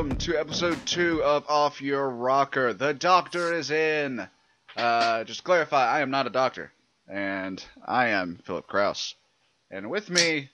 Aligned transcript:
welcome 0.00 0.16
to 0.16 0.34
episode 0.34 0.78
two 0.86 1.22
of 1.22 1.44
Off 1.46 1.82
Your 1.82 2.08
Rocker. 2.08 2.72
The 2.72 2.94
doctor 2.94 3.52
is 3.52 3.70
in. 3.70 4.26
Uh, 4.74 5.24
just 5.24 5.40
to 5.40 5.44
clarify, 5.44 5.86
I 5.90 6.00
am 6.00 6.10
not 6.10 6.26
a 6.26 6.30
doctor, 6.30 6.72
and 7.06 7.62
I 7.86 8.08
am 8.08 8.40
Philip 8.46 8.66
Kraus. 8.66 9.14
And 9.70 9.90
with 9.90 10.08
me, 10.08 10.48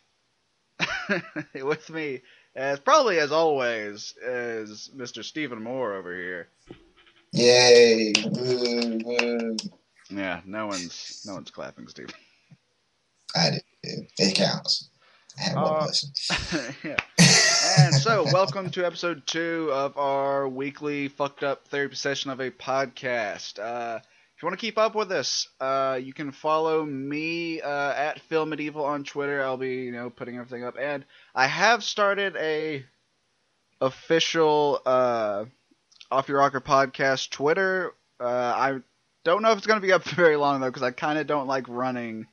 with 1.55 1.89
me, 1.91 2.23
as 2.57 2.81
probably 2.81 3.21
as 3.21 3.31
always, 3.31 4.15
is 4.21 4.91
Mr. 4.97 5.23
Stephen 5.23 5.63
Moore 5.63 5.95
over 5.95 6.13
here. 6.13 6.49
Yay! 7.31 8.15
Woo, 8.25 8.99
woo. 9.05 9.57
Yeah, 10.11 10.41
no 10.45 10.67
one's 10.67 11.23
no 11.25 11.35
one's 11.35 11.53
clapping, 11.53 11.87
Stephen. 11.87 12.15
I 13.37 13.61
did. 13.85 14.09
It 14.19 14.35
counts. 14.35 14.91
I 15.39 15.43
had 15.43 15.55
one 15.55 15.67
Uh, 15.67 15.87
listen. 15.87 16.75
yeah. 16.83 16.97
And 17.67 17.95
so, 17.97 18.23
welcome 18.33 18.71
to 18.71 18.87
episode 18.87 19.27
two 19.27 19.71
of 19.73 19.99
our 19.99 20.49
weekly 20.49 21.09
fucked 21.09 21.43
up 21.43 21.67
therapy 21.67 21.97
session 21.97 22.31
of 22.31 22.39
a 22.39 22.53
podcast. 22.53 23.59
Uh, 23.59 23.99
if 23.99 24.43
you 24.43 24.47
want 24.47 24.57
to 24.57 24.65
keep 24.65 24.79
up 24.79 24.95
with 24.95 25.11
us, 25.11 25.49
uh, 25.61 25.99
you 26.01 26.13
can 26.13 26.31
follow 26.31 26.85
me 26.85 27.61
uh, 27.61 27.93
at 27.93 28.21
Phil 28.21 28.47
Medieval 28.47 28.85
on 28.85 29.03
Twitter. 29.03 29.43
I'll 29.43 29.57
be, 29.57 29.79
you 29.83 29.91
know, 29.91 30.11
putting 30.11 30.37
everything 30.37 30.65
up, 30.65 30.77
and 30.81 31.05
I 31.35 31.49
have 31.49 31.83
started 31.83 32.37
a 32.37 32.85
official 33.81 34.81
uh, 34.87 35.47
Off 36.13 36.29
Your 36.29 36.39
Rocker 36.39 36.61
podcast 36.61 37.31
Twitter. 37.31 37.95
Uh, 38.21 38.27
I 38.27 38.79
don't 39.25 39.43
know 39.43 39.51
if 39.51 39.59
it's 39.59 39.67
going 39.67 39.81
to 39.81 39.87
be 39.87 39.93
up 39.93 40.05
for 40.05 40.15
very 40.15 40.37
long 40.37 40.61
though, 40.61 40.69
because 40.69 40.85
I 40.85 40.93
kind 40.93 41.19
of 41.19 41.27
don't 41.27 41.49
like 41.49 41.69
running 41.69 42.29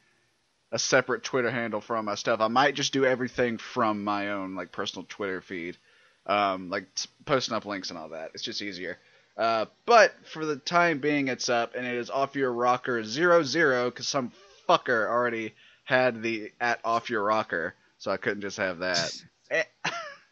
a 0.73 0.79
separate 0.79 1.23
Twitter 1.23 1.49
handle 1.51 1.79
for 1.79 1.95
all 1.95 2.03
my 2.03 2.15
stuff. 2.15 2.41
I 2.41 2.47
might 2.49 2.75
just 2.75 2.91
do 2.91 3.05
everything 3.05 3.57
from 3.59 4.03
my 4.03 4.31
own 4.31 4.55
like 4.55 4.71
personal 4.73 5.05
Twitter 5.07 5.39
feed, 5.39 5.77
um, 6.25 6.69
like 6.69 6.87
s- 6.97 7.07
posting 7.25 7.55
up 7.55 7.65
links 7.65 7.89
and 7.91 7.97
all 7.97 8.09
that. 8.09 8.31
It's 8.33 8.43
just 8.43 8.61
easier. 8.61 8.97
Uh, 9.37 9.65
but 9.85 10.13
for 10.31 10.45
the 10.45 10.57
time 10.57 10.99
being, 10.99 11.27
it's 11.27 11.47
up, 11.47 11.75
and 11.75 11.87
it 11.87 11.95
is 11.95 12.09
off 12.09 12.35
your 12.35 12.51
rocker 12.51 13.03
zero 13.03 13.43
zero 13.43 13.89
because 13.89 14.07
some 14.07 14.31
fucker 14.67 15.07
already 15.07 15.53
had 15.85 16.21
the 16.21 16.51
at 16.59 16.79
off 16.83 17.09
your 17.09 17.23
rocker, 17.23 17.73
so 17.99 18.11
I 18.11 18.17
couldn't 18.17 18.41
just 18.41 18.57
have 18.57 18.79
that. 18.79 19.13
Eh, 19.51 19.63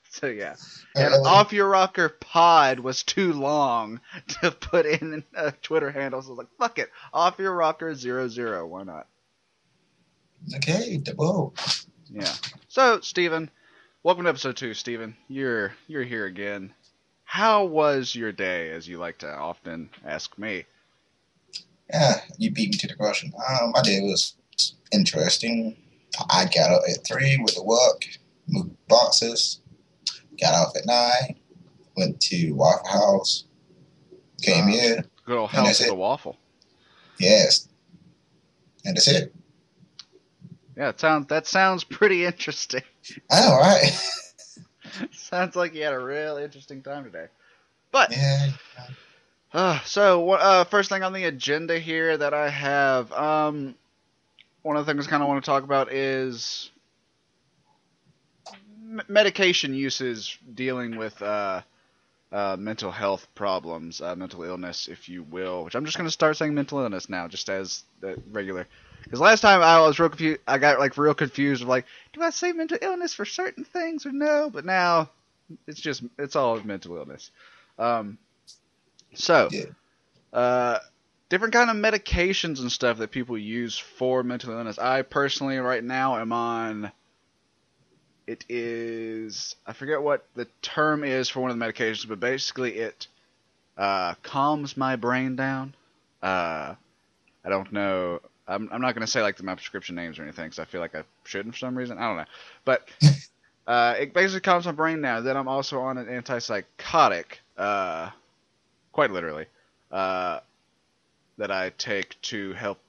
so 0.09 0.25
yeah, 0.27 0.55
and 0.95 1.13
Uh, 1.13 1.21
off 1.27 1.53
your 1.53 1.67
rocker 1.69 2.09
pod 2.09 2.79
was 2.79 3.03
too 3.03 3.33
long 3.33 3.99
to 4.41 4.49
put 4.49 4.85
in 4.87 5.23
a 5.35 5.51
Twitter 5.51 5.91
handle, 5.91 6.21
so 6.21 6.29
I 6.29 6.31
was 6.31 6.37
like, 6.39 6.47
fuck 6.57 6.79
it, 6.79 6.89
off 7.13 7.37
your 7.37 7.53
rocker 7.55 7.93
zero 7.93 8.27
zero. 8.29 8.65
Why 8.65 8.81
not? 8.83 9.07
Okay, 10.55 11.01
whoa. 11.15 11.53
Yeah. 12.09 12.33
So, 12.67 12.99
Stephen, 13.01 13.49
welcome 14.03 14.23
to 14.25 14.29
episode 14.29 14.57
two, 14.57 14.73
Stephen, 14.73 15.15
You're 15.27 15.73
you're 15.87 16.03
here 16.03 16.25
again. 16.25 16.73
How 17.23 17.63
was 17.63 18.13
your 18.15 18.31
day, 18.31 18.71
as 18.71 18.87
you 18.87 18.97
like 18.97 19.19
to 19.19 19.33
often 19.33 19.89
ask 20.05 20.37
me? 20.37 20.65
Yeah, 21.89 22.15
you 22.37 22.51
beat 22.51 22.71
me 22.71 22.77
to 22.77 22.87
the 22.87 22.95
question. 22.95 23.31
Um, 23.49 23.71
my 23.71 23.81
day 23.81 23.99
was 24.01 24.35
interesting. 24.91 25.77
I 26.29 26.45
got 26.45 26.71
up 26.71 26.81
at 26.89 27.05
three 27.05 27.39
with 27.41 27.55
the 27.55 27.63
work, 27.63 28.05
moved 28.47 28.75
boxes, 28.89 29.61
got 30.39 30.53
off 30.53 30.75
at 30.75 30.85
nine, 30.85 31.39
went 31.95 32.19
to 32.21 32.51
Waffle 32.51 32.87
House, 32.89 33.45
came 34.41 34.65
Uh, 34.65 34.67
here, 34.67 35.05
Good 35.25 35.37
old 35.37 35.49
And 35.51 35.59
house 35.59 35.67
that's 35.67 35.81
of 35.81 35.87
the 35.87 35.95
waffle. 35.95 36.37
yes, 37.17 37.69
and 38.83 38.97
that's 38.97 39.07
it. 39.07 39.33
Yeah, 40.81 40.89
it 40.89 40.99
sounds 40.99 41.27
that 41.27 41.45
sounds 41.45 41.83
pretty 41.83 42.25
interesting. 42.25 42.81
All 43.29 43.55
right. 43.59 43.91
sounds 45.11 45.55
like 45.55 45.75
you 45.75 45.83
had 45.83 45.93
a 45.93 45.99
real 45.99 46.37
interesting 46.37 46.81
time 46.81 47.03
today. 47.03 47.27
But 47.91 48.11
yeah, 48.11 48.49
Uh, 49.53 49.79
so, 49.81 50.31
uh, 50.31 50.63
first 50.63 50.89
thing 50.89 51.03
on 51.03 51.13
the 51.13 51.25
agenda 51.25 51.77
here 51.77 52.17
that 52.17 52.33
I 52.33 52.49
have, 52.49 53.11
um, 53.11 53.75
one 54.63 54.75
of 54.75 54.83
the 54.83 54.91
things 54.91 55.05
I 55.05 55.09
kind 55.11 55.21
of 55.21 55.29
want 55.29 55.43
to 55.43 55.51
talk 55.51 55.63
about 55.63 55.93
is 55.93 56.71
m- 58.51 59.03
medication 59.07 59.75
uses 59.75 60.35
dealing 60.51 60.97
with 60.97 61.21
uh, 61.21 61.61
uh, 62.31 62.57
mental 62.59 62.89
health 62.89 63.27
problems, 63.35 64.01
uh, 64.01 64.15
mental 64.15 64.41
illness, 64.41 64.87
if 64.87 65.09
you 65.09 65.21
will. 65.21 65.63
Which 65.63 65.75
I'm 65.75 65.85
just 65.85 65.97
going 65.97 66.07
to 66.07 66.11
start 66.11 66.37
saying 66.37 66.55
mental 66.55 66.79
illness 66.79 67.07
now, 67.07 67.27
just 67.27 67.49
as 67.49 67.83
the 67.99 68.19
regular. 68.31 68.67
Because 69.03 69.19
last 69.19 69.41
time 69.41 69.61
I 69.61 69.81
was 69.81 69.99
real 69.99 70.09
confused, 70.09 70.41
I 70.47 70.57
got 70.57 70.79
like 70.79 70.97
real 70.97 71.13
confused 71.13 71.61
of 71.61 71.67
like, 71.67 71.85
do 72.13 72.21
I 72.21 72.29
say 72.29 72.51
mental 72.51 72.77
illness 72.81 73.13
for 73.13 73.25
certain 73.25 73.63
things 73.63 74.05
or 74.05 74.11
no? 74.11 74.49
But 74.49 74.65
now 74.65 75.09
it's 75.67 75.79
just 75.81 76.03
it's 76.17 76.35
all 76.35 76.59
mental 76.61 76.97
illness. 76.97 77.31
Um, 77.77 78.17
so, 79.13 79.49
Yeah. 79.51 79.65
uh, 80.33 80.79
different 81.29 81.53
kind 81.53 81.69
of 81.69 81.75
medications 81.77 82.59
and 82.61 82.71
stuff 82.71 82.97
that 82.99 83.11
people 83.11 83.37
use 83.37 83.77
for 83.77 84.23
mental 84.23 84.53
illness. 84.53 84.79
I 84.79 85.01
personally, 85.03 85.57
right 85.57 85.83
now, 85.83 86.17
am 86.17 86.31
on. 86.33 86.91
It 88.27 88.45
is 88.49 89.55
I 89.65 89.73
forget 89.73 90.01
what 90.01 90.25
the 90.35 90.47
term 90.61 91.03
is 91.03 91.27
for 91.29 91.41
one 91.41 91.51
of 91.51 91.59
the 91.59 91.65
medications, 91.65 92.07
but 92.07 92.19
basically 92.19 92.77
it 92.77 93.07
uh, 93.77 94.15
calms 94.23 94.77
my 94.77 94.95
brain 94.95 95.35
down. 95.35 95.73
Uh, 96.21 96.75
I 97.43 97.49
don't 97.49 97.71
know. 97.73 98.21
I'm, 98.51 98.69
I'm 98.71 98.81
not 98.81 98.93
going 98.95 99.05
to 99.05 99.11
say 99.11 99.21
like 99.21 99.37
the, 99.37 99.43
my 99.43 99.55
prescription 99.55 99.95
names 99.95 100.19
or 100.19 100.23
anything 100.23 100.45
because 100.45 100.59
I 100.59 100.65
feel 100.65 100.81
like 100.81 100.95
I 100.95 101.03
shouldn't 101.23 101.55
for 101.55 101.59
some 101.59 101.77
reason. 101.77 101.97
I 101.97 102.07
don't 102.07 102.17
know, 102.17 102.25
but 102.65 102.87
uh, 103.67 103.95
it 103.99 104.13
basically 104.13 104.41
calms 104.41 104.65
my 104.65 104.71
brain 104.71 105.01
now. 105.01 105.21
Then 105.21 105.37
I'm 105.37 105.47
also 105.47 105.79
on 105.81 105.97
an 105.97 106.07
antipsychotic, 106.07 107.25
uh, 107.57 108.09
quite 108.91 109.11
literally, 109.11 109.45
uh, 109.91 110.39
that 111.37 111.51
I 111.51 111.71
take 111.77 112.21
to 112.23 112.53
help 112.53 112.79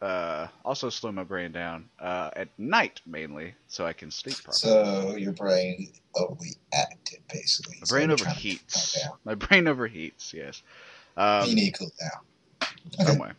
uh, 0.00 0.46
also 0.64 0.90
slow 0.90 1.10
my 1.10 1.24
brain 1.24 1.50
down 1.50 1.88
uh, 2.00 2.30
at 2.36 2.48
night 2.56 3.00
mainly, 3.04 3.54
so 3.66 3.84
I 3.84 3.92
can 3.92 4.10
sleep 4.10 4.36
properly. 4.36 4.58
so 4.58 5.16
your 5.16 5.32
brain 5.32 5.88
overly 6.14 6.56
active, 6.72 7.18
basically. 7.32 7.76
my 7.80 7.84
So 7.84 7.96
brain 7.96 8.08
you're 8.10 8.18
trying 8.18 8.36
to 8.36 8.40
overheats. 8.40 8.96
My 9.24 9.34
brain 9.34 9.64
overheats. 9.64 10.32
Yes. 10.32 10.62
Um, 11.16 11.48
you 11.48 11.56
need 11.56 11.74
to 11.74 11.78
cool 11.78 11.92
down. 11.98 13.06
some 13.06 13.18
way. 13.18 13.32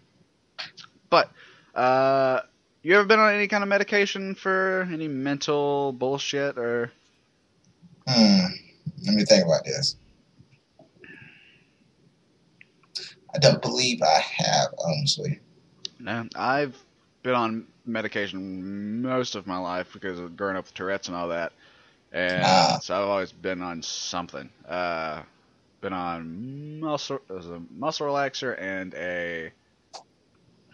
But 1.09 1.31
uh, 1.75 2.41
you 2.83 2.95
ever 2.95 3.05
been 3.05 3.19
on 3.19 3.33
any 3.33 3.47
kind 3.47 3.63
of 3.63 3.69
medication 3.69 4.35
for 4.35 4.87
any 4.91 5.07
mental 5.07 5.91
bullshit 5.93 6.57
or? 6.57 6.91
Hmm. 8.07 8.45
Let 9.05 9.15
me 9.15 9.25
think 9.25 9.45
about 9.45 9.65
this. 9.65 9.95
I 13.33 13.37
don't 13.39 13.61
believe 13.61 14.01
I 14.01 14.19
have, 14.19 14.73
honestly. 14.83 15.39
No, 15.99 16.27
I've 16.35 16.75
been 17.23 17.35
on 17.35 17.67
medication 17.85 19.01
most 19.01 19.35
of 19.35 19.45
my 19.45 19.57
life 19.57 19.91
because 19.93 20.19
of 20.19 20.35
growing 20.35 20.55
up 20.57 20.65
with 20.65 20.73
Tourette's 20.73 21.07
and 21.07 21.15
all 21.15 21.27
that, 21.29 21.51
and 22.11 22.43
Ah. 22.43 22.79
so 22.81 22.95
I've 22.95 23.07
always 23.07 23.31
been 23.31 23.61
on 23.61 23.83
something. 23.83 24.49
Uh, 24.67 25.21
been 25.81 25.93
on 25.93 26.79
muscle, 26.79 27.19
a 27.29 27.61
muscle 27.71 28.07
relaxer 28.07 28.59
and 28.59 28.93
a, 28.95 29.51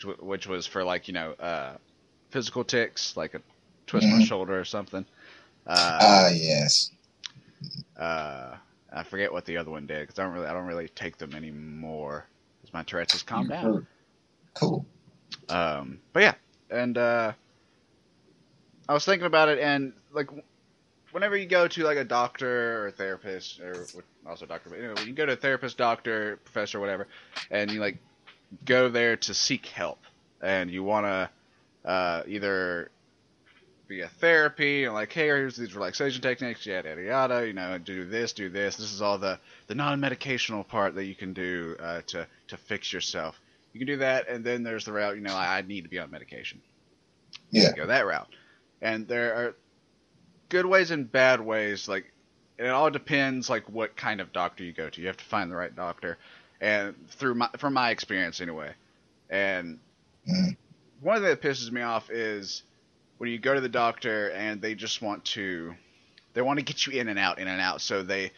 which, 0.06 0.18
which 0.20 0.48
was 0.48 0.68
for 0.68 0.84
like 0.84 1.08
you 1.08 1.14
know 1.14 1.32
uh, 1.34 1.78
physical 2.32 2.64
ticks, 2.64 3.16
like 3.18 3.34
a 3.34 3.42
twist 3.88 4.08
my 4.08 4.20
Mhm. 4.20 4.22
shoulder 4.22 4.60
or 4.60 4.66
something. 4.66 5.06
Uh, 5.68 5.98
Ah, 6.02 6.28
yes. 6.30 6.92
uh, 7.98 8.56
I 8.94 9.04
forget 9.04 9.32
what 9.32 9.46
the 9.46 9.58
other 9.58 9.72
one 9.72 9.88
did 9.88 10.02
because 10.02 10.20
I 10.20 10.24
don't 10.24 10.34
really 10.34 10.48
I 10.48 10.54
don't 10.54 10.68
really 10.68 10.90
take 10.90 11.18
them 11.18 11.34
anymore 11.36 12.26
because 12.62 12.74
my 12.74 12.84
Tourette's 12.84 13.14
has 13.14 13.24
calmed 13.24 13.50
down. 13.50 13.88
Cool. 14.54 14.86
Um, 15.50 16.00
but 16.14 16.24
yeah, 16.24 16.34
and 16.70 16.98
uh, 16.98 17.34
I 18.88 18.94
was 18.94 19.06
thinking 19.06 19.26
about 19.26 19.50
it, 19.50 19.60
and 19.60 19.94
like, 20.12 20.30
whenever 21.12 21.36
you 21.36 21.46
go 21.46 21.68
to 21.68 21.84
like 21.84 21.98
a 21.98 22.04
doctor 22.04 22.84
or 22.84 22.88
a 22.88 22.92
therapist, 22.92 23.60
or 23.60 23.88
also 24.26 24.46
a 24.46 24.48
doctor, 24.48 24.70
but 24.70 24.80
anyway, 24.80 24.94
when 24.96 25.08
you 25.08 25.14
go 25.14 25.26
to 25.26 25.34
a 25.34 25.38
therapist, 25.38 25.78
doctor, 25.78 26.38
professor, 26.38 26.80
whatever, 26.80 27.08
and 27.52 27.70
you 27.72 27.80
like 27.80 27.98
go 28.64 28.90
there 28.90 29.18
to 29.18 29.34
seek 29.34 29.66
help, 29.68 30.00
and 30.42 30.70
you 30.70 30.84
want 30.84 31.06
to 31.06 31.90
uh, 31.90 32.24
either 32.28 32.92
be 33.88 34.02
a 34.02 34.08
therapy 34.08 34.86
and 34.86 34.94
like, 34.94 35.12
hey, 35.12 35.26
here's 35.26 35.56
these 35.56 35.76
relaxation 35.76 36.22
techniques, 36.22 36.66
yada 36.66 36.90
yada 36.90 37.04
yada, 37.04 37.48
you 37.48 37.54
know, 37.54 37.78
do 37.78 38.06
this, 38.06 38.34
do 38.34 38.50
this. 38.50 38.76
This 38.76 38.92
is 38.92 39.02
all 39.02 39.18
the 39.18 39.40
the 39.68 39.76
non-medicational 39.76 40.68
part 40.68 40.96
that 40.96 41.06
you 41.06 41.16
can 41.16 41.34
do 41.34 41.76
uh, 41.80 42.02
to 42.08 42.28
to 42.48 42.58
fix 42.58 42.92
yourself. 42.92 43.40
You 43.74 43.80
can 43.80 43.88
do 43.88 43.98
that, 43.98 44.30
and 44.30 44.44
then 44.44 44.64
there's 44.64 44.86
the 44.86 44.94
route. 44.94 45.16
You 45.16 45.22
know, 45.22 45.36
I, 45.36 45.58
I 45.58 45.62
need 45.62 45.84
to 45.84 45.90
be 45.90 46.00
on 46.00 46.10
medication. 46.10 46.62
Yeah. 47.52 47.74
Go 47.76 47.88
that 47.88 48.06
route, 48.06 48.30
and 48.82 49.08
there 49.08 49.36
are 49.36 49.56
good 50.50 50.66
ways 50.66 50.92
and 50.92 51.12
bad 51.12 51.42
ways. 51.42 51.88
Like 51.88 52.12
it 52.58 52.68
all 52.68 52.90
depends, 52.90 53.50
like 53.50 53.70
what 53.70 53.96
kind 53.96 54.22
of 54.22 54.32
doctor 54.34 54.64
you 54.64 54.74
go 54.74 54.90
to. 54.90 55.02
You 55.02 55.08
have 55.08 55.18
to 55.18 55.26
find 55.26 55.52
the 55.52 55.56
right 55.56 55.76
doctor, 55.76 56.18
and 56.62 56.96
through 57.12 57.36
my 57.36 57.50
from 57.58 57.74
my 57.74 57.90
experience 57.92 58.42
anyway. 58.42 58.72
And 59.30 59.80
one 61.02 61.18
thing 61.18 61.24
that 61.24 61.42
pisses 61.42 61.72
me 61.72 61.82
off 61.82 62.10
is 62.10 62.64
when 63.18 63.30
you 63.30 63.40
go 63.40 63.54
to 63.54 63.62
the 63.62 63.70
doctor 63.70 64.30
and 64.30 64.62
they 64.62 64.76
just 64.76 65.02
want 65.02 65.26
to 65.26 65.74
they 66.34 66.42
want 66.42 66.60
to 66.60 66.66
get 66.66 66.86
you 66.86 67.00
in 67.00 67.08
and 67.08 67.18
out, 67.18 67.40
in 67.40 67.48
and 67.48 67.62
out. 67.62 67.82
So 67.82 68.04
they 68.04 68.32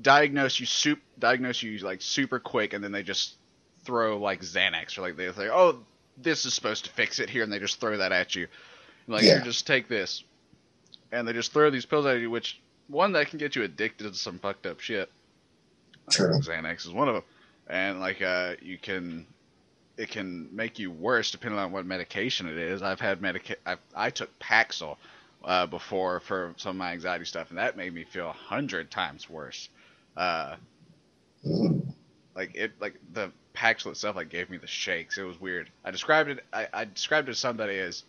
diagnose 0.00 0.58
you 0.58 0.66
soup 0.66 1.00
diagnose 1.18 1.62
you 1.62 1.78
like 1.78 2.02
super 2.02 2.38
quick, 2.38 2.72
and 2.72 2.82
then 2.82 2.92
they 2.92 3.02
just 3.02 3.36
throw 3.84 4.18
like 4.18 4.40
Xanax 4.40 4.98
or 4.98 5.02
like 5.02 5.16
they 5.16 5.30
say, 5.32 5.48
oh, 5.50 5.80
this 6.16 6.44
is 6.44 6.54
supposed 6.54 6.84
to 6.84 6.90
fix 6.90 7.18
it 7.18 7.30
here, 7.30 7.42
and 7.42 7.52
they 7.52 7.58
just 7.58 7.80
throw 7.80 7.96
that 7.98 8.12
at 8.12 8.34
you. 8.34 8.48
Like 9.06 9.22
Yeah. 9.24 9.34
here, 9.34 9.40
just 9.40 9.66
take 9.66 9.88
this, 9.88 10.24
and 11.10 11.26
they 11.26 11.32
just 11.32 11.52
throw 11.52 11.70
these 11.70 11.86
pills 11.86 12.06
at 12.06 12.20
you, 12.20 12.30
which 12.30 12.60
one 12.88 13.12
that 13.12 13.28
can 13.28 13.38
get 13.38 13.56
you 13.56 13.62
addicted 13.62 14.04
to 14.04 14.14
some 14.14 14.38
fucked 14.38 14.66
up 14.66 14.80
shit. 14.80 15.10
True. 16.10 16.32
Xanax 16.40 16.86
is 16.86 16.92
one 16.92 17.08
of 17.08 17.14
them, 17.14 17.24
and 17.68 18.00
like 18.00 18.22
uh, 18.22 18.54
you 18.60 18.78
can, 18.78 19.26
it 19.96 20.10
can 20.10 20.48
make 20.54 20.78
you 20.78 20.90
worse 20.90 21.30
depending 21.30 21.58
on 21.58 21.72
what 21.72 21.86
medication 21.86 22.48
it 22.48 22.56
is. 22.56 22.82
I've 22.82 23.00
had 23.00 23.20
medica- 23.20 23.56
I, 23.64 23.76
I 23.94 24.10
took 24.10 24.36
Paxil 24.38 24.96
uh, 25.44 25.66
before 25.66 26.20
for 26.20 26.54
some 26.56 26.70
of 26.70 26.76
my 26.76 26.92
anxiety 26.92 27.24
stuff, 27.24 27.50
and 27.50 27.58
that 27.58 27.76
made 27.76 27.94
me 27.94 28.04
feel 28.04 28.28
a 28.28 28.32
hundred 28.32 28.90
times 28.90 29.28
worse. 29.30 29.68
Uh, 30.16 30.56
like 32.34 32.54
it, 32.54 32.72
like 32.80 32.94
the 33.12 33.30
Paxil 33.54 33.90
itself, 33.90 34.16
like 34.16 34.28
gave 34.28 34.50
me 34.50 34.56
the 34.56 34.66
shakes. 34.66 35.18
It 35.18 35.22
was 35.22 35.40
weird. 35.40 35.70
I 35.84 35.90
described 35.90 36.30
it. 36.30 36.44
I, 36.52 36.68
I 36.72 36.84
described 36.84 37.28
it 37.28 37.32
to 37.32 37.38
somebody 37.38 37.78
as, 37.78 38.04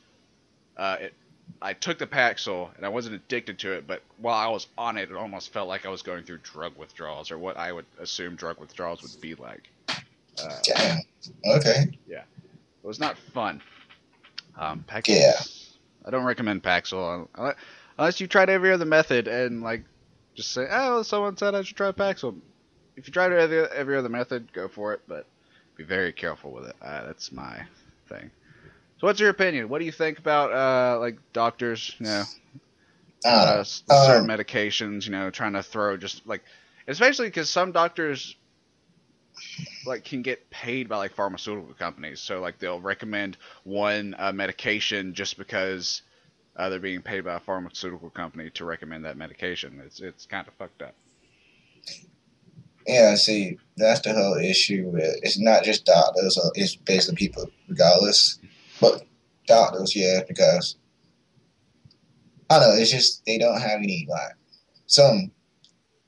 uh, 0.78 0.98
it. 1.02 1.14
I 1.62 1.74
took 1.74 1.98
the 1.98 2.08
Paxil 2.08 2.76
and 2.76 2.86
I 2.86 2.90
wasn't 2.90 3.16
addicted 3.16 3.60
to 3.60 3.72
it, 3.74 3.88
but 3.88 4.02
while 4.18 4.36
I 4.38 4.52
was 4.52 4.68
on 4.78 4.98
it, 4.98 5.10
it 5.10 5.16
almost 5.16 5.54
felt 5.54 5.68
like 5.70 5.86
I 5.86 5.90
was 5.90 6.02
going 6.02 6.24
through 6.24 6.40
drug 6.44 6.78
withdrawals, 6.78 7.32
or 7.32 7.38
what 7.38 7.56
I 7.58 7.72
would 7.72 7.86
assume 8.00 8.36
drug 8.36 8.60
withdrawals 8.60 9.02
would 9.02 9.22
be 9.22 9.36
like. 9.36 9.70
Uh, 9.90 10.58
Damn. 10.64 11.00
Okay. 11.46 11.98
Yeah. 12.08 12.24
It 12.84 12.88
was 12.88 13.00
not 13.00 13.18
fun. 13.18 13.62
Um, 14.58 14.84
Paxil. 14.88 15.16
Yeah. 15.20 15.40
I 16.06 16.10
don't 16.10 16.26
recommend 16.26 16.64
Paxil 16.64 17.28
unless- 17.36 17.56
unless 17.98 18.20
you 18.20 18.28
tried 18.28 18.50
every 18.50 18.72
other 18.72 18.86
method 18.86 19.28
and 19.28 19.62
like 19.62 19.84
just 20.36 20.52
say, 20.52 20.68
"Oh, 20.70 21.04
someone 21.04 21.38
said 21.38 21.56
I 21.56 21.62
should 21.62 21.78
try 21.78 21.92
Paxil." 21.92 22.40
If 22.98 23.08
you 23.08 23.14
tried 23.14 23.32
every, 23.32 23.60
every 23.70 23.98
other 23.98 24.10
method, 24.10 24.52
go 24.54 24.68
for 24.68 24.94
it, 24.94 25.02
but 25.08 25.26
be 25.78 25.84
very 25.84 26.12
careful 26.12 26.52
with 26.52 26.66
it. 26.66 26.76
Uh, 26.82 27.06
that's 27.06 27.32
my 27.32 27.64
thing. 28.10 28.30
So, 29.04 29.08
what's 29.08 29.20
your 29.20 29.32
opinion? 29.32 29.68
What 29.68 29.80
do 29.80 29.86
you 29.86 29.92
think 29.92 30.18
about 30.18 30.54
uh, 30.54 30.98
like 30.98 31.18
doctors, 31.34 31.94
you 32.00 32.06
know, 32.06 32.24
I 33.26 33.30
uh, 33.30 33.64
certain 33.66 34.30
Um, 34.30 34.30
medications, 34.30 35.06
you 35.06 35.12
know, 35.12 35.30
trying 35.30 35.54
to 35.54 35.62
throw 35.62 35.98
just 35.98 36.26
like, 36.26 36.42
especially 36.88 37.28
because 37.28 37.50
some 37.50 37.74
doctors 37.74 38.38
like 39.86 40.06
can 40.06 40.22
get 40.22 40.50
paid 40.50 40.88
by 40.88 40.96
like 40.96 41.14
pharmaceutical 41.14 41.74
companies, 41.74 42.22
so 42.22 42.40
like 42.40 42.60
they'll 42.60 42.80
recommend 42.80 43.38
one 43.66 44.16
uh, 44.18 44.32
medication 44.32 45.14
just 45.14 45.38
because 45.38 46.02
uh, 46.56 46.70
they're 46.70 46.80
being 46.80 47.02
paid 47.02 47.26
by 47.26 47.36
a 47.36 47.42
pharmaceutical 47.42 48.10
company 48.10 48.50
to 48.52 48.64
recommend 48.64 49.04
that 49.04 49.18
medication. 49.18 49.82
It's 49.86 50.00
it's 50.00 50.26
kind 50.26 50.48
of 50.48 50.54
fucked 50.54 50.82
up. 50.82 50.96
Yeah, 52.88 53.16
see, 53.16 53.58
that's 53.76 54.02
the 54.02 54.14
whole 54.14 54.38
issue 54.38 54.92
with 54.94 55.20
it's 55.24 55.40
not 55.40 55.66
just 55.66 55.86
doctors, 55.86 56.38
uh, 56.38 56.52
it's 56.56 56.78
basically 56.78 57.18
people 57.18 57.52
regardless. 57.68 58.40
But 58.82 59.04
doctors, 59.48 59.96
yeah, 59.96 60.22
because 60.28 60.78
I 62.50 62.60
don't 62.60 62.70
know, 62.70 62.82
it's 62.82 62.92
just 62.92 63.26
they 63.26 63.38
don't 63.38 63.62
have 63.62 63.80
any 63.80 64.08
like 64.10 64.34
some 64.88 65.32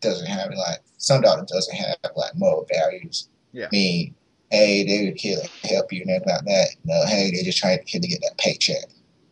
doesn't 0.01 0.27
have 0.27 0.51
like 0.51 0.79
some 0.97 1.21
doctor 1.21 1.45
doesn't 1.47 1.75
have 1.75 1.97
like 2.15 2.35
moral 2.35 2.67
values. 2.71 3.29
Yeah. 3.51 3.65
I 3.65 3.69
mean, 3.71 4.15
hey, 4.51 4.83
they 4.85 5.05
would 5.05 5.17
kill 5.17 5.41
help 5.63 5.91
you 5.91 6.01
and 6.01 6.11
everything 6.11 6.35
like 6.35 6.45
that. 6.45 6.67
No, 6.83 7.05
hey, 7.05 7.31
they're 7.31 7.43
just 7.43 7.57
trying 7.57 7.77
to 7.77 7.83
kill 7.83 8.01
to 8.01 8.07
get 8.07 8.21
that 8.21 8.37
paycheck. 8.37 8.85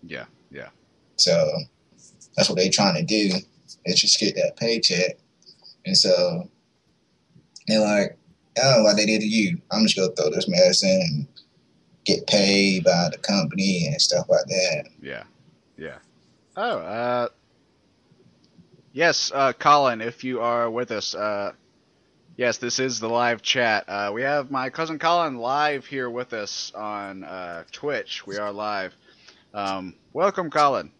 Yeah, 0.06 0.26
yeah, 0.52 0.70
So 1.18 1.50
that's 2.36 2.50
what 2.50 2.58
they're 2.58 2.70
trying 2.70 2.96
to 2.96 3.04
do. 3.04 3.38
Is 3.86 4.02
just 4.02 4.20
get 4.20 4.36
that 4.36 4.58
paycheck. 4.58 5.18
And 5.86 5.98
so 5.98 6.50
they're 7.68 7.80
like, 7.80 8.18
i 8.58 8.62
don't 8.62 8.84
what 8.84 8.96
they 8.96 9.06
did 9.06 9.22
to 9.22 9.28
you. 9.28 9.60
I'm 9.72 9.84
just 9.84 9.96
gonna 9.96 10.12
throw 10.16 10.30
this 10.30 10.48
medicine 10.48 11.02
and 11.02 11.28
get 12.06 12.28
paid 12.28 12.84
by 12.84 13.10
the 13.12 13.18
company 13.18 13.88
and 13.88 14.02
stuff 14.02 14.28
like 14.30 14.46
that. 14.46 14.90
yeah, 15.02 15.24
yeah. 15.78 15.98
Oh, 16.56 16.78
uh, 16.78 17.28
yes, 18.92 19.32
uh, 19.34 19.54
Colin, 19.54 20.02
if 20.02 20.24
you 20.24 20.42
are 20.42 20.70
with 20.70 20.92
us, 20.92 21.16
uh, 21.16 21.54
yes, 22.38 22.58
this 22.58 22.80
is 22.80 23.00
the 23.00 23.08
live 23.10 23.42
chat. 23.42 23.86
Uh, 23.88 24.12
we 24.14 24.22
have 24.22 24.52
my 24.52 24.70
cousin 24.70 25.00
Colin 25.00 25.38
live 25.38 25.86
here 25.86 26.10
with 26.10 26.34
us 26.34 26.72
on 26.76 27.24
uh, 27.24 27.64
Twitch. 27.72 28.26
We 28.28 28.38
are 28.38 28.52
live. 28.52 28.94
Um, 29.54 29.96
welcome, 30.14 30.50
Colin. 30.50 30.92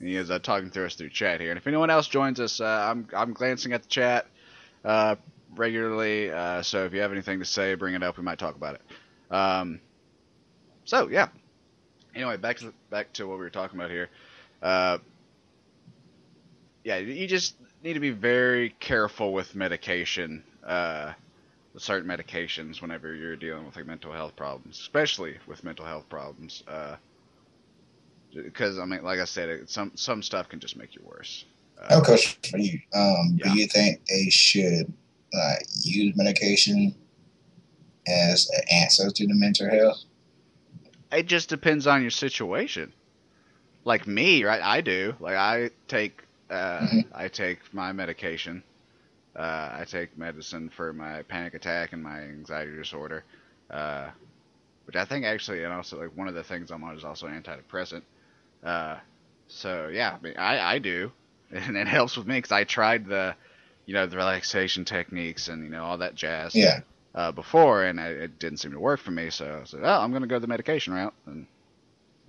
He 0.00 0.16
is 0.16 0.30
uh, 0.30 0.40
talking 0.40 0.70
to 0.70 0.84
us 0.84 0.96
through 0.96 1.10
chat 1.10 1.40
here. 1.40 1.50
And 1.50 1.58
if 1.58 1.66
anyone 1.66 1.88
else 1.88 2.08
joins 2.08 2.40
us, 2.40 2.60
uh, 2.60 2.64
I'm 2.90 3.06
I'm 3.14 3.32
glancing 3.32 3.72
at 3.72 3.82
the 3.82 3.88
chat 3.88 4.26
uh, 4.84 5.16
regularly. 5.54 6.30
Uh, 6.30 6.62
so 6.62 6.84
if 6.84 6.92
you 6.92 7.00
have 7.00 7.12
anything 7.12 7.38
to 7.38 7.44
say, 7.44 7.74
bring 7.74 7.94
it 7.94 8.02
up. 8.02 8.16
We 8.18 8.24
might 8.24 8.38
talk 8.38 8.56
about 8.56 8.74
it. 8.74 8.82
Um, 9.30 9.80
so 10.84 11.08
yeah. 11.08 11.28
Anyway, 12.14 12.36
back 12.36 12.58
to 12.58 12.72
back 12.90 13.12
to 13.14 13.26
what 13.26 13.38
we 13.38 13.44
were 13.44 13.50
talking 13.50 13.78
about 13.78 13.90
here. 13.90 14.08
Uh, 14.62 14.98
yeah, 16.84 16.98
you 16.98 17.26
just 17.26 17.54
need 17.82 17.94
to 17.94 18.00
be 18.00 18.10
very 18.10 18.70
careful 18.80 19.32
with 19.32 19.54
medication, 19.54 20.42
uh, 20.66 21.12
with 21.72 21.82
certain 21.82 22.08
medications 22.08 22.82
whenever 22.82 23.14
you're 23.14 23.36
dealing 23.36 23.64
with 23.64 23.76
like 23.76 23.86
mental 23.86 24.12
health 24.12 24.36
problems, 24.36 24.78
especially 24.78 25.38
with 25.46 25.64
mental 25.64 25.84
health 25.86 26.08
problems. 26.08 26.62
Uh, 26.66 26.96
because 28.34 28.78
I 28.78 28.84
mean, 28.84 29.02
like 29.02 29.20
I 29.20 29.24
said, 29.24 29.48
it, 29.48 29.70
some 29.70 29.92
some 29.94 30.22
stuff 30.22 30.48
can 30.48 30.60
just 30.60 30.76
make 30.76 30.94
you 30.94 31.02
worse. 31.04 31.44
Uh, 31.80 32.00
question 32.00 32.38
for 32.50 32.58
you. 32.58 32.78
Um, 32.94 33.38
Yeah. 33.38 33.52
Do 33.52 33.58
you 33.58 33.66
think 33.66 34.04
they 34.06 34.28
should 34.30 34.92
like 35.32 35.66
use 35.82 36.14
medication 36.16 36.94
as 38.06 38.48
an 38.50 38.62
answer 38.70 39.10
to 39.10 39.26
the 39.26 39.34
mental 39.34 39.68
health? 39.70 40.02
It 41.12 41.26
just 41.26 41.48
depends 41.50 41.86
on 41.86 42.02
your 42.02 42.10
situation. 42.10 42.94
Like 43.84 44.06
me, 44.06 44.44
right? 44.44 44.62
I 44.62 44.80
do. 44.80 45.14
Like 45.20 45.36
I 45.36 45.70
take 45.88 46.22
uh, 46.50 46.86
Mhm. 46.86 47.04
I 47.12 47.28
take 47.28 47.60
my 47.72 47.92
medication. 47.92 48.64
Uh, 49.36 49.70
I 49.80 49.84
take 49.88 50.16
medicine 50.16 50.70
for 50.70 50.92
my 50.92 51.22
panic 51.22 51.54
attack 51.54 51.92
and 51.92 52.02
my 52.02 52.20
anxiety 52.20 52.74
disorder. 52.76 53.24
Uh, 53.70 54.10
which 54.86 54.96
I 54.96 55.04
think 55.04 55.24
actually, 55.24 55.64
and 55.64 55.72
also 55.72 56.00
like 56.00 56.16
one 56.16 56.28
of 56.28 56.34
the 56.34 56.44
things 56.44 56.70
I'm 56.70 56.84
on 56.84 56.96
is 56.96 57.04
also 57.04 57.26
antidepressant. 57.28 58.02
Uh, 58.62 58.98
so 59.48 59.88
yeah, 59.92 60.16
I 60.18 60.20
mean, 60.22 60.34
I, 60.36 60.74
I 60.74 60.78
do, 60.78 61.12
and 61.50 61.76
it 61.76 61.88
helps 61.88 62.16
with 62.16 62.26
me 62.26 62.36
because 62.38 62.52
I 62.52 62.64
tried 62.64 63.06
the, 63.06 63.36
you 63.86 63.94
know, 63.94 64.06
the 64.06 64.16
relaxation 64.16 64.84
techniques 64.84 65.48
and 65.48 65.64
you 65.64 65.70
know 65.70 65.84
all 65.84 65.98
that 65.98 66.14
jazz 66.14 66.54
Yeah. 66.54 66.80
Uh, 67.14 67.32
before, 67.32 67.84
and 67.84 68.00
I, 68.00 68.08
it 68.08 68.38
didn't 68.38 68.58
seem 68.58 68.72
to 68.72 68.80
work 68.80 69.00
for 69.00 69.10
me. 69.10 69.30
So 69.30 69.60
I 69.62 69.64
said, 69.64 69.80
"Oh, 69.82 70.00
I'm 70.00 70.10
going 70.10 70.22
to 70.22 70.28
go 70.28 70.38
the 70.38 70.46
medication 70.46 70.94
route," 70.94 71.14
and 71.26 71.46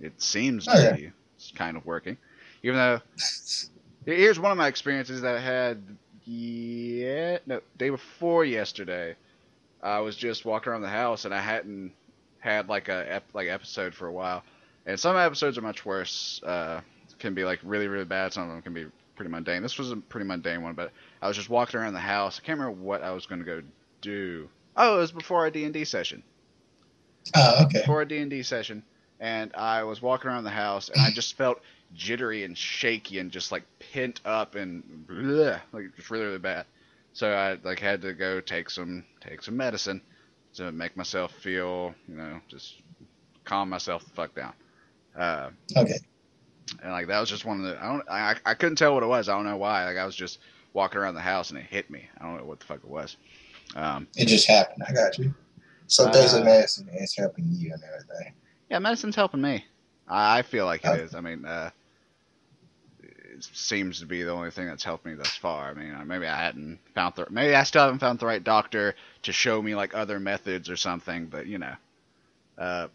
it 0.00 0.20
seems 0.20 0.66
to 0.66 0.72
Okay. 0.72 0.92
be 0.96 1.12
it's 1.36 1.52
kind 1.54 1.76
of 1.76 1.84
working. 1.86 2.16
Even 2.62 2.76
though 2.78 3.00
here's 4.06 4.38
one 4.38 4.52
of 4.52 4.58
my 4.58 4.68
experiences 4.68 5.22
that 5.22 5.36
I 5.36 5.40
had, 5.40 5.82
yeah, 6.24 7.38
no, 7.46 7.60
day 7.78 7.90
before 7.90 8.44
yesterday. 8.44 9.16
I 9.82 10.00
was 10.00 10.16
just 10.16 10.46
walking 10.46 10.72
around 10.72 10.80
the 10.80 10.88
house, 10.88 11.26
and 11.26 11.34
I 11.34 11.40
hadn't 11.40 11.92
had 12.38 12.68
like 12.68 12.88
a 12.88 13.14
ep- 13.16 13.34
like 13.34 13.48
episode 13.48 13.94
for 13.94 14.06
a 14.06 14.12
while, 14.12 14.42
and 14.86 14.98
some 14.98 15.16
episodes 15.16 15.58
are 15.58 15.62
much 15.62 15.84
worse. 15.84 16.42
Uh, 16.42 16.80
can 17.18 17.34
be 17.34 17.44
like 17.44 17.60
really 17.62 17.86
really 17.88 18.04
bad. 18.04 18.32
Some 18.32 18.44
of 18.44 18.48
them 18.50 18.62
can 18.62 18.74
be 18.74 18.86
pretty 19.16 19.30
mundane. 19.30 19.62
This 19.62 19.78
was 19.78 19.90
a 19.92 19.96
pretty 19.96 20.26
mundane 20.26 20.62
one, 20.62 20.74
but 20.74 20.90
I 21.22 21.28
was 21.28 21.36
just 21.36 21.48
walking 21.48 21.78
around 21.80 21.92
the 21.94 22.00
house. 22.00 22.40
I 22.42 22.46
can't 22.46 22.58
remember 22.58 22.82
what 22.82 23.02
I 23.02 23.12
was 23.12 23.26
going 23.26 23.38
to 23.40 23.44
go 23.46 23.62
do. 24.00 24.48
Oh, 24.76 24.96
it 24.96 25.00
was 25.00 25.12
before 25.12 25.46
a 25.46 25.50
D&D 25.50 25.84
session. 25.84 26.22
Oh, 27.34 27.64
okay. 27.64 27.80
Before 27.80 28.02
a 28.02 28.08
D&D 28.08 28.42
session, 28.42 28.82
and 29.20 29.54
I 29.54 29.84
was 29.84 30.02
walking 30.02 30.30
around 30.30 30.44
the 30.44 30.50
house, 30.50 30.88
and 30.88 31.00
I 31.00 31.10
just 31.10 31.36
felt 31.36 31.60
jittery 31.94 32.44
and 32.44 32.56
shaky 32.56 33.18
and 33.18 33.30
just 33.30 33.52
like 33.52 33.62
pent 33.92 34.20
up 34.24 34.54
and 34.56 35.06
bleh, 35.08 35.60
like 35.72 35.94
just 35.96 36.10
really 36.10 36.26
really 36.26 36.38
bad. 36.38 36.66
So 37.12 37.32
I 37.32 37.58
like 37.62 37.78
had 37.80 38.02
to 38.02 38.12
go 38.12 38.40
take 38.40 38.68
some 38.70 39.04
take 39.20 39.42
some 39.42 39.56
medicine 39.56 40.02
to 40.54 40.72
make 40.72 40.96
myself 40.96 41.32
feel 41.32 41.94
you 42.08 42.16
know 42.16 42.40
just 42.48 42.74
calm 43.44 43.68
myself 43.68 44.04
the 44.04 44.10
fuck 44.10 44.34
down. 44.34 44.52
Uh, 45.16 45.50
Okay. 45.76 45.98
and 46.82 46.92
like 46.92 47.06
that 47.08 47.20
was 47.20 47.30
just 47.30 47.44
one 47.44 47.60
of 47.60 47.66
the 47.66 47.82
I 47.82 47.86
don't 47.86 48.08
I 48.10 48.36
I 48.44 48.54
couldn't 48.54 48.76
tell 48.76 48.94
what 48.94 49.02
it 49.02 49.06
was. 49.06 49.28
I 49.28 49.34
don't 49.36 49.44
know 49.44 49.56
why. 49.56 49.86
Like 49.86 49.96
I 49.96 50.04
was 50.06 50.16
just 50.16 50.38
walking 50.72 50.98
around 51.00 51.14
the 51.14 51.20
house 51.20 51.50
and 51.50 51.58
it 51.58 51.66
hit 51.66 51.88
me. 51.90 52.08
I 52.18 52.24
don't 52.24 52.38
know 52.38 52.44
what 52.44 52.60
the 52.60 52.66
fuck 52.66 52.78
it 52.78 52.88
was. 52.88 53.16
Um, 53.76 54.06
It 54.16 54.26
just 54.28 54.46
happened. 54.46 54.82
I 54.88 54.92
got 54.92 55.18
you. 55.18 55.34
So 55.86 56.06
Uh, 56.06 56.12
basically, 56.12 56.44
medicine 56.44 56.88
it's 56.92 57.16
helping 57.16 57.46
you 57.50 57.72
and 57.72 57.82
everything. 57.82 58.34
yeah, 58.70 58.78
medicine's 58.78 59.16
helping 59.16 59.40
me. 59.42 59.64
I, 60.08 60.38
I 60.38 60.42
feel 60.42 60.64
like 60.66 60.84
it 60.84 60.88
Okay. 60.90 61.02
is. 61.02 61.14
I 61.14 61.20
mean, 61.20 61.44
uh, 61.44 61.70
it 63.02 63.44
seems 63.52 64.00
to 64.00 64.06
be 64.06 64.22
the 64.22 64.30
only 64.30 64.50
thing 64.50 64.66
that's 64.66 64.84
helped 64.84 65.04
me 65.04 65.14
thus 65.14 65.36
far. 65.36 65.70
I 65.70 65.74
mean, 65.74 65.92
uh, 65.94 66.04
maybe 66.04 66.26
I 66.26 66.36
hadn't 66.38 66.78
found 66.94 67.14
the 67.16 67.26
maybe 67.30 67.54
I 67.54 67.64
still 67.64 67.82
haven't 67.82 67.98
found 67.98 68.18
the 68.18 68.26
right 68.26 68.42
doctor 68.42 68.94
to 69.22 69.32
show 69.32 69.60
me 69.60 69.74
like 69.74 69.94
other 69.94 70.18
methods 70.20 70.70
or 70.70 70.76
something. 70.76 71.26
But 71.26 71.46
you 71.46 71.58
know, 71.58 71.74
uh, 72.58 72.88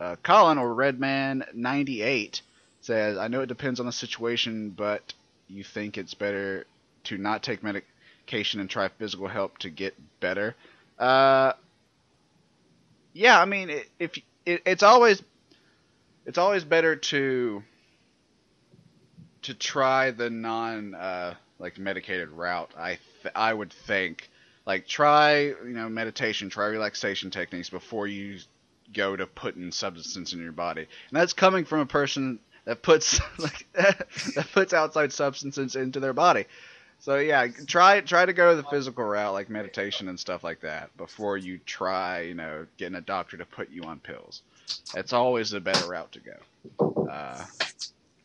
uh, 0.00 0.16
Colin 0.22 0.58
or 0.58 0.74
Redman 0.74 1.44
ninety 1.54 2.02
eight 2.02 2.42
says, 2.80 3.16
"I 3.18 3.28
know 3.28 3.40
it 3.40 3.46
depends 3.46 3.80
on 3.80 3.86
the 3.86 3.92
situation, 3.92 4.70
but 4.70 5.14
you 5.48 5.64
think 5.64 5.96
it's 5.96 6.14
better 6.14 6.66
to 7.04 7.18
not 7.18 7.42
take 7.42 7.62
medic. 7.62 7.84
Medication 8.26 8.60
and 8.60 8.68
try 8.68 8.88
physical 8.88 9.28
help 9.28 9.58
to 9.58 9.70
get 9.70 9.94
better. 10.20 10.54
Uh, 10.98 11.52
yeah, 13.12 13.40
I 13.40 13.44
mean, 13.44 13.70
if 13.98 14.18
it, 14.44 14.62
it's 14.66 14.82
always 14.82 15.22
it's 16.24 16.38
always 16.38 16.64
better 16.64 16.96
to 16.96 17.62
to 19.42 19.54
try 19.54 20.10
the 20.10 20.28
non 20.28 20.94
uh, 20.94 21.34
like 21.58 21.78
medicated 21.78 22.30
route. 22.30 22.70
I 22.76 22.98
th- 23.22 23.34
I 23.34 23.54
would 23.54 23.72
think 23.72 24.28
like 24.66 24.86
try 24.86 25.44
you 25.44 25.56
know 25.64 25.88
meditation, 25.88 26.50
try 26.50 26.66
relaxation 26.66 27.30
techniques 27.30 27.70
before 27.70 28.06
you 28.06 28.38
go 28.92 29.16
to 29.16 29.26
putting 29.26 29.70
substance 29.70 30.32
in 30.32 30.42
your 30.42 30.52
body, 30.52 30.80
and 30.80 31.20
that's 31.20 31.32
coming 31.32 31.64
from 31.64 31.80
a 31.80 31.86
person 31.86 32.40
that 32.64 32.82
puts 32.82 33.20
like 33.38 33.66
that 33.74 34.48
puts 34.52 34.72
outside 34.72 35.12
substances 35.12 35.76
into 35.76 36.00
their 36.00 36.12
body. 36.12 36.46
So 36.98 37.18
yeah, 37.18 37.46
try 37.66 38.00
try 38.00 38.26
to 38.26 38.32
go 38.32 38.56
the 38.56 38.64
physical 38.64 39.04
route 39.04 39.32
like 39.32 39.48
meditation 39.48 40.08
and 40.08 40.18
stuff 40.18 40.42
like 40.42 40.60
that 40.62 40.94
before 40.96 41.36
you 41.38 41.58
try 41.64 42.22
you 42.22 42.34
know 42.34 42.66
getting 42.78 42.96
a 42.96 43.00
doctor 43.00 43.36
to 43.36 43.44
put 43.46 43.70
you 43.70 43.82
on 43.84 44.00
pills. 44.00 44.42
It's 44.96 45.12
always 45.12 45.50
the 45.50 45.60
better 45.60 45.88
route 45.88 46.10
to 46.12 46.20
go. 46.20 47.08
Uh, 47.10 47.44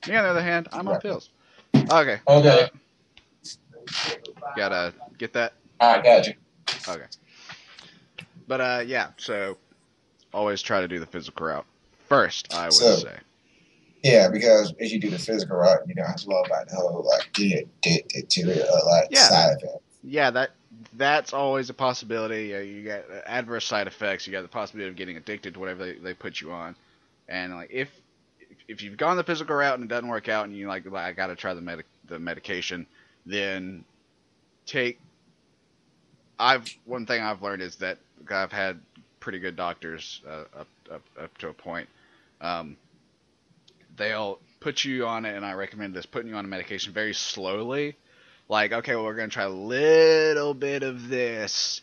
me 0.07 0.15
on 0.15 0.23
the 0.23 0.29
other 0.29 0.41
hand, 0.41 0.67
I'm 0.71 0.87
on 0.87 0.99
pills. 0.99 1.29
Okay. 1.75 2.19
Okay. 2.27 2.69
uh, 2.69 4.17
gotta 4.55 4.93
get 5.19 5.33
that. 5.33 5.53
I 5.79 6.01
got 6.01 6.25
you. 6.27 6.33
Okay. 6.87 7.05
But 8.47 8.61
uh, 8.61 8.83
yeah. 8.85 9.09
So 9.17 9.57
always 10.33 10.61
try 10.61 10.81
to 10.81 10.87
do 10.87 10.99
the 10.99 11.05
physical 11.05 11.45
route 11.47 11.65
first. 12.07 12.53
I 12.53 12.65
would 12.65 12.73
So- 12.73 12.95
say. 12.95 13.15
Yeah, 14.03 14.29
because 14.29 14.73
as 14.79 14.91
you 14.91 14.99
do 14.99 15.09
the 15.09 15.19
physical 15.19 15.57
route, 15.57 15.87
you 15.87 15.93
know 15.95 16.05
as 16.13 16.25
well 16.25 16.43
about 16.45 16.67
the 16.67 16.75
whole 16.75 17.05
like 17.07 17.31
getting 17.33 17.69
addicted 17.83 18.29
to 18.29 18.49
it, 18.49 18.67
or 18.67 18.85
like 18.85 19.07
Yeah. 19.11 19.27
side 19.29 19.57
effects. 19.57 19.83
Yeah, 20.03 20.31
that 20.31 20.51
that's 20.93 21.33
always 21.33 21.69
a 21.69 21.73
possibility. 21.73 22.47
Yeah, 22.47 22.61
you 22.61 22.83
got 22.83 23.03
adverse 23.25 23.65
side 23.65 23.87
effects. 23.87 24.25
You 24.25 24.31
got 24.33 24.41
the 24.41 24.47
possibility 24.47 24.89
of 24.89 24.95
getting 24.95 25.17
addicted 25.17 25.53
to 25.53 25.59
whatever 25.59 25.85
they, 25.85 25.93
they 25.93 26.13
put 26.13 26.41
you 26.41 26.51
on. 26.51 26.75
And 27.29 27.53
like 27.53 27.69
if 27.71 27.89
if 28.67 28.81
you've 28.81 28.97
gone 28.97 29.17
the 29.17 29.23
physical 29.23 29.55
route 29.55 29.75
and 29.75 29.83
it 29.83 29.87
doesn't 29.87 30.09
work 30.09 30.29
out, 30.29 30.45
and 30.45 30.55
you 30.55 30.67
like, 30.67 30.85
like 30.85 31.03
I 31.05 31.11
got 31.11 31.27
to 31.27 31.35
try 31.35 31.53
the 31.53 31.61
medic 31.61 31.85
the 32.07 32.17
medication, 32.17 32.87
then 33.25 33.83
take. 34.65 34.99
I've 36.39 36.67
one 36.85 37.05
thing 37.05 37.21
I've 37.21 37.43
learned 37.43 37.61
is 37.61 37.75
that 37.75 37.99
I've 38.31 38.51
had 38.51 38.79
pretty 39.19 39.37
good 39.37 39.55
doctors 39.55 40.21
uh, 40.27 40.45
up, 40.59 40.67
up 40.91 41.01
up 41.21 41.37
to 41.37 41.49
a 41.49 41.53
point. 41.53 41.87
Um, 42.41 42.75
they'll 43.97 44.39
put 44.59 44.83
you 44.83 45.05
on 45.07 45.25
it, 45.25 45.35
and 45.35 45.45
I 45.45 45.53
recommend 45.53 45.93
this 45.93 46.05
putting 46.05 46.29
you 46.29 46.35
on 46.35 46.45
a 46.45 46.47
medication 46.47 46.93
very 46.93 47.13
slowly 47.13 47.95
like, 48.51 48.73
okay, 48.73 48.95
well, 48.95 49.05
we're 49.05 49.15
going 49.15 49.29
to 49.29 49.33
try 49.33 49.45
a 49.45 49.49
little 49.49 50.53
bit 50.53 50.83
of 50.83 51.07
this, 51.07 51.81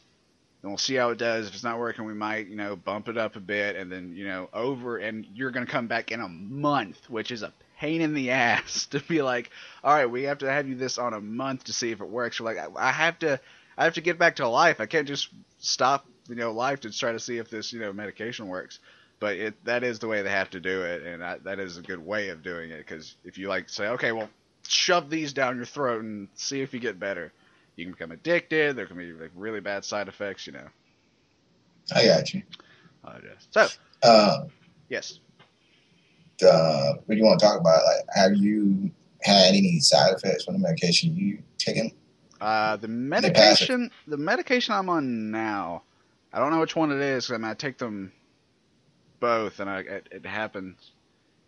and 0.62 0.70
we'll 0.70 0.76
see 0.76 0.96
how 0.96 1.08
it 1.08 1.18
does. 1.18 1.48
If 1.48 1.54
it's 1.54 1.64
not 1.64 1.78
working, 1.78 2.04
we 2.04 2.12
might, 2.12 2.46
you 2.46 2.56
know, 2.56 2.76
bump 2.76 3.08
it 3.08 3.16
up 3.16 3.36
a 3.36 3.40
bit, 3.40 3.74
and 3.74 3.90
then, 3.90 4.14
you 4.14 4.26
know, 4.26 4.50
over, 4.52 4.98
and 4.98 5.26
you're 5.32 5.50
going 5.50 5.64
to 5.64 5.72
come 5.72 5.86
back 5.86 6.12
in 6.12 6.20
a 6.20 6.28
month, 6.28 7.08
which 7.08 7.30
is 7.30 7.42
a 7.42 7.54
pain 7.78 8.02
in 8.02 8.12
the 8.12 8.32
ass 8.32 8.84
to 8.90 9.00
be 9.00 9.22
like, 9.22 9.50
all 9.82 9.94
right, 9.94 10.10
we 10.10 10.24
have 10.24 10.38
to 10.38 10.50
have 10.52 10.68
you 10.68 10.74
this 10.74 10.98
on 10.98 11.14
a 11.14 11.20
month 11.20 11.64
to 11.64 11.72
see 11.72 11.90
if 11.90 12.02
it 12.02 12.08
works. 12.08 12.38
You're 12.38 12.54
like, 12.54 12.58
I, 12.58 12.68
I 12.88 12.92
have 12.92 13.18
to, 13.20 13.40
I 13.78 13.84
have 13.84 13.94
to 13.94 14.02
get 14.02 14.18
back 14.18 14.36
to 14.36 14.46
life. 14.46 14.78
I 14.78 14.84
can't 14.84 15.08
just 15.08 15.30
stop, 15.58 16.06
you 16.28 16.34
know, 16.34 16.52
life 16.52 16.80
to 16.80 16.90
try 16.90 17.12
to 17.12 17.20
see 17.20 17.38
if 17.38 17.48
this, 17.48 17.72
you 17.72 17.80
know, 17.80 17.94
medication 17.94 18.46
works. 18.46 18.78
But 19.20 19.36
it 19.36 19.64
that 19.64 19.82
is 19.82 19.98
the 19.98 20.06
way 20.06 20.22
they 20.22 20.30
have 20.30 20.50
to 20.50 20.60
do 20.60 20.82
it, 20.82 21.02
and 21.02 21.24
I, 21.24 21.38
that 21.38 21.58
is 21.58 21.76
a 21.76 21.82
good 21.82 21.98
way 21.98 22.28
of 22.28 22.42
doing 22.42 22.70
it. 22.70 22.78
Because 22.78 23.16
if 23.24 23.36
you 23.36 23.48
like 23.48 23.68
say, 23.68 23.88
okay, 23.88 24.12
well, 24.12 24.30
shove 24.66 25.10
these 25.10 25.32
down 25.32 25.56
your 25.56 25.64
throat 25.64 26.02
and 26.04 26.28
see 26.34 26.60
if 26.60 26.72
you 26.72 26.78
get 26.80 27.00
better. 27.00 27.32
You 27.76 27.84
can 27.84 27.92
become 27.92 28.12
addicted. 28.12 28.76
There 28.76 28.86
can 28.86 28.96
be 28.96 29.12
like 29.12 29.30
really 29.34 29.60
bad 29.60 29.84
side 29.84 30.08
effects, 30.08 30.46
you 30.46 30.52
know. 30.52 30.66
I 31.94 32.04
got 32.04 32.32
you. 32.34 32.42
Uh, 33.04 33.18
so 33.50 33.68
Uh, 34.02 34.44
yes, 34.88 35.20
uh, 36.44 36.92
what 37.06 37.08
do 37.08 37.16
you 37.16 37.24
want 37.24 37.40
to 37.40 37.46
talk 37.46 37.60
about? 37.60 37.82
Like, 37.84 38.04
have 38.14 38.36
you 38.36 38.90
had 39.22 39.48
any 39.54 39.80
side 39.80 40.14
effects 40.14 40.44
from 40.44 40.54
the 40.54 40.60
medication 40.60 41.16
you 41.16 41.42
taken? 41.58 41.90
uh, 42.40 42.76
the 42.76 42.86
medication, 42.88 43.90
the 44.06 44.16
medication 44.16 44.74
I'm 44.74 44.88
on 44.88 45.30
now, 45.32 45.82
I 46.32 46.38
don't 46.38 46.52
know 46.52 46.60
which 46.60 46.76
one 46.76 46.92
it 46.92 47.00
is. 47.00 47.26
'cause 47.26 47.34
I 47.34 47.38
mean, 47.38 47.50
I 47.50 47.54
take 47.54 47.78
them 47.78 48.12
both, 49.20 49.60
and 49.60 49.70
I 49.70 49.80
it, 49.80 50.08
it 50.10 50.26
happens. 50.26 50.92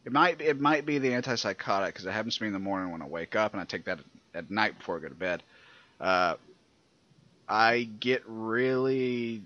It 0.05 0.13
might 0.13 0.39
be, 0.39 0.47
it 0.47 0.61
might 0.61 0.87
be 0.87 0.99
the 0.99 1.11
antipsychotic 1.11 1.87
because 1.89 2.07
it 2.07 2.13
happens 2.13 2.37
to 2.37 2.43
me 2.43 2.49
in 2.49 2.53
the 2.53 2.59
morning 2.59 2.91
when 2.93 3.03
I 3.03 3.07
wake 3.07 3.37
up, 3.37 3.53
and 3.53 3.61
I 3.61 3.65
take 3.65 3.85
that 3.87 4.01
at 4.35 4.51
night 4.51 4.79
before 4.79 4.97
I 4.99 5.01
go 5.01 5.09
to 5.09 5.15
bed. 5.15 5.43
Uh, 6.01 6.37
I 7.49 7.85
get 7.85 8.23
really, 8.27 9.45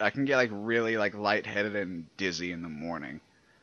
I 0.00 0.10
can 0.10 0.24
get 0.24 0.36
like 0.36 0.50
really 0.52 0.96
like 0.96 1.14
lightheaded 1.14 1.76
and 1.76 2.06
dizzy 2.16 2.52
in 2.52 2.62
the 2.62 2.68
morning. 2.68 3.20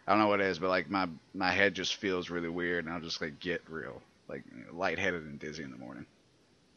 I 0.08 0.12
don't 0.12 0.20
know 0.20 0.28
what 0.28 0.42
it 0.42 0.48
is, 0.48 0.60
but 0.60 0.70
like 0.70 0.90
my 0.90 1.08
my 1.34 1.52
head 1.52 1.74
just 1.76 1.96
feels 1.96 2.30
really 2.30 2.50
weird, 2.50 2.86
and 2.86 2.94
I'll 2.94 3.02
just 3.02 3.22
like 3.22 3.40
get 3.40 3.62
real 3.70 4.02
like 4.28 4.44
lightheaded 4.72 5.24
and 5.24 5.40
dizzy 5.40 5.64
in 5.64 5.72
the 5.72 5.78
morning. 5.78 6.06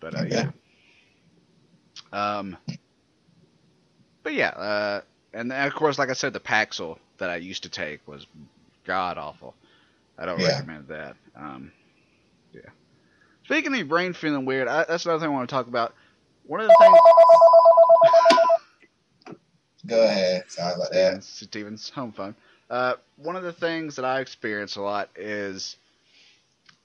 But 0.00 0.14
uh, 0.14 0.22
Okay. 0.22 0.44
yeah. 0.44 0.50
Um. 2.12 2.56
But 4.22 4.34
yeah, 4.34 4.48
uh, 4.50 5.00
and 5.32 5.50
then, 5.50 5.66
of 5.66 5.74
course, 5.74 5.98
like 5.98 6.10
I 6.10 6.14
said, 6.14 6.32
the 6.32 6.40
Paxil 6.40 6.98
that 7.18 7.30
I 7.30 7.36
used 7.36 7.62
to 7.64 7.68
take 7.68 8.06
was 8.06 8.26
god 8.84 9.18
awful. 9.18 9.54
I 10.18 10.26
don't 10.26 10.40
Yeah. 10.40 10.48
recommend 10.48 10.88
that. 10.88 11.16
Um, 11.36 11.72
yeah. 12.52 12.60
Speaking 13.44 13.72
of 13.72 13.78
your 13.78 13.86
brain 13.86 14.12
feeling 14.12 14.44
weird, 14.44 14.68
I, 14.68 14.84
that's 14.84 15.04
another 15.06 15.20
thing 15.20 15.30
I 15.30 15.32
want 15.32 15.48
to 15.48 15.54
talk 15.54 15.66
about. 15.66 15.94
One 16.46 16.60
of 16.60 16.68
the 16.68 16.76
things. 16.80 16.98
Go 19.86 20.02
ahead. 20.04 20.44
Sorry 20.50 20.74
about 20.74 20.92
that. 20.92 21.24
Stephen's 21.24 21.88
home 21.90 22.12
phone. 22.12 22.34
Uh, 22.68 22.94
one 23.16 23.36
of 23.36 23.42
the 23.42 23.52
things 23.52 23.96
that 23.96 24.04
I 24.04 24.20
experience 24.20 24.76
a 24.76 24.80
lot 24.82 25.08
is, 25.16 25.76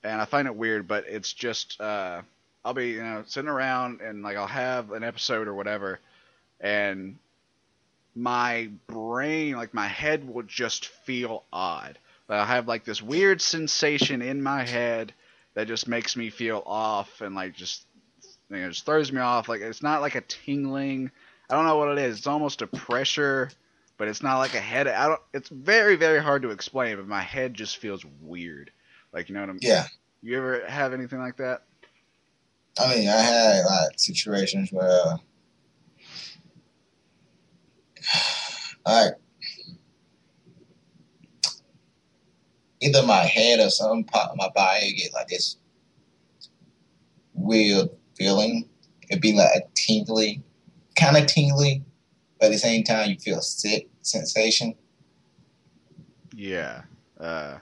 and 0.03 0.21
I 0.21 0.25
find 0.25 0.47
it 0.47 0.55
weird, 0.55 0.87
but 0.87 1.05
it's 1.07 1.33
just 1.33 1.79
uh, 1.81 2.21
I'll 2.63 2.73
be 2.73 2.89
you 2.91 3.03
know 3.03 3.23
sitting 3.27 3.49
around 3.49 4.01
and 4.01 4.23
like 4.23 4.37
I'll 4.37 4.47
have 4.47 4.91
an 4.91 5.03
episode 5.03 5.47
or 5.47 5.53
whatever, 5.53 5.99
and 6.59 7.17
my 8.15 8.69
brain, 8.87 9.55
like 9.55 9.73
my 9.73 9.87
head, 9.87 10.27
will 10.27 10.43
just 10.43 10.87
feel 10.87 11.43
odd. 11.51 11.97
I'll 12.27 12.45
have 12.45 12.67
like 12.67 12.85
this 12.85 13.01
weird 13.01 13.41
sensation 13.41 14.21
in 14.21 14.41
my 14.41 14.63
head 14.63 15.13
that 15.53 15.67
just 15.67 15.87
makes 15.87 16.15
me 16.15 16.29
feel 16.29 16.63
off 16.65 17.21
and 17.21 17.35
like 17.35 17.53
just 17.53 17.85
you 18.49 18.57
know 18.57 18.69
just 18.69 18.85
throws 18.85 19.11
me 19.11 19.21
off. 19.21 19.47
Like 19.47 19.61
it's 19.61 19.83
not 19.83 20.01
like 20.01 20.15
a 20.15 20.21
tingling. 20.21 21.11
I 21.49 21.55
don't 21.55 21.65
know 21.65 21.77
what 21.77 21.89
it 21.89 21.99
is. 21.99 22.17
It's 22.17 22.27
almost 22.27 22.63
a 22.63 22.67
pressure, 22.67 23.51
but 23.97 24.07
it's 24.07 24.23
not 24.23 24.39
like 24.39 24.55
a 24.55 24.59
head. 24.59 24.87
I 24.87 25.07
don't. 25.07 25.21
It's 25.33 25.49
very 25.49 25.95
very 25.95 26.21
hard 26.21 26.41
to 26.41 26.49
explain, 26.49 26.97
but 26.97 27.07
my 27.07 27.21
head 27.21 27.53
just 27.53 27.77
feels 27.77 28.03
weird. 28.21 28.71
Like 29.13 29.29
you 29.29 29.35
know 29.35 29.41
what 29.41 29.49
I'm. 29.49 29.59
Yeah. 29.61 29.85
You 30.23 30.37
ever 30.37 30.65
have 30.67 30.93
anything 30.93 31.19
like 31.19 31.37
that? 31.37 31.61
I 32.79 32.95
mean, 32.95 33.07
I 33.07 33.21
had 33.21 33.63
like 33.65 33.99
situations 33.99 34.71
where, 34.71 35.19
like, 38.85 39.13
either 42.81 43.05
my 43.05 43.23
head 43.23 43.59
or 43.59 43.69
some 43.69 44.03
part 44.03 44.29
of 44.29 44.37
my 44.37 44.49
body 44.53 44.93
get 44.93 45.13
like 45.13 45.27
this 45.27 45.57
weird 47.33 47.89
feeling. 48.17 48.67
It'd 49.09 49.21
be 49.21 49.33
like 49.33 49.49
a 49.55 49.61
tingly, 49.75 50.43
kind 50.95 51.17
of 51.17 51.25
tingly, 51.25 51.83
but 52.39 52.47
at 52.47 52.51
the 52.51 52.57
same 52.57 52.83
time 52.83 53.09
you 53.09 53.17
feel 53.17 53.41
sick 53.41 53.87
sensation. 54.01 54.75
Yeah. 56.33 56.81
Uh. 57.19 57.57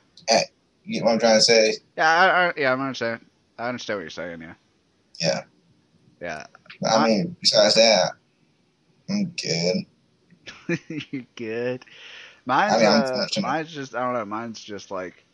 You 0.86 0.96
get 0.96 1.06
what 1.06 1.14
I'm 1.14 1.20
trying 1.20 1.38
to 1.38 1.42
say? 1.42 1.76
Yeah. 1.96 2.10
I, 2.10 2.26
I, 2.48 2.54
yeah. 2.58 2.70
I 2.72 2.74
understand. 2.74 3.26
I 3.58 3.70
understand 3.70 3.98
what 4.00 4.02
you're 4.02 4.10
saying. 4.10 4.42
Yeah. 4.42 4.54
Yeah. 5.22 5.44
Yeah. 6.22 6.46
I- 6.86 7.08
mean, 7.08 7.36
besides 7.40 7.76
that, 7.76 8.14
I'm 9.10 9.26
good. 9.26 9.86
You're 11.12 11.26
good. 11.36 11.86
Mine's, 12.46 12.74
I 12.76 12.78
mean, 12.78 12.88
uh, 12.88 13.28
mine's 13.38 13.72
just 13.74 13.96
I 13.96 14.02
don't 14.04 14.14
know. 14.14 14.26
Mine's 14.26 14.62
just 14.62 14.92
like, 14.92 15.26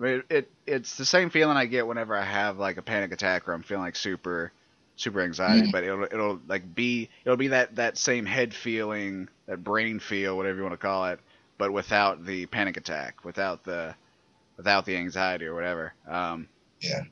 I 0.00 0.04
mean, 0.04 0.22
it 0.30 0.50
it's 0.66 0.96
the 0.96 1.04
same 1.04 1.30
feeling 1.30 1.56
I 1.56 1.66
get 1.66 1.86
whenever 1.86 2.14
I 2.16 2.24
have 2.24 2.58
like 2.58 2.76
a 2.76 2.82
panic 2.82 3.12
attack 3.12 3.48
or 3.48 3.52
I'm 3.52 3.62
feeling 3.62 3.84
like 3.84 3.96
super 3.96 4.52
super 4.96 5.20
anxiety. 5.20 5.66
Mhm. 5.66 5.72
But 5.72 5.84
it'll 5.84 6.04
it'll 6.04 6.40
like 6.46 6.74
be 6.74 7.10
it'll 7.24 7.36
be 7.36 7.48
that 7.48 7.76
that 7.76 7.98
same 7.98 8.26
head 8.26 8.54
feeling, 8.54 9.28
that 9.46 9.62
brain 9.64 9.98
feel, 10.00 10.36
whatever 10.36 10.56
you 10.58 10.62
want 10.62 10.74
to 10.74 10.78
call 10.78 11.06
it, 11.06 11.20
but 11.58 11.72
without 11.72 12.24
the 12.24 12.46
panic 12.46 12.76
attack, 12.76 13.24
without 13.24 13.64
the 13.64 13.94
without 14.56 14.84
the 14.86 14.96
anxiety 14.96 15.46
or 15.46 15.54
whatever. 15.54 15.94
Um, 16.08 16.48
Yeah. 16.80 17.02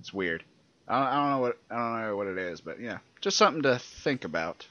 it's 0.00 0.12
weird. 0.12 0.44
I 0.88 0.98
don't, 0.98 1.08
I 1.08 1.14
don't 1.16 1.30
know 1.30 1.38
what 1.40 1.58
I 1.70 1.74
don't 1.76 2.02
know 2.02 2.16
what 2.16 2.26
it 2.28 2.38
is, 2.38 2.60
but 2.60 2.80
yeah, 2.80 2.98
just 3.20 3.36
something 3.36 3.62
to 3.62 3.78
think 3.78 4.24
about. 4.24 4.66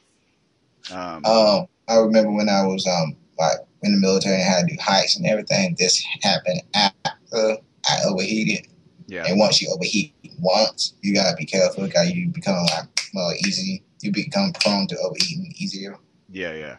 Um, 0.92 1.26
Um, 1.26 1.68
I 1.88 1.98
remember 1.98 2.32
when 2.32 2.50
I 2.50 2.66
was 2.66 2.86
um 2.88 3.16
like 3.38 3.58
in 3.84 3.94
the 3.94 4.00
military 4.00 4.36
and 4.36 4.44
had 4.44 4.68
to 4.68 4.76
do 4.76 4.82
hikes 4.82 5.16
and 5.16 5.26
everything. 5.26 5.76
This 5.78 6.04
happened 6.22 6.62
after 6.74 7.58
I 7.86 8.04
overheated. 8.06 8.68
Yeah. 9.08 9.26
And 9.28 9.40
once 9.40 9.62
you 9.62 9.70
overheat 9.74 10.14
once, 10.40 10.94
you 11.02 11.14
gotta 11.14 11.36
be 11.36 11.46
careful 11.46 11.86
because 11.86 12.12
you 12.12 12.30
become 12.30 12.64
like 12.66 12.88
more 13.14 13.34
easy. 13.46 13.84
You 14.02 14.12
become 14.12 14.52
prone 14.54 14.88
to 14.88 14.98
overheating 14.98 15.54
easier. 15.58 15.98
Yeah, 16.30 16.54
yeah. 16.54 16.78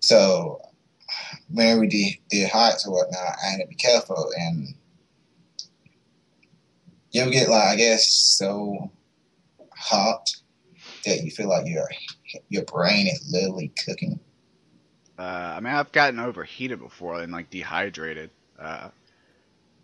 So 0.00 0.60
whenever 1.50 1.80
we 1.80 1.88
did, 1.88 2.14
did 2.30 2.50
heights 2.50 2.86
or 2.86 2.92
whatnot, 2.92 3.36
I 3.42 3.50
had 3.50 3.60
to 3.60 3.66
be 3.66 3.74
careful 3.74 4.30
and 4.38 4.74
you'll 7.10 7.30
get 7.30 7.48
like 7.48 7.64
I 7.64 7.76
guess 7.76 8.08
so 8.08 8.90
hot 9.74 10.30
that 11.04 11.22
you 11.22 11.30
feel 11.30 11.48
like 11.48 11.66
your 11.66 11.88
your 12.48 12.64
brain 12.64 13.06
is 13.06 13.30
literally 13.32 13.72
cooking. 13.84 14.20
Uh, 15.18 15.54
I 15.56 15.60
mean, 15.60 15.74
I've 15.74 15.92
gotten 15.92 16.20
overheated 16.20 16.78
before 16.78 17.20
and 17.20 17.32
like 17.32 17.50
dehydrated. 17.50 18.30
Uh, 18.58 18.90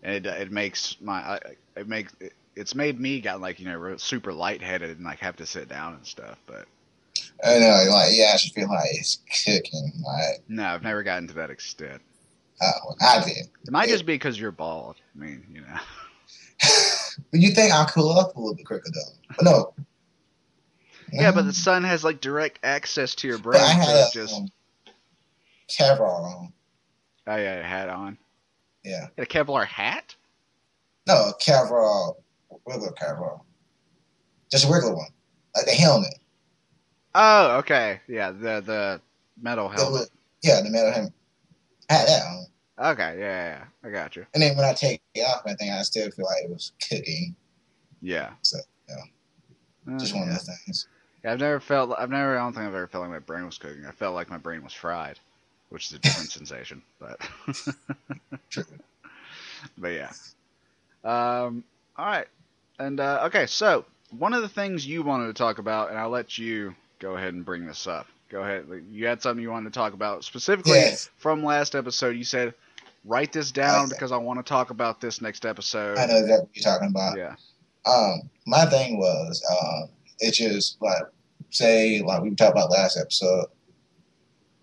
and 0.02 0.14
it, 0.14 0.26
it 0.26 0.52
makes 0.52 0.96
my 1.00 1.40
it 1.76 1.88
makes 1.88 2.14
it, 2.20 2.34
it's 2.54 2.74
made 2.74 3.00
me 3.00 3.20
got 3.20 3.40
like 3.40 3.58
you 3.58 3.66
know 3.66 3.96
super 3.96 4.32
lightheaded 4.32 4.96
and 4.96 5.04
like 5.04 5.18
have 5.18 5.36
to 5.36 5.46
sit 5.46 5.68
down 5.68 5.94
and 5.94 6.06
stuff. 6.06 6.38
But 6.46 6.66
I 7.44 7.58
know, 7.58 7.86
like 7.90 8.10
yeah, 8.12 8.26
I 8.26 8.34
actually 8.34 8.60
feel 8.60 8.68
like 8.68 8.90
it's 8.92 9.18
cooking. 9.44 9.92
Like 10.04 10.42
no, 10.48 10.64
I've 10.64 10.82
never 10.82 11.02
gotten 11.02 11.26
to 11.28 11.34
that 11.34 11.50
extent. 11.50 12.02
uh, 12.60 12.70
I 13.00 13.24
did. 13.24 13.48
It 13.64 13.70
might 13.70 13.88
just 13.88 14.06
be 14.06 14.14
because 14.14 14.38
you're 14.38 14.52
bald. 14.52 14.96
I 15.16 15.18
mean, 15.18 15.44
you 15.50 15.62
know. 15.62 15.78
but 17.30 17.40
you 17.40 17.50
think 17.50 17.72
I'll 17.72 17.86
cool 17.86 18.18
up 18.18 18.36
a 18.36 18.40
little 18.40 18.54
bit 18.54 18.66
quicker 18.66 18.90
though? 18.92 19.34
But 19.36 19.44
no. 19.44 19.74
Yeah, 21.14 21.32
but 21.32 21.42
the 21.42 21.50
Mm. 21.52 21.54
sun 21.54 21.84
has 21.84 22.02
like 22.04 22.20
direct 22.20 22.58
access 22.64 23.14
to 23.16 23.28
your 23.28 23.38
But 23.38 23.44
brain. 23.52 23.62
I 23.62 23.68
had 23.68 23.88
a 23.96 24.06
just 24.12 24.34
um, 24.34 24.48
Kevlar 25.68 26.00
on. 26.24 26.52
oh 27.26 27.36
yeah, 27.36 27.54
a 27.56 27.62
hat 27.62 27.88
on. 27.88 28.18
Yeah. 28.84 29.08
Had 29.16 29.26
a 29.26 29.26
Kevlar 29.26 29.66
hat. 29.66 30.14
No, 31.06 31.14
a 31.30 31.34
Kevlar, 31.40 32.14
regular 32.66 32.92
Kevlar. 32.92 33.40
Just 34.50 34.66
a 34.66 34.72
regular 34.72 34.94
one, 34.94 35.08
like 35.56 35.66
a 35.66 35.70
helmet. 35.72 36.14
Oh, 37.14 37.56
okay. 37.58 38.00
Yeah, 38.08 38.30
the 38.32 38.60
the 38.60 39.00
metal 39.40 39.68
helmet. 39.68 39.92
was- 39.92 40.10
yeah, 40.42 40.60
the 40.60 40.70
metal 40.70 40.92
helmet. 40.92 41.12
I 41.90 41.94
had 41.94 42.08
that 42.08 42.22
on. 42.26 42.46
Okay, 42.92 43.16
yeah, 43.18 43.24
yeah, 43.24 43.58
yeah. 43.58 43.88
I 43.88 43.92
got 43.92 44.16
you. 44.16 44.26
And 44.34 44.42
then 44.42 44.56
when 44.56 44.64
I 44.66 44.72
take 44.72 45.00
it 45.14 45.20
off, 45.20 45.42
I 45.46 45.54
think 45.54 45.70
I 45.72 45.80
still 45.82 46.10
feel 46.10 46.24
like 46.26 46.42
it 46.44 46.50
was 46.50 46.72
cooking. 46.88 47.36
Yeah. 48.02 48.32
So, 48.42 48.58
yeah. 48.88 48.96
Uh, 49.94 49.98
Just 49.98 50.12
one 50.14 50.26
yeah. 50.26 50.34
of 50.34 50.44
those 50.46 50.58
things. 50.66 50.88
Yeah, 51.24 51.32
I've 51.32 51.40
never 51.40 51.58
felt. 51.60 51.94
I've 51.98 52.10
never. 52.10 52.36
I 52.36 52.42
don't 52.42 52.52
think 52.52 52.66
I've 52.66 52.74
ever 52.74 52.86
felt 52.86 53.02
like 53.02 53.10
my 53.10 53.18
brain 53.18 53.46
was 53.46 53.56
cooking. 53.58 53.86
I 53.86 53.92
felt 53.92 54.14
like 54.14 54.28
my 54.30 54.36
brain 54.38 54.62
was 54.62 54.72
fried, 54.74 55.18
which 55.70 55.86
is 55.86 55.92
a 55.94 55.98
different 55.98 56.30
sensation. 56.38 56.82
But, 57.00 57.18
but 59.78 59.88
yeah. 59.88 60.10
Um. 61.02 61.64
All 61.96 62.06
right. 62.06 62.26
And 62.78 63.00
uh, 63.00 63.22
okay, 63.26 63.46
so 63.46 63.84
one 64.18 64.34
of 64.34 64.42
the 64.42 64.48
things 64.48 64.86
you 64.86 65.02
wanted 65.02 65.28
to 65.28 65.32
talk 65.34 65.58
about, 65.58 65.90
and 65.90 65.98
I'll 65.98 66.10
let 66.10 66.38
you 66.38 66.74
go 66.98 67.16
ahead 67.16 67.34
and 67.34 67.44
bring 67.44 67.66
this 67.66 67.86
up. 67.86 68.06
Go 68.28 68.40
ahead. 68.42 68.66
You 68.90 69.06
had 69.06 69.22
something 69.22 69.42
you 69.42 69.50
wanted 69.50 69.72
to 69.72 69.78
talk 69.78 69.92
about 69.92 70.24
specifically 70.24 70.72
Yes. 70.78 71.08
from 71.18 71.44
last 71.44 71.74
episode. 71.74 72.16
You 72.16 72.24
said, 72.24 72.52
"Write 73.04 73.32
this 73.32 73.50
down 73.52 73.84
Okay. 73.86 73.90
because 73.94 74.12
I 74.12 74.16
want 74.16 74.40
to 74.40 74.48
talk 74.48 74.70
about 74.70 75.00
this 75.00 75.20
next 75.20 75.46
episode." 75.46 75.98
I 75.98 76.06
know 76.06 76.16
exactly 76.16 76.36
what 76.40 76.48
you're 76.54 76.64
talking 76.64 76.88
about. 76.88 77.16
Yeah. 77.16 77.36
Um, 77.86 78.28
my 78.46 78.64
thing 78.66 78.98
was, 78.98 79.42
um, 79.50 79.88
it's 80.20 80.38
just 80.38 80.80
like, 80.80 81.02
say, 81.54 82.02
like 82.02 82.22
we 82.22 82.34
talked 82.34 82.52
about 82.52 82.70
last 82.70 82.98
episode, 82.98 83.46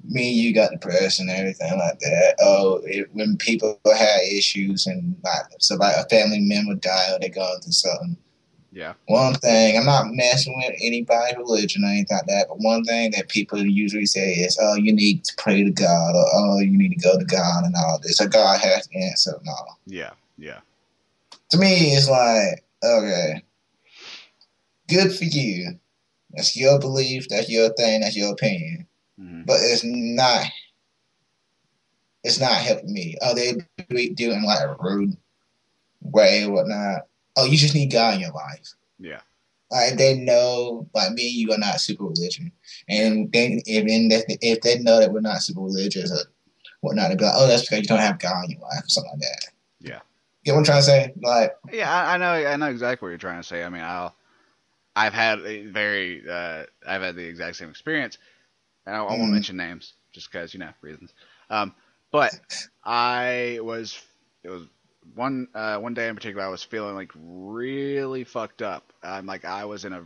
me 0.04 0.30
and 0.30 0.38
you 0.38 0.54
got 0.54 0.72
depressed 0.72 1.20
and 1.20 1.30
everything 1.30 1.78
like 1.78 2.00
that. 2.00 2.36
Oh, 2.42 2.82
it, 2.86 3.10
when 3.14 3.38
people 3.38 3.80
had 3.86 4.22
issues 4.32 4.88
and 4.88 5.16
like, 5.24 5.44
so 5.60 5.76
like 5.76 5.96
a 5.96 6.10
family 6.10 6.40
member 6.40 6.76
died 6.76 7.14
or 7.14 7.20
they 7.20 7.30
going 7.30 7.60
through 7.62 7.72
something. 7.72 8.18
Yeah. 8.74 8.94
One 9.08 9.34
thing, 9.34 9.78
I'm 9.78 9.86
not 9.86 10.06
messing 10.08 10.56
with 10.58 10.80
anybody's 10.82 11.38
religion 11.38 11.84
or 11.84 11.88
anything 11.88 12.18
like 12.18 12.28
that, 12.28 12.46
but 12.48 12.60
one 12.60 12.86
thing 12.86 13.12
that 13.12 13.28
people 13.28 13.62
usually 13.62 14.06
say 14.06 14.32
is, 14.32 14.58
oh, 14.62 14.76
you 14.76 14.94
need 14.94 15.26
to 15.26 15.34
pray 15.38 15.64
to 15.64 15.72
God 15.72 16.16
or 16.16 16.26
oh, 16.34 16.60
you 16.60 16.78
need 16.78 16.94
to 16.98 17.04
go 17.04 17.20
to 17.20 17.26
God 17.26 17.66
and 17.66 17.76
all 17.76 18.00
this. 18.02 18.18
So 18.18 18.28
God 18.28 18.62
has 18.62 18.88
to 18.88 18.98
answer 18.98 19.36
and 19.38 19.48
all. 19.50 19.78
Yeah. 19.86 20.12
Yeah. 20.38 20.60
To 21.50 21.58
me, 21.58 21.92
it's 21.92 22.10
like, 22.10 22.64
okay, 22.82 23.44
good 24.88 25.14
for 25.14 25.26
you. 25.26 25.78
That's 26.34 26.56
your 26.56 26.80
belief, 26.80 27.28
that's 27.30 27.50
your 27.50 27.70
thing, 27.74 28.02
that's 28.02 28.16
your 28.16 28.32
opinion. 28.32 28.88
hmm 29.20 29.42
But 29.46 29.58
it's 29.62 29.84
not, 29.84 30.46
it's 32.24 32.40
not 32.40 32.54
helping 32.62 32.94
me. 32.94 33.16
Oh, 33.22 33.34
they 33.34 33.54
do 33.90 33.96
it 34.08 34.20
in 34.20 34.44
like 34.44 34.60
a 34.60 34.76
rude 34.80 35.18
way 36.02 36.44
or 36.44 36.52
whatnot. 36.52 37.08
Oh, 37.38 37.46
you 37.46 37.58
just 37.58 37.76
need 37.76 37.92
God 37.92 38.16
in 38.16 38.22
your 38.22 38.32
life. 38.32 38.74
Yeah. 39.00 39.22
Like 39.72 39.98
they 39.98 40.16
know, 40.20 40.88
like 40.94 41.14
me 41.14 41.28
and 41.28 41.34
you 41.34 41.52
are 41.54 41.58
not 41.58 41.80
super 41.80 42.04
religious, 42.04 42.44
and 42.90 43.32
then 43.32 43.62
if 43.66 43.86
in 43.88 44.10
if 44.42 44.60
they 44.62 44.80
know 44.80 45.00
that 45.00 45.14
we're 45.14 45.22
not 45.22 45.42
super 45.42 45.62
religious 45.62 46.12
or 46.12 46.30
whatnot, 46.82 47.08
they'd 47.08 47.18
be 47.18 47.24
like, 47.24 47.34
"Oh, 47.38 47.48
that's 47.48 47.62
because 47.62 47.78
you 47.80 47.86
don't 47.86 48.00
have 48.00 48.20
God 48.20 48.44
in 48.46 48.52
your 48.52 48.60
life," 48.60 48.84
or 48.84 48.90
something 48.90 49.14
like 49.14 49.22
that. 49.22 49.48
Yeah. 49.80 50.00
Get 50.44 50.52
what 50.52 50.58
I'm 50.58 50.64
trying 50.66 50.80
to 50.80 50.84
say? 50.84 51.14
Like, 51.22 51.56
Yeah, 51.72 51.90
I, 51.90 52.16
I 52.16 52.18
know. 52.18 52.34
I 52.34 52.58
know 52.58 52.66
exactly 52.70 53.06
what 53.06 53.12
you're 53.12 53.18
trying 53.18 53.40
to 53.42 53.48
say. 53.48 53.64
I 53.64 53.70
mean, 53.70 53.82
I'll. 53.82 54.14
I've 55.02 55.14
had 55.14 55.40
a 55.46 55.66
very. 55.68 56.24
Uh, 56.30 56.66
I've 56.88 57.02
had 57.02 57.16
the 57.16 57.26
exact 57.26 57.58
same 57.58 57.70
experience, 57.70 58.18
and 58.86 58.96
I, 58.96 59.00
I 59.00 59.16
won't 59.16 59.32
Mhm. 59.32 59.32
mention 59.32 59.58
names 59.58 59.94
just 60.14 60.32
because 60.32 60.54
you 60.54 60.60
know 60.60 60.72
reasons. 60.82 61.14
Um, 61.50 61.74
but 62.12 62.34
I 62.84 63.60
was. 63.62 64.02
It 64.44 64.50
was 64.50 64.64
one 65.16 65.48
uh, 65.56 65.78
one 65.78 65.94
day 65.94 66.08
in 66.08 66.16
particular. 66.16 66.46
I 66.46 66.50
was 66.50 66.64
feeling 66.64 66.96
like 66.96 67.12
really 67.16 68.24
fucked 68.24 68.62
up. 68.62 68.94
I'm 69.04 69.26
like 69.26 69.46
I 69.46 69.66
was 69.66 69.86
in 69.86 69.94
a 69.94 70.04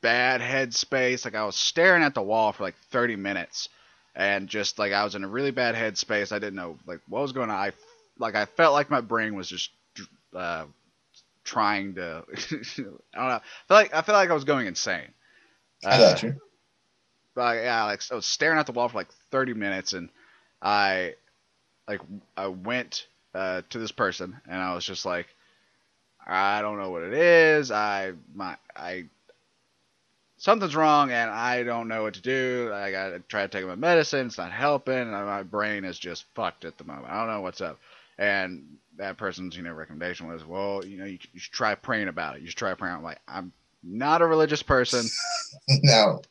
bad 0.00 0.40
headspace. 0.40 1.24
Like 1.24 1.34
I 1.34 1.44
was 1.44 1.56
staring 1.56 2.02
at 2.02 2.14
the 2.14 2.22
wall 2.22 2.52
for 2.52 2.64
like 2.64 2.76
30 2.90 3.16
minutes, 3.16 3.68
and 4.14 4.48
just 4.48 4.78
like 4.78 4.92
I 4.92 5.04
was 5.04 5.14
in 5.14 5.24
a 5.24 5.28
really 5.28 5.50
bad 5.50 5.74
headspace. 5.74 6.32
I 6.32 6.38
didn't 6.38 6.56
know 6.56 6.78
like 6.86 7.00
what 7.08 7.22
was 7.22 7.32
going 7.32 7.50
on. 7.50 7.56
I 7.56 7.72
like 8.18 8.34
I 8.34 8.46
felt 8.46 8.74
like 8.74 8.90
my 8.90 9.00
brain 9.00 9.34
was 9.34 9.48
just 9.48 9.70
uh, 10.34 10.64
trying 11.44 11.94
to. 11.94 12.24
I 12.32 12.74
don't 12.74 12.98
know. 13.14 13.22
I 13.22 13.40
feel 13.68 13.76
like 13.76 13.94
I 13.94 14.02
feel 14.02 14.14
like 14.14 14.30
I 14.30 14.34
was 14.34 14.44
going 14.44 14.66
insane. 14.66 15.08
I 15.84 15.98
got 15.98 16.22
you. 16.22 16.40
But 17.34 17.62
yeah, 17.62 17.84
like 17.84 18.00
I 18.10 18.14
was 18.14 18.26
staring 18.26 18.58
at 18.58 18.66
the 18.66 18.72
wall 18.72 18.88
for 18.88 18.98
like 18.98 19.12
30 19.30 19.54
minutes, 19.54 19.92
and 19.92 20.08
I 20.62 21.14
like 21.88 22.00
I 22.36 22.46
went 22.46 23.06
uh, 23.34 23.62
to 23.70 23.78
this 23.78 23.92
person, 23.92 24.40
and 24.48 24.60
I 24.60 24.74
was 24.74 24.84
just 24.84 25.04
like, 25.04 25.26
I 26.26 26.62
don't 26.62 26.78
know 26.78 26.90
what 26.90 27.02
it 27.02 27.12
is. 27.12 27.70
I 27.70 28.12
my 28.34 28.56
I 28.76 29.06
something's 30.36 30.76
wrong, 30.76 31.10
and 31.10 31.30
I 31.30 31.62
don't 31.62 31.88
know 31.88 32.02
what 32.02 32.14
to 32.14 32.22
do. 32.22 32.70
I 32.72 32.90
got 32.90 33.10
to 33.10 33.18
try 33.20 33.42
to 33.42 33.48
take 33.48 33.66
my 33.66 33.74
medicine. 33.74 34.26
It's 34.26 34.38
not 34.38 34.52
helping, 34.52 34.94
and 34.94 35.10
my 35.10 35.42
brain 35.42 35.84
is 35.84 35.98
just 35.98 36.24
fucked 36.34 36.64
at 36.64 36.78
the 36.78 36.84
moment. 36.84 37.06
I 37.08 37.18
don't 37.18 37.34
know 37.34 37.40
what's 37.40 37.60
up. 37.60 37.80
And 38.16 38.76
that 38.98 39.16
person's 39.16 39.56
you 39.56 39.62
know 39.62 39.72
recommendation 39.72 40.28
was, 40.28 40.44
well, 40.44 40.84
you 40.84 40.98
know, 40.98 41.04
you, 41.04 41.18
you 41.32 41.40
should 41.40 41.52
try 41.52 41.74
praying 41.74 42.08
about 42.08 42.36
it. 42.36 42.42
You 42.42 42.48
should 42.48 42.58
try 42.58 42.74
praying. 42.74 42.96
I'm 42.96 43.02
like, 43.02 43.20
I'm 43.26 43.52
not 43.82 44.22
a 44.22 44.26
religious 44.26 44.62
person. 44.62 45.06
no. 45.82 46.22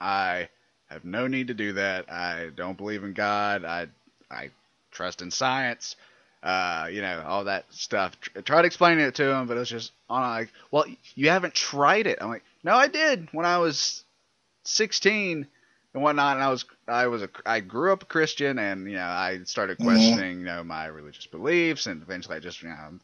I 0.00 0.48
have 0.86 1.04
no 1.04 1.26
need 1.26 1.48
to 1.48 1.54
do 1.54 1.74
that. 1.74 2.10
I 2.10 2.50
don't 2.54 2.76
believe 2.76 3.04
in 3.04 3.12
God. 3.12 3.64
I 3.64 3.88
I 4.30 4.50
trust 4.90 5.22
in 5.22 5.30
science. 5.30 5.96
Uh, 6.42 6.88
you 6.92 7.00
know, 7.00 7.24
all 7.26 7.44
that 7.44 7.64
stuff. 7.70 8.20
Tr- 8.20 8.40
tried 8.40 8.66
explaining 8.66 9.04
it 9.06 9.14
to 9.14 9.30
him, 9.30 9.46
but 9.46 9.56
it 9.56 9.60
was 9.60 9.70
just 9.70 9.92
on 10.10 10.20
like, 10.20 10.52
well, 10.70 10.84
you 11.14 11.30
haven't 11.30 11.54
tried 11.54 12.06
it. 12.06 12.18
I'm 12.20 12.28
like, 12.28 12.44
no, 12.62 12.74
I 12.74 12.86
did 12.86 13.28
when 13.32 13.46
I 13.46 13.58
was 13.58 14.04
16 14.64 15.46
and 15.94 16.02
whatnot. 16.02 16.36
And 16.36 16.44
I 16.44 16.50
was, 16.50 16.64
I 16.88 17.06
was 17.08 17.22
a, 17.22 17.30
I 17.46 17.60
grew 17.60 17.92
up 17.92 18.02
a 18.02 18.06
Christian, 18.06 18.58
and 18.58 18.88
you 18.88 18.96
know, 18.96 19.04
I 19.04 19.40
started 19.44 19.78
Mhm. 19.80 19.80
questioning, 19.80 20.40
you 20.40 20.44
know, 20.46 20.64
my 20.64 20.86
religious 20.86 21.26
beliefs, 21.26 21.86
and 21.86 22.02
eventually, 22.02 22.36
I 22.36 22.40
just, 22.40 22.62
you 22.62 22.68
know, 22.70 22.98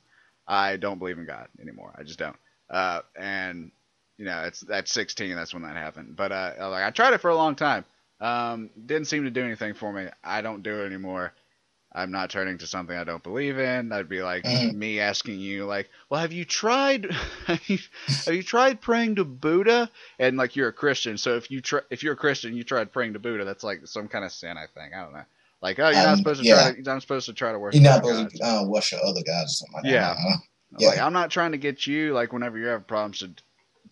I 0.46 0.76
don't 0.76 0.98
believe 0.98 1.18
in 1.18 1.26
God 1.26 1.48
anymore. 1.60 1.94
I 1.98 2.02
just 2.02 2.18
don't. 2.18 2.36
Uh, 2.70 3.00
and 3.16 3.70
you 4.18 4.26
know, 4.26 4.42
it's 4.44 4.64
at 4.70 4.88
16. 4.88 5.34
That's 5.34 5.54
when 5.54 5.62
that 5.62 5.76
happened. 5.76 6.16
But 6.16 6.32
uh, 6.32 6.52
like 6.70 6.84
I 6.84 6.90
tried 6.90 7.14
it 7.14 7.20
for 7.20 7.30
a 7.30 7.36
long 7.36 7.54
time. 7.56 7.84
Um, 8.20 8.70
didn't 8.86 9.06
seem 9.08 9.24
to 9.24 9.30
do 9.30 9.44
anything 9.44 9.74
for 9.74 9.92
me. 9.92 10.08
I 10.22 10.42
don't 10.42 10.62
do 10.62 10.82
it 10.82 10.86
anymore. 10.86 11.32
I'm 11.92 12.12
not 12.12 12.30
turning 12.30 12.58
to 12.58 12.66
something 12.66 12.96
I 12.96 13.02
don't 13.04 13.22
believe 13.22 13.58
in. 13.58 13.88
That'd 13.88 14.08
be 14.08 14.22
like 14.22 14.44
Mhm. 14.44 14.74
me 14.74 15.00
asking 15.00 15.40
you, 15.40 15.64
like, 15.66 15.90
well, 16.08 16.20
have 16.20 16.32
you 16.32 16.44
tried? 16.44 17.10
Have 17.46 17.68
you, 17.68 17.78
have 18.26 18.34
you 18.34 18.42
tried 18.44 18.80
praying 18.80 19.16
to 19.16 19.24
Buddha? 19.24 19.90
And 20.18 20.36
like 20.36 20.54
you're 20.54 20.68
a 20.68 20.72
Christian, 20.72 21.18
so 21.18 21.34
if 21.36 21.50
you 21.50 21.60
try, 21.60 21.80
if 21.90 22.02
you're 22.04 22.12
a 22.12 22.16
Christian, 22.16 22.54
you 22.54 22.62
tried 22.62 22.92
praying 22.92 23.14
to 23.14 23.18
Buddha. 23.18 23.44
That's 23.44 23.64
like 23.64 23.86
some 23.86 24.06
kind 24.06 24.24
of 24.24 24.30
sin, 24.30 24.56
I 24.56 24.66
think. 24.72 24.94
I 24.94 25.02
don't 25.02 25.12
know. 25.12 25.24
Like, 25.62 25.78
oh, 25.80 25.88
you're 25.88 25.94
not 25.96 26.12
Um, 26.12 26.18
supposed 26.18 26.40
to 26.40 26.46
yeah. 26.46 26.54
try 26.62 26.70
to. 26.70 26.76
You're 26.76 26.94
not 26.94 27.02
supposed 27.02 27.26
to 27.26 27.32
try 27.32 27.50
to 27.52 27.58
worship. 27.58 27.82
You're 27.82 27.90
not 27.90 28.04
other 28.04 28.12
supposed 28.14 28.38
gods. 28.38 28.40
to 28.40 28.46
uh, 28.46 28.64
worship 28.66 29.00
other 29.04 29.22
gods 29.26 29.52
or 29.52 29.54
something 29.66 29.74
like 29.74 29.82
that. 29.84 29.90
Yeah. 29.90 30.10
Uh-huh. 30.10 30.36
I'm 30.76 30.84
Like 30.86 30.96
Yeah. 30.96 31.06
I'm 31.06 31.12
not 31.12 31.30
trying 31.30 31.52
to 31.52 31.58
get 31.58 31.86
you 31.88 32.12
like 32.12 32.32
whenever 32.32 32.56
you 32.56 32.66
have 32.66 32.86
problems 32.86 33.18
to 33.18 33.30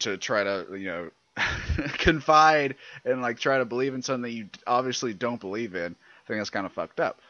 to 0.00 0.16
try 0.16 0.44
to 0.44 0.66
you 0.78 0.86
know 0.86 1.10
confide 1.98 2.76
and 3.04 3.22
like 3.22 3.38
try 3.38 3.58
to 3.58 3.64
believe 3.64 3.94
in 3.94 4.02
something 4.02 4.32
you 4.32 4.48
obviously 4.66 5.14
don't 5.14 5.40
believe 5.40 5.74
in. 5.74 5.94
I 5.94 6.26
think 6.28 6.40
that's 6.40 6.50
kind 6.50 6.66
of 6.66 6.72
fucked 6.72 7.00
up. 7.00 7.20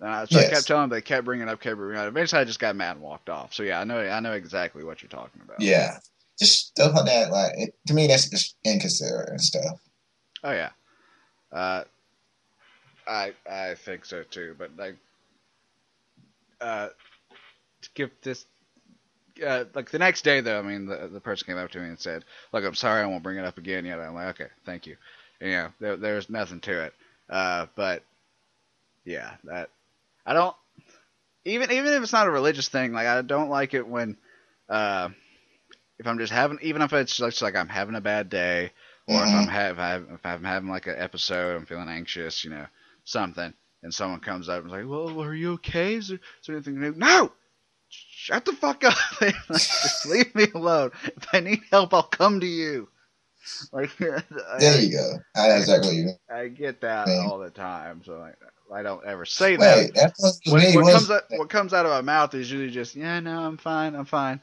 And 0.00 0.10
I, 0.10 0.24
so 0.26 0.38
I 0.38 0.48
kept 0.48 0.66
telling 0.66 0.82
them, 0.82 0.90
they 0.90 1.00
kept 1.00 1.24
bringing 1.24 1.48
up, 1.48 1.60
kept 1.60 1.76
bringing 1.76 1.98
up. 1.98 2.08
Eventually, 2.08 2.42
I 2.42 2.44
just 2.44 2.60
got 2.60 2.76
mad 2.76 2.96
and 2.96 3.02
walked 3.02 3.30
off. 3.30 3.54
So 3.54 3.62
yeah, 3.62 3.80
I 3.80 3.84
know, 3.84 3.98
I 3.98 4.20
know 4.20 4.32
exactly 4.32 4.84
what 4.84 5.02
you're 5.02 5.08
talking 5.08 5.40
about. 5.42 5.60
Yeah, 5.60 5.98
just 6.38 6.68
stuff 6.68 6.94
like 6.94 7.06
that. 7.06 7.30
Like 7.30 7.52
it, 7.56 7.74
to 7.86 7.94
me, 7.94 8.06
that's 8.06 8.28
just 8.28 8.56
inconsiderate 8.64 9.30
and 9.30 9.40
stuff. 9.40 9.80
Oh 10.44 10.52
yeah. 10.52 10.70
Uh, 11.50 11.84
I 13.06 13.32
I 13.50 13.74
think 13.74 14.04
so 14.04 14.22
too. 14.22 14.54
But 14.58 14.76
like, 14.76 14.96
uh, 16.60 16.88
to 17.82 17.90
give 17.94 18.10
this, 18.22 18.44
uh, 19.46 19.64
like 19.74 19.90
the 19.90 19.98
next 19.98 20.22
day 20.22 20.40
though, 20.40 20.58
I 20.58 20.62
mean, 20.62 20.86
the 20.86 21.08
the 21.10 21.20
person 21.20 21.46
came 21.46 21.56
up 21.56 21.70
to 21.70 21.78
me 21.78 21.88
and 21.88 21.98
said, 21.98 22.24
"Look, 22.52 22.64
I'm 22.64 22.74
sorry, 22.74 23.02
I 23.02 23.06
won't 23.06 23.22
bring 23.22 23.38
it 23.38 23.44
up 23.44 23.56
again 23.56 23.86
yet." 23.86 23.98
I'm 23.98 24.14
like, 24.14 24.40
"Okay, 24.40 24.50
thank 24.66 24.86
you." 24.86 24.96
And, 25.40 25.50
you 25.50 25.56
know, 25.56 25.68
there, 25.80 25.96
there's 25.96 26.30
nothing 26.30 26.60
to 26.60 26.84
it. 26.84 26.94
Uh, 27.28 27.66
but 27.76 28.02
yeah, 29.04 29.32
that 29.44 29.70
I 30.26 30.34
don't 30.34 30.56
even 31.44 31.70
even 31.72 31.92
if 31.94 32.02
it's 32.02 32.12
not 32.12 32.26
a 32.26 32.30
religious 32.30 32.68
thing. 32.68 32.92
Like 32.92 33.06
I 33.06 33.22
don't 33.22 33.48
like 33.50 33.74
it 33.74 33.86
when, 33.86 34.16
uh, 34.68 35.10
if 35.98 36.06
I'm 36.06 36.18
just 36.18 36.32
having 36.32 36.58
even 36.62 36.82
if 36.82 36.92
it's 36.92 37.16
just 37.16 37.42
like 37.42 37.56
I'm 37.56 37.68
having 37.68 37.94
a 37.94 38.00
bad 38.00 38.28
day 38.28 38.72
or 39.06 39.24
if 39.24 39.34
I'm 39.34 39.46
Mhm. 39.46 39.50
have 39.50 39.78
if 40.12 40.26
I'm 40.26 40.44
having 40.44 40.68
like 40.70 40.86
an 40.86 40.96
episode, 40.98 41.56
I'm 41.56 41.66
feeling 41.66 41.88
anxious, 41.88 42.44
you 42.44 42.50
know, 42.50 42.66
something, 43.04 43.52
and 43.82 43.94
someone 43.94 44.20
comes 44.20 44.48
up 44.48 44.58
and 44.62 44.66
is 44.66 44.72
like, 44.72 44.88
"Well, 44.88 45.22
are 45.22 45.34
you 45.34 45.54
okay? 45.54 45.94
Is 45.94 46.08
there, 46.08 46.18
is 46.18 46.46
there 46.46 46.56
anything 46.56 46.80
new?" 46.80 46.92
No, 46.94 47.32
shut 47.88 48.44
the 48.44 48.52
fuck 48.52 48.84
up. 48.84 48.94
Like, 49.20 49.36
just 49.82 50.04
leave 50.04 50.34
me 50.34 50.46
alone. 50.54 50.92
If 51.04 51.28
I 51.34 51.40
need 51.40 51.62
help, 51.70 51.94
I'll 51.94 52.02
come 52.02 52.40
to 52.40 52.46
you. 52.46 52.88
Like, 53.72 53.96
There 53.98 54.22
I, 54.60 54.78
you 54.78 54.90
go. 54.90 55.18
I 55.34 55.56
exactly 55.56 56.04
what. 56.04 56.16
I 56.34 56.48
get 56.48 56.80
that 56.80 57.08
all 57.08 57.38
the 57.38 57.50
time, 57.50 58.02
so 58.04 58.18
like, 58.18 58.36
I 58.72 58.82
don't 58.82 59.04
ever 59.04 59.24
say 59.24 59.56
that. 59.56 59.76
Wait, 59.76 59.94
that's 59.94 60.42
what, 60.46 60.74
What, 60.74 60.92
comes 60.92 61.10
out, 61.10 61.22
what 61.30 61.48
comes 61.48 61.72
out 61.72 61.86
of 61.86 61.92
my 61.92 62.00
mouth 62.00 62.34
is 62.34 62.50
usually 62.50 62.70
just, 62.70 62.96
"Yeah, 62.96 63.20
no, 63.20 63.38
I'm 63.40 63.56
fine, 63.56 63.94
I'm 63.94 64.04
fine." 64.04 64.40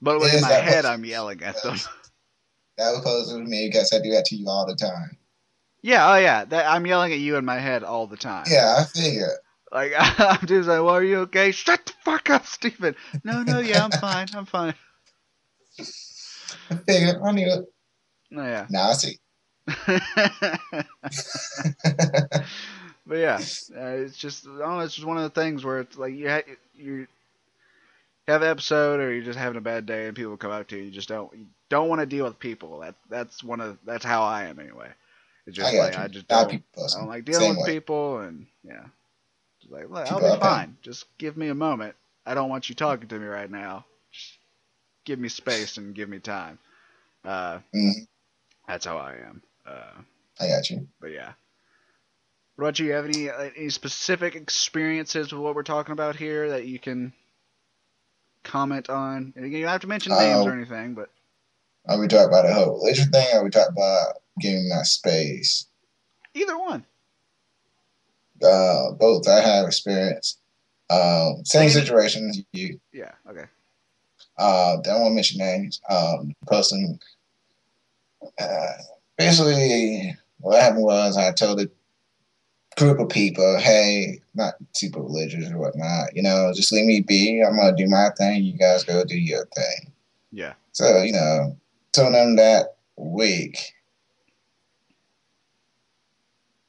But 0.00 0.22
in 0.34 0.40
my 0.40 0.52
head, 0.52 0.84
I'm 0.84 1.04
yelling 1.04 1.42
at 1.42 1.62
them. 1.62 1.74
that 2.78 2.90
was 2.90 2.96
supposed 2.98 3.30
to 3.30 3.38
me 3.38 3.68
because 3.68 3.92
I 3.92 4.00
do 4.00 4.10
that 4.12 4.24
to 4.26 4.36
you 4.36 4.48
all 4.48 4.66
the 4.66 4.76
time. 4.76 5.18
Yeah, 5.82 6.12
oh 6.12 6.16
yeah, 6.16 6.44
that, 6.46 6.66
I'm 6.66 6.86
yelling 6.86 7.12
at 7.12 7.18
you 7.18 7.36
in 7.36 7.44
my 7.44 7.58
head 7.58 7.84
all 7.84 8.06
the 8.06 8.16
time. 8.16 8.46
Yeah, 8.50 8.76
I 8.78 8.84
figure. 8.84 9.38
Like 9.72 9.92
I'm 9.96 10.46
just 10.46 10.68
like, 10.68 10.78
well, 10.80 10.90
are 10.90 11.04
you 11.04 11.20
okay? 11.20 11.52
Shut 11.52 11.84
the 11.86 11.92
fuck 12.04 12.30
up, 12.30 12.46
Stephen. 12.46 12.96
No, 13.24 13.42
no, 13.42 13.60
yeah, 13.60 13.84
I'm 13.84 13.90
fine. 13.90 14.28
I'm 14.34 14.46
fine. 14.46 14.74
I 16.70 16.74
figure. 16.86 17.20
I 17.22 17.32
knew 17.32 17.52
it. 17.52 17.64
No, 18.30 18.42
yeah. 18.42 18.66
Now 18.70 18.90
I 18.90 18.92
see. 18.92 19.18
but 23.06 23.18
yeah, 23.18 23.38
uh, 23.76 23.86
it's 23.86 24.16
just 24.16 24.46
I 24.46 24.58
don't 24.58 24.58
know. 24.58 24.80
It's 24.80 24.94
just 24.94 25.06
one 25.06 25.16
of 25.16 25.22
the 25.22 25.40
things 25.40 25.64
where 25.64 25.80
it's 25.80 25.96
like 25.96 26.14
you 26.14 26.28
ha- 26.28 26.42
you 26.74 27.06
have 28.28 28.42
an 28.42 28.48
episode 28.48 29.00
or 29.00 29.12
you're 29.12 29.24
just 29.24 29.38
having 29.38 29.58
a 29.58 29.62
bad 29.62 29.86
day 29.86 30.06
and 30.06 30.16
people 30.16 30.36
come 30.36 30.50
up 30.50 30.68
to 30.68 30.76
you. 30.76 30.84
You 30.84 30.90
just 30.90 31.08
don't 31.08 31.32
you 31.36 31.46
don't 31.68 31.88
want 31.88 32.00
to 32.00 32.06
deal 32.06 32.24
with 32.24 32.38
people. 32.38 32.80
That 32.80 32.94
that's 33.08 33.42
one 33.42 33.60
of 33.60 33.78
that's 33.84 34.04
how 34.04 34.22
I 34.22 34.44
am 34.44 34.58
anyway. 34.58 34.88
It's 35.46 35.56
just 35.56 35.74
I 35.74 35.78
like 35.78 35.92
you. 35.94 36.00
I 36.00 36.08
just 36.08 36.28
don't, 36.28 36.62
I 36.76 36.98
don't 36.98 37.08
like 37.08 37.24
dealing 37.24 37.40
Same 37.40 37.56
with 37.56 37.66
way. 37.66 37.74
people 37.74 38.18
and 38.20 38.46
yeah. 38.62 38.84
Just 39.60 39.72
like 39.72 39.90
look, 39.90 40.06
I'll 40.06 40.20
be 40.20 40.40
fine. 40.40 40.76
Just 40.82 41.06
give 41.18 41.36
me 41.36 41.48
a 41.48 41.54
moment. 41.54 41.94
I 42.24 42.34
don't 42.34 42.50
want 42.50 42.68
you 42.68 42.74
talking 42.74 43.08
to 43.08 43.18
me 43.18 43.26
right 43.26 43.50
now. 43.50 43.84
Just 44.12 44.38
give 45.04 45.18
me 45.18 45.28
space 45.28 45.76
and 45.76 45.94
give 45.94 46.08
me 46.08 46.18
time. 46.18 46.58
Uh, 47.24 47.58
Mhm. 47.74 48.06
That's 48.70 48.86
how 48.86 48.96
I 48.98 49.14
am. 49.28 49.42
Uh, 49.66 50.00
I 50.40 50.46
got 50.48 50.70
you. 50.70 50.86
but 51.00 51.08
yeah. 51.10 51.32
What 52.56 52.64
about 52.66 52.78
you? 52.78 52.92
Have 52.92 53.04
any 53.06 53.30
uh, 53.30 53.50
any 53.56 53.70
specific 53.70 54.34
experiences 54.34 55.32
with 55.32 55.40
what 55.42 55.54
we're 55.54 55.62
talking 55.62 55.92
about 55.92 56.16
here 56.16 56.50
that 56.50 56.66
you 56.66 56.78
can 56.78 57.12
comment 58.44 58.88
on? 58.90 59.32
You 59.36 59.50
don't 59.62 59.68
have 59.68 59.80
to 59.80 59.86
mention 59.86 60.12
names 60.12 60.46
Uh, 60.46 60.48
or 60.48 60.52
anything, 60.52 60.94
but 60.94 61.10
Are 61.88 61.98
we 61.98 62.06
talking 62.06 62.28
about 62.28 62.46
a 62.46 62.52
whole 62.52 62.74
religion 62.78 63.10
thing? 63.10 63.26
Or 63.34 63.40
are 63.40 63.44
we 63.44 63.50
talking 63.50 63.72
about 63.72 64.16
giving 64.40 64.68
my 64.68 64.82
space? 64.82 65.66
either 66.34 66.56
one. 66.58 66.84
Uh, 68.42 68.92
both. 68.92 69.26
I 69.28 69.40
have 69.40 69.66
experience. 69.66 70.38
Um, 70.90 71.44
same 71.44 71.70
situation 71.70 72.28
as 72.30 72.42
you. 72.52 72.78
Yeah. 72.92 73.12
Okay. 73.28 73.44
Uh, 74.38 74.76
don't 74.82 75.00
want 75.00 75.10
to 75.12 75.14
mention 75.14 75.38
names. 75.38 75.80
Um, 75.88 76.34
person. 76.46 76.98
Uh, 78.38 78.72
basically, 79.16 80.16
what 80.38 80.60
happened 80.60 80.84
was 80.84 81.16
I 81.16 81.32
told 81.32 81.60
a 81.60 81.68
group 82.76 82.98
of 82.98 83.08
people, 83.08 83.58
"Hey, 83.58 84.20
not 84.34 84.54
super 84.72 85.02
religious 85.02 85.50
or 85.50 85.58
whatnot. 85.58 86.14
You 86.16 86.22
know, 86.22 86.52
just 86.54 86.72
leave 86.72 86.86
me 86.86 87.00
be. 87.00 87.42
I'm 87.42 87.56
gonna 87.56 87.76
do 87.76 87.86
my 87.86 88.10
thing. 88.16 88.42
You 88.42 88.56
guys 88.56 88.84
go 88.84 89.04
do 89.04 89.18
your 89.18 89.46
thing." 89.54 89.92
Yeah. 90.32 90.54
So 90.72 91.02
you 91.02 91.12
know, 91.12 91.56
told 91.92 92.14
them 92.14 92.36
that 92.36 92.76
week. 92.96 93.74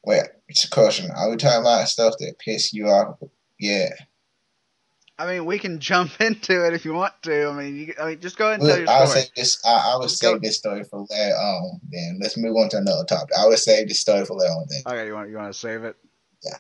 Wait, 0.04 0.24
it's 0.48 0.66
a 0.66 0.70
question. 0.70 1.12
Are 1.12 1.30
we 1.30 1.38
talking 1.38 1.62
about 1.62 1.88
stuff 1.88 2.16
that 2.20 2.40
piss 2.40 2.74
you 2.74 2.88
off? 2.88 3.20
Yeah. 3.60 3.90
I 5.22 5.32
mean, 5.32 5.46
we 5.46 5.60
can 5.60 5.80
jump 5.80 6.12
into 6.20 6.66
it 6.66 6.74
if 6.74 6.84
you 6.84 6.94
want 6.94 7.14
to. 7.24 7.50
I 7.50 7.54
mean, 7.54 7.76
you, 7.76 7.94
I 8.02 8.10
mean, 8.10 8.20
just 8.20 8.38
go 8.38 8.48
ahead 8.48 8.60
and 8.60 8.68
tell 8.68 8.78
Look, 8.78 8.88
your 8.88 8.96
I'll 8.96 9.08
story. 9.08 9.22
say 9.22 9.30
this. 9.36 9.66
I, 9.66 9.94
I 9.94 9.98
would 9.98 10.10
save 10.10 10.42
this 10.42 10.58
story 10.58 10.84
for 10.84 11.06
later 11.10 11.36
on. 11.36 11.80
Then 11.90 12.20
let's 12.22 12.38
move 12.38 12.56
on 12.56 12.70
to 12.70 12.78
another 12.78 13.06
topic. 13.06 13.36
I 13.38 13.48
would 13.48 13.60
save 13.60 13.88
this 13.88 14.00
story 14.00 14.26
for 14.26 14.36
later 14.36 14.52
on. 14.52 14.66
Then. 14.70 14.82
Okay, 14.88 15.08
you 15.08 15.14
want 15.14 15.30
you 15.30 15.38
want 15.38 15.54
to 15.54 15.60
save 15.60 15.84
it? 15.84 15.96
Yeah. 16.44 16.58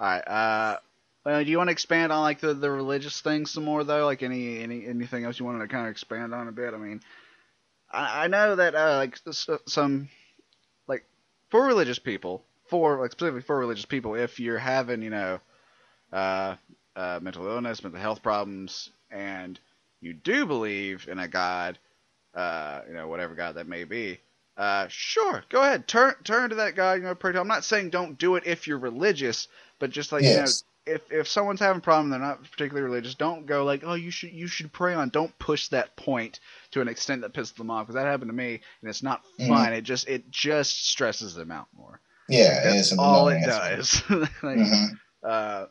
All 0.00 0.06
right. 0.06 0.28
Uh, 0.28 0.78
well, 1.24 1.44
do 1.44 1.50
you 1.50 1.58
want 1.58 1.68
to 1.68 1.72
expand 1.72 2.12
on 2.12 2.22
like 2.22 2.40
the, 2.40 2.54
the 2.54 2.70
religious 2.70 3.20
thing 3.20 3.46
some 3.46 3.64
more 3.64 3.84
though? 3.84 4.06
Like 4.06 4.22
any 4.22 4.62
any 4.62 4.86
anything 4.86 5.24
else 5.24 5.38
you 5.38 5.44
wanted 5.44 5.60
to 5.60 5.68
kind 5.68 5.86
of 5.86 5.90
expand 5.90 6.34
on 6.34 6.48
a 6.48 6.52
bit? 6.52 6.72
I 6.74 6.78
mean, 6.78 7.00
I, 7.90 8.24
I 8.24 8.26
know 8.28 8.56
that 8.56 8.74
uh, 8.74 8.96
like 8.96 9.18
some 9.66 10.08
like 10.88 11.04
for 11.50 11.66
religious 11.66 11.98
people, 11.98 12.42
for 12.68 13.00
like 13.00 13.12
specifically 13.12 13.42
for 13.42 13.58
religious 13.58 13.84
people, 13.84 14.14
if 14.14 14.40
you're 14.40 14.58
having 14.58 15.02
you 15.02 15.10
know 15.10 15.40
uh, 16.12 16.56
uh, 16.96 17.20
mental 17.22 17.46
illness, 17.46 17.82
mental 17.82 18.00
health 18.00 18.22
problems, 18.22 18.90
and 19.10 19.58
you 20.00 20.12
do 20.12 20.46
believe 20.46 21.08
in 21.08 21.18
a 21.18 21.28
God, 21.28 21.78
uh, 22.34 22.80
you 22.88 22.94
know 22.94 23.08
whatever 23.08 23.34
God 23.34 23.56
that 23.56 23.68
may 23.68 23.84
be, 23.84 24.20
uh, 24.56 24.86
sure, 24.88 25.44
go 25.48 25.62
ahead, 25.62 25.86
turn 25.88 26.14
turn 26.24 26.50
to 26.50 26.56
that 26.56 26.74
God. 26.74 26.94
You 26.94 27.04
know, 27.04 27.14
pray 27.14 27.32
to. 27.32 27.40
I'm 27.40 27.48
not 27.48 27.64
saying 27.64 27.90
don't 27.90 28.18
do 28.18 28.36
it 28.36 28.44
if 28.46 28.66
you're 28.66 28.78
religious, 28.78 29.48
but 29.78 29.90
just 29.90 30.12
like 30.12 30.24
Yes. 30.24 30.32
you 30.34 30.36
know, 30.36 30.94
if 30.94 31.12
if 31.12 31.28
someone's 31.28 31.60
having 31.60 31.78
a 31.78 31.82
problem, 31.82 32.10
they're 32.10 32.18
not 32.18 32.42
particularly 32.42 32.82
religious. 32.84 33.14
Don't 33.14 33.46
go 33.46 33.64
like, 33.64 33.82
oh, 33.84 33.94
you 33.94 34.10
should 34.10 34.32
you 34.32 34.46
should 34.46 34.72
pray 34.72 34.94
on. 34.94 35.08
Don't 35.08 35.36
push 35.38 35.68
that 35.68 35.96
point 35.96 36.40
to 36.72 36.80
an 36.80 36.88
extent 36.88 37.22
that 37.22 37.32
pisses 37.32 37.54
them 37.54 37.70
off 37.70 37.86
because 37.86 37.94
that 37.94 38.06
happened 38.06 38.30
to 38.30 38.36
me, 38.36 38.60
and 38.80 38.90
it's 38.90 39.02
not 39.02 39.22
Mhm. 39.40 39.48
fun. 39.48 39.72
It 39.72 39.82
just 39.82 40.08
it 40.08 40.30
just 40.30 40.86
stresses 40.88 41.34
them 41.34 41.50
out 41.50 41.68
more. 41.76 42.00
Yeah, 42.28 42.60
That's 42.64 42.90
it's 42.90 42.98
all 42.98 43.28
it 43.28 43.44
does. 43.44 44.02
like, 44.42 44.58
hmm 44.58 44.94
uh, 45.24 45.66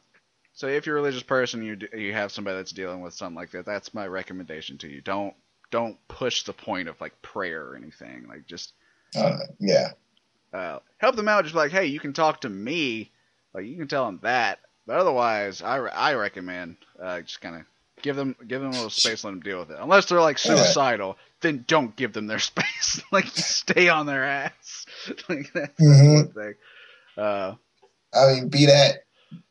so 0.62 0.68
if 0.68 0.86
you're 0.86 0.96
a 0.96 1.02
religious 1.02 1.24
person, 1.24 1.64
you 1.64 1.76
you 1.98 2.14
have 2.14 2.32
somebody 2.32 2.58
that's 2.58 2.72
dealing 2.72 3.02
with 3.02 3.16
something 3.16 3.36
like 3.36 3.50
that. 3.50 3.66
That's 3.66 3.96
my 3.96 4.06
recommendation 4.06 4.78
to 4.78 4.88
you. 4.88 5.02
Don't 5.02 5.34
don't 5.72 5.98
push 6.08 6.44
the 6.44 6.54
point 6.54 6.88
of 6.88 7.02
like 7.02 7.20
prayer 7.24 7.66
or 7.66 7.76
anything. 7.76 8.28
Like 8.30 8.46
just 8.46 8.74
Uh, 9.16 9.40
yeah, 9.60 9.88
uh, 10.54 10.78
help 11.00 11.16
them 11.16 11.28
out. 11.28 11.46
Just 11.46 11.56
like, 11.56 11.72
hey, 11.72 11.88
you 11.88 12.00
can 12.00 12.14
talk 12.14 12.42
to 12.42 12.50
me. 12.50 13.10
Like 13.56 13.66
you 13.66 13.76
can 13.76 13.88
tell 13.88 14.06
them 14.06 14.20
that. 14.22 14.60
But 14.86 14.98
otherwise, 14.98 15.64
I, 15.64 15.78
re- 15.78 15.90
I 15.92 16.14
recommend 16.14 16.78
uh, 17.02 17.22
just 17.22 17.42
kind 17.42 17.56
of 17.56 17.62
give 18.04 18.16
them 18.16 18.36
give 18.48 18.62
them 18.62 18.70
a 18.70 18.76
little 18.76 18.90
space, 18.92 19.24
let 19.24 19.32
them 19.32 19.40
deal 19.40 19.62
with 19.62 19.72
it. 19.72 19.78
Unless 19.80 20.06
they're 20.06 20.22
like 20.22 20.38
Yeah. 20.46 20.58
suicidal, 20.58 21.18
then 21.42 21.66
don't 21.68 21.96
give 21.96 22.14
them 22.14 22.28
their 22.28 22.38
space. 22.54 23.02
like 23.12 23.26
stay 23.26 23.90
on 23.90 24.06
their 24.06 24.26
ass. 24.26 24.86
like 25.28 25.52
that's 25.54 25.82
Mhm. 25.82 26.34
the 26.34 26.40
thing. 26.40 26.54
Uh, 27.18 27.56
I 28.14 28.34
mean, 28.34 28.50
be 28.50 28.68
that, 28.68 29.06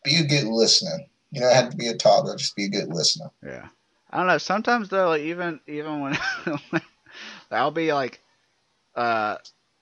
be 0.04 0.16
a 0.16 0.24
good 0.24 0.44
listener. 0.44 0.98
You 1.30 1.40
don't 1.42 1.54
have 1.54 1.70
to 1.70 1.76
be 1.76 1.88
a 1.88 1.96
talker; 1.96 2.36
just 2.36 2.56
be 2.56 2.64
a 2.64 2.70
good 2.70 2.88
listener. 2.88 3.30
Yeah. 3.44 3.68
I 4.10 4.18
don't 4.18 4.26
know. 4.26 4.38
Sometimes 4.38 4.88
though, 4.88 5.08
like 5.10 5.22
even 5.22 5.60
even 5.68 6.00
when 6.00 6.18
I'll 7.50 7.70
be 7.70 7.92
like 7.92 8.20
uh 8.96 9.36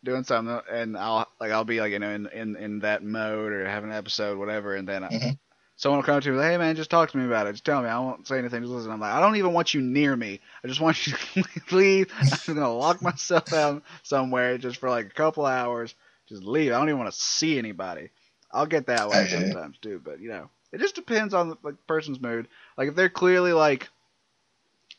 doing 0.04 0.24
something 0.24 0.61
and 0.70 0.96
I'll 0.96 1.26
like 1.40 1.50
I'll 1.50 1.64
be 1.64 1.80
like 1.80 1.92
you 1.92 1.98
know 1.98 2.11
in 2.11 2.26
in 2.28 2.56
in 2.56 2.78
that 2.80 3.02
mode 3.02 3.52
or 3.52 3.66
have 3.66 3.84
an 3.84 3.92
episode 3.92 4.38
whatever 4.38 4.74
and 4.76 4.87
then 4.87 5.02
I, 5.02 5.08
Mhm. 5.08 5.38
someone 5.76 5.98
will 5.98 6.04
come 6.04 6.20
to 6.20 6.30
me 6.30 6.37
like, 6.37 6.50
hey 6.50 6.56
man 6.58 6.76
just 6.76 6.90
talk 6.90 7.11
to 7.11 7.16
me 7.16 7.24
about 7.24 7.46
it 7.46 7.52
just 7.52 7.64
tell 7.64 7.82
me 7.82 7.88
I 7.88 7.98
won't 7.98 8.28
say 8.28 8.38
anything 8.38 8.61
just 8.62 8.72
listen 8.72 8.92
I'm 8.92 9.00
like 9.00 9.12
I 9.12 9.20
don't 9.20 9.37
even 9.37 9.54
want 9.54 9.74
you 9.74 9.80
near 9.80 10.14
me 10.14 10.40
I 10.62 10.68
just 10.68 10.80
want 10.80 11.06
you 11.06 11.14
to 11.42 11.76
leave 11.76 12.12
I'm 12.30 12.54
gonna 12.54 12.72
lock 12.72 13.02
myself 13.02 13.52
out 13.52 13.82
somewhere 14.02 14.58
just 14.58 14.78
for 14.78 14.90
like 14.90 15.06
a 15.06 15.14
couple 15.14 15.46
hours 15.46 15.94
just 16.28 16.44
leave 16.44 16.72
I 16.72 16.78
don't 16.78 16.88
even 16.88 17.00
want 17.00 17.12
to 17.12 17.18
see 17.18 17.58
anybody 17.58 18.11
I'll 18.52 18.66
get 18.66 18.87
that 18.87 19.08
way 19.08 19.22
you. 19.24 19.28
sometimes 19.28 19.78
too 19.78 20.00
but 20.04 20.20
you 20.20 20.28
know 20.28 20.48
it 20.72 20.80
just 20.80 20.94
depends 20.94 21.34
on 21.34 21.48
the 21.48 21.56
like, 21.62 21.74
person's 21.87 22.20
mood 22.20 22.48
like 22.76 22.88
if 22.88 22.94
they're 22.94 23.08
clearly 23.08 23.52
like 23.52 23.88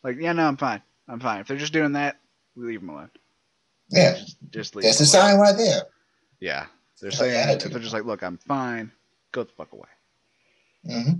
like 0.03 0.17
yeah 0.19 0.33
no 0.33 0.47
I'm 0.47 0.57
fine 0.57 0.81
I'm 1.07 1.19
fine 1.19 1.41
if 1.41 1.47
they're 1.47 1.57
just 1.57 1.73
doing 1.73 1.93
that 1.93 2.19
we 2.55 2.65
leave 2.65 2.81
them 2.81 2.89
alone 2.89 3.09
Yeah, 3.89 4.13
just, 4.13 4.37
just 4.51 4.75
leave 4.75 4.85
that's 4.85 4.99
the 4.99 5.05
sign 5.05 5.37
right 5.37 5.55
there. 5.57 5.83
Yeah. 6.39 6.67
They're 7.01 7.11
saying 7.11 7.49
if 7.49 7.63
they're 7.63 7.79
just 7.79 7.93
like, 7.93 8.05
look, 8.05 8.21
I'm 8.23 8.37
fine, 8.37 8.91
go 9.31 9.43
the 9.43 9.51
fuck 9.53 9.71
away. 9.71 9.87
hmm 10.85 11.11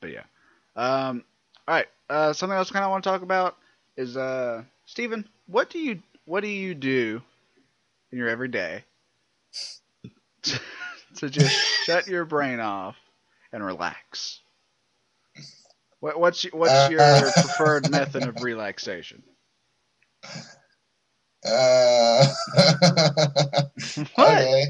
But 0.00 0.10
yeah. 0.10 0.24
Um, 0.74 1.24
all 1.68 1.76
right. 1.76 1.86
Uh, 2.10 2.32
something 2.32 2.56
else 2.56 2.70
I 2.70 2.74
kind 2.74 2.84
of 2.84 2.90
want 2.90 3.04
to 3.04 3.10
talk 3.10 3.22
about 3.22 3.56
is 3.96 4.16
uh, 4.16 4.64
Stephen, 4.86 5.28
what 5.46 5.70
do 5.70 5.78
you 5.78 6.00
what 6.24 6.40
do 6.40 6.48
you 6.48 6.74
do 6.74 7.22
in 8.10 8.18
your 8.18 8.28
everyday 8.28 8.82
to, 11.24 11.30
just 11.30 11.54
shut 11.54 12.06
your 12.08 12.24
brain 12.24 12.60
off 12.60 12.96
and 13.52 13.64
relax? 13.64 14.40
What, 16.00 16.20
what's 16.20 16.42
what's 16.52 16.88
your 16.88 17.00
Uh, 17.00 17.30
preferred 17.32 17.88
method 17.88 18.24
of 18.26 18.40
relaxation? 18.40 19.22
Uh, 21.46 22.24
What? 24.14 24.38
okay. 24.38 24.66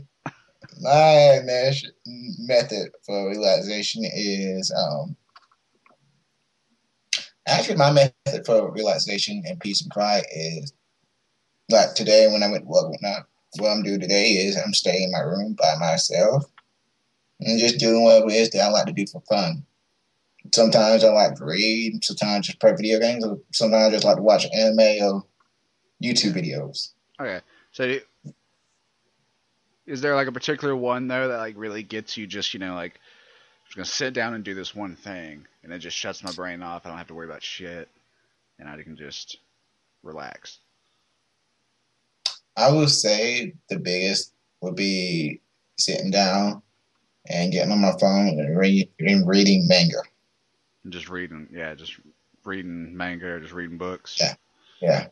My 0.80 1.40
mesh- 1.44 1.84
method 2.06 2.90
for 3.06 3.28
relaxation 3.28 4.02
is 4.04 4.72
um. 4.76 5.16
Actually, 7.46 7.76
my 7.76 7.92
method 7.92 8.44
for 8.46 8.72
relaxation 8.72 9.42
and 9.46 9.60
peace 9.60 9.82
and 9.82 9.92
quiet 9.92 10.26
is 10.34 10.72
like 11.70 11.94
today 11.94 12.28
when 12.32 12.42
I 12.42 12.50
went 12.50 12.64
to 12.64 12.68
work. 12.68 12.90
Whatnot, 12.90 13.26
what 13.58 13.70
I'm 13.70 13.82
doing 13.82 14.00
today 14.00 14.30
is 14.32 14.56
I'm 14.56 14.74
staying 14.74 15.04
in 15.04 15.12
my 15.12 15.20
room 15.20 15.54
by 15.54 15.74
myself 15.78 16.44
and 17.40 17.58
just 17.58 17.78
doing 17.78 18.02
whatever 18.02 18.30
it 18.30 18.34
is 18.34 18.50
that 18.50 18.62
I 18.62 18.68
like 18.68 18.86
to 18.86 18.92
do 18.92 19.06
for 19.06 19.20
fun. 19.22 19.64
Sometimes 20.52 21.04
I 21.04 21.08
like 21.08 21.36
to 21.36 21.44
read. 21.44 22.04
Sometimes 22.04 22.46
just 22.46 22.60
play 22.60 22.72
video 22.72 23.00
games. 23.00 23.24
Or 23.24 23.38
sometimes 23.52 23.88
I 23.88 23.90
just 23.90 24.04
like 24.04 24.16
to 24.16 24.22
watch 24.22 24.46
anime 24.54 25.02
or 25.02 25.24
YouTube 26.02 26.34
videos. 26.34 26.92
Okay. 27.20 27.40
So 27.72 27.86
do- 27.86 28.32
is 29.86 30.00
there 30.00 30.14
like 30.14 30.28
a 30.28 30.32
particular 30.32 30.74
one 30.74 31.08
though 31.08 31.28
that 31.28 31.38
like 31.38 31.54
really 31.56 31.82
gets 31.82 32.16
you 32.16 32.26
just, 32.26 32.54
you 32.54 32.60
know, 32.60 32.74
like 32.74 32.94
I'm 32.94 33.66
just 33.66 33.76
gonna 33.76 33.84
sit 33.86 34.14
down 34.14 34.34
and 34.34 34.44
do 34.44 34.54
this 34.54 34.74
one 34.74 34.96
thing 34.96 35.46
and 35.62 35.72
it 35.72 35.78
just 35.78 35.96
shuts 35.96 36.22
my 36.22 36.32
brain 36.32 36.62
off. 36.62 36.84
I 36.84 36.88
don't 36.88 36.98
have 36.98 37.08
to 37.08 37.14
worry 37.14 37.26
about 37.26 37.42
shit. 37.42 37.88
And 38.58 38.68
I 38.68 38.80
can 38.82 38.96
just 38.96 39.38
relax. 40.02 40.58
I 42.56 42.70
would 42.72 42.90
say 42.90 43.54
the 43.68 43.78
biggest 43.78 44.32
would 44.60 44.76
be 44.76 45.40
sitting 45.76 46.10
down 46.10 46.62
and 47.28 47.52
getting 47.52 47.72
on 47.72 47.80
my 47.80 47.92
phone 48.00 48.38
and, 48.38 48.56
read, 48.56 48.88
and 49.00 49.26
reading 49.26 49.66
manga. 49.68 49.98
Just 50.88 51.08
reading 51.08 51.48
yeah, 51.52 51.74
just 51.74 51.98
reading 52.44 52.96
manga 52.96 53.26
or 53.26 53.40
just 53.40 53.52
reading 53.54 53.78
books. 53.78 54.16
Yeah. 54.20 54.34
Yeah. 54.80 55.06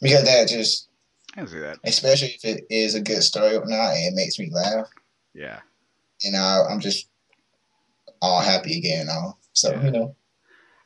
Because 0.00 0.24
that 0.24 0.48
just, 0.48 0.88
I 1.34 1.40
can 1.40 1.48
see 1.48 1.58
that. 1.58 1.78
especially 1.84 2.28
if 2.40 2.44
it 2.44 2.64
is 2.70 2.94
a 2.94 3.00
good 3.00 3.22
story 3.22 3.56
or 3.56 3.66
not, 3.66 3.94
and 3.94 4.12
it 4.12 4.14
makes 4.16 4.38
me 4.38 4.48
laugh, 4.52 4.86
Yeah. 5.34 5.58
and 6.24 6.36
I, 6.36 6.62
I'm 6.70 6.78
just 6.80 7.08
all 8.22 8.40
happy 8.40 8.78
again. 8.78 9.08
All 9.10 9.38
so 9.54 9.72
Yeah. 9.72 9.84
you 9.84 9.90
know, 9.90 10.16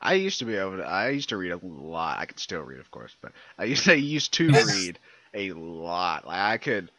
I 0.01 0.15
used 0.15 0.39
to 0.41 0.47
be 0.47 0.57
able 0.57 0.79
to. 0.79 0.83
I 0.83 1.11
used 1.11 1.29
to 1.29 1.37
read 1.37 1.53
a 1.53 1.61
lot. 1.63 2.19
I 2.19 2.25
can 2.27 2.39
still 2.39 2.63
read, 2.63 2.81
of 2.81 2.91
course, 2.91 3.15
but 3.21 3.33
I 3.59 3.65
used 3.65 3.85
to 3.85 3.93
I 3.93 3.97
used 3.97 4.33
to 4.35 4.51
read 4.67 4.99
a 5.35 5.53
lot. 5.53 6.27
Like 6.27 6.41
I 6.41 6.59
could. 6.59 6.91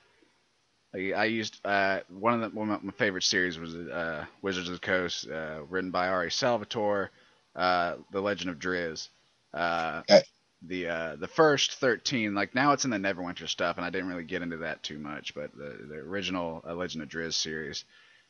Like 0.93 1.13
I 1.13 1.26
used 1.26 1.60
uh, 1.65 2.02
one 2.10 2.34
of 2.41 2.41
the 2.52 2.58
one 2.58 2.69
of 2.69 2.84
my 2.84 2.91
favorite 2.93 3.24
series 3.24 3.58
was 3.58 3.76
uh, 3.76 4.26
Wizards 4.41 4.69
of 4.69 4.76
the 4.76 4.80
Coast, 4.80 5.28
uh, 5.30 5.63
written 5.69 5.91
by 5.91 6.08
R.A. 6.08 6.30
Salvatore, 6.32 7.10
uh, 7.56 7.96
The 8.12 8.22
Legend 8.22 8.52
of 8.52 8.60
Drizzt. 8.60 9.10
Uh, 9.54 10.04
Okay. 10.10 10.24
The 10.65 10.88
uh, 10.88 11.15
the 11.17 11.28
first 11.28 11.74
thirteen, 11.74 12.36
like 12.36 12.56
now 12.56 12.72
it's 12.72 12.86
in 12.86 12.91
the 12.91 12.98
Neverwinter 12.98 13.50
stuff, 13.50 13.78
and 13.78 13.86
I 13.86 13.89
didn't 13.89 14.08
really 14.10 14.24
get 14.24 14.41
into 14.41 14.58
that 14.58 14.82
too 14.84 14.98
much. 14.98 15.34
But 15.36 15.56
the 15.58 15.86
the 15.89 15.96
original 15.96 16.62
Legend 16.65 17.04
of 17.04 17.10
Drizzt 17.10 17.34
series 17.41 17.84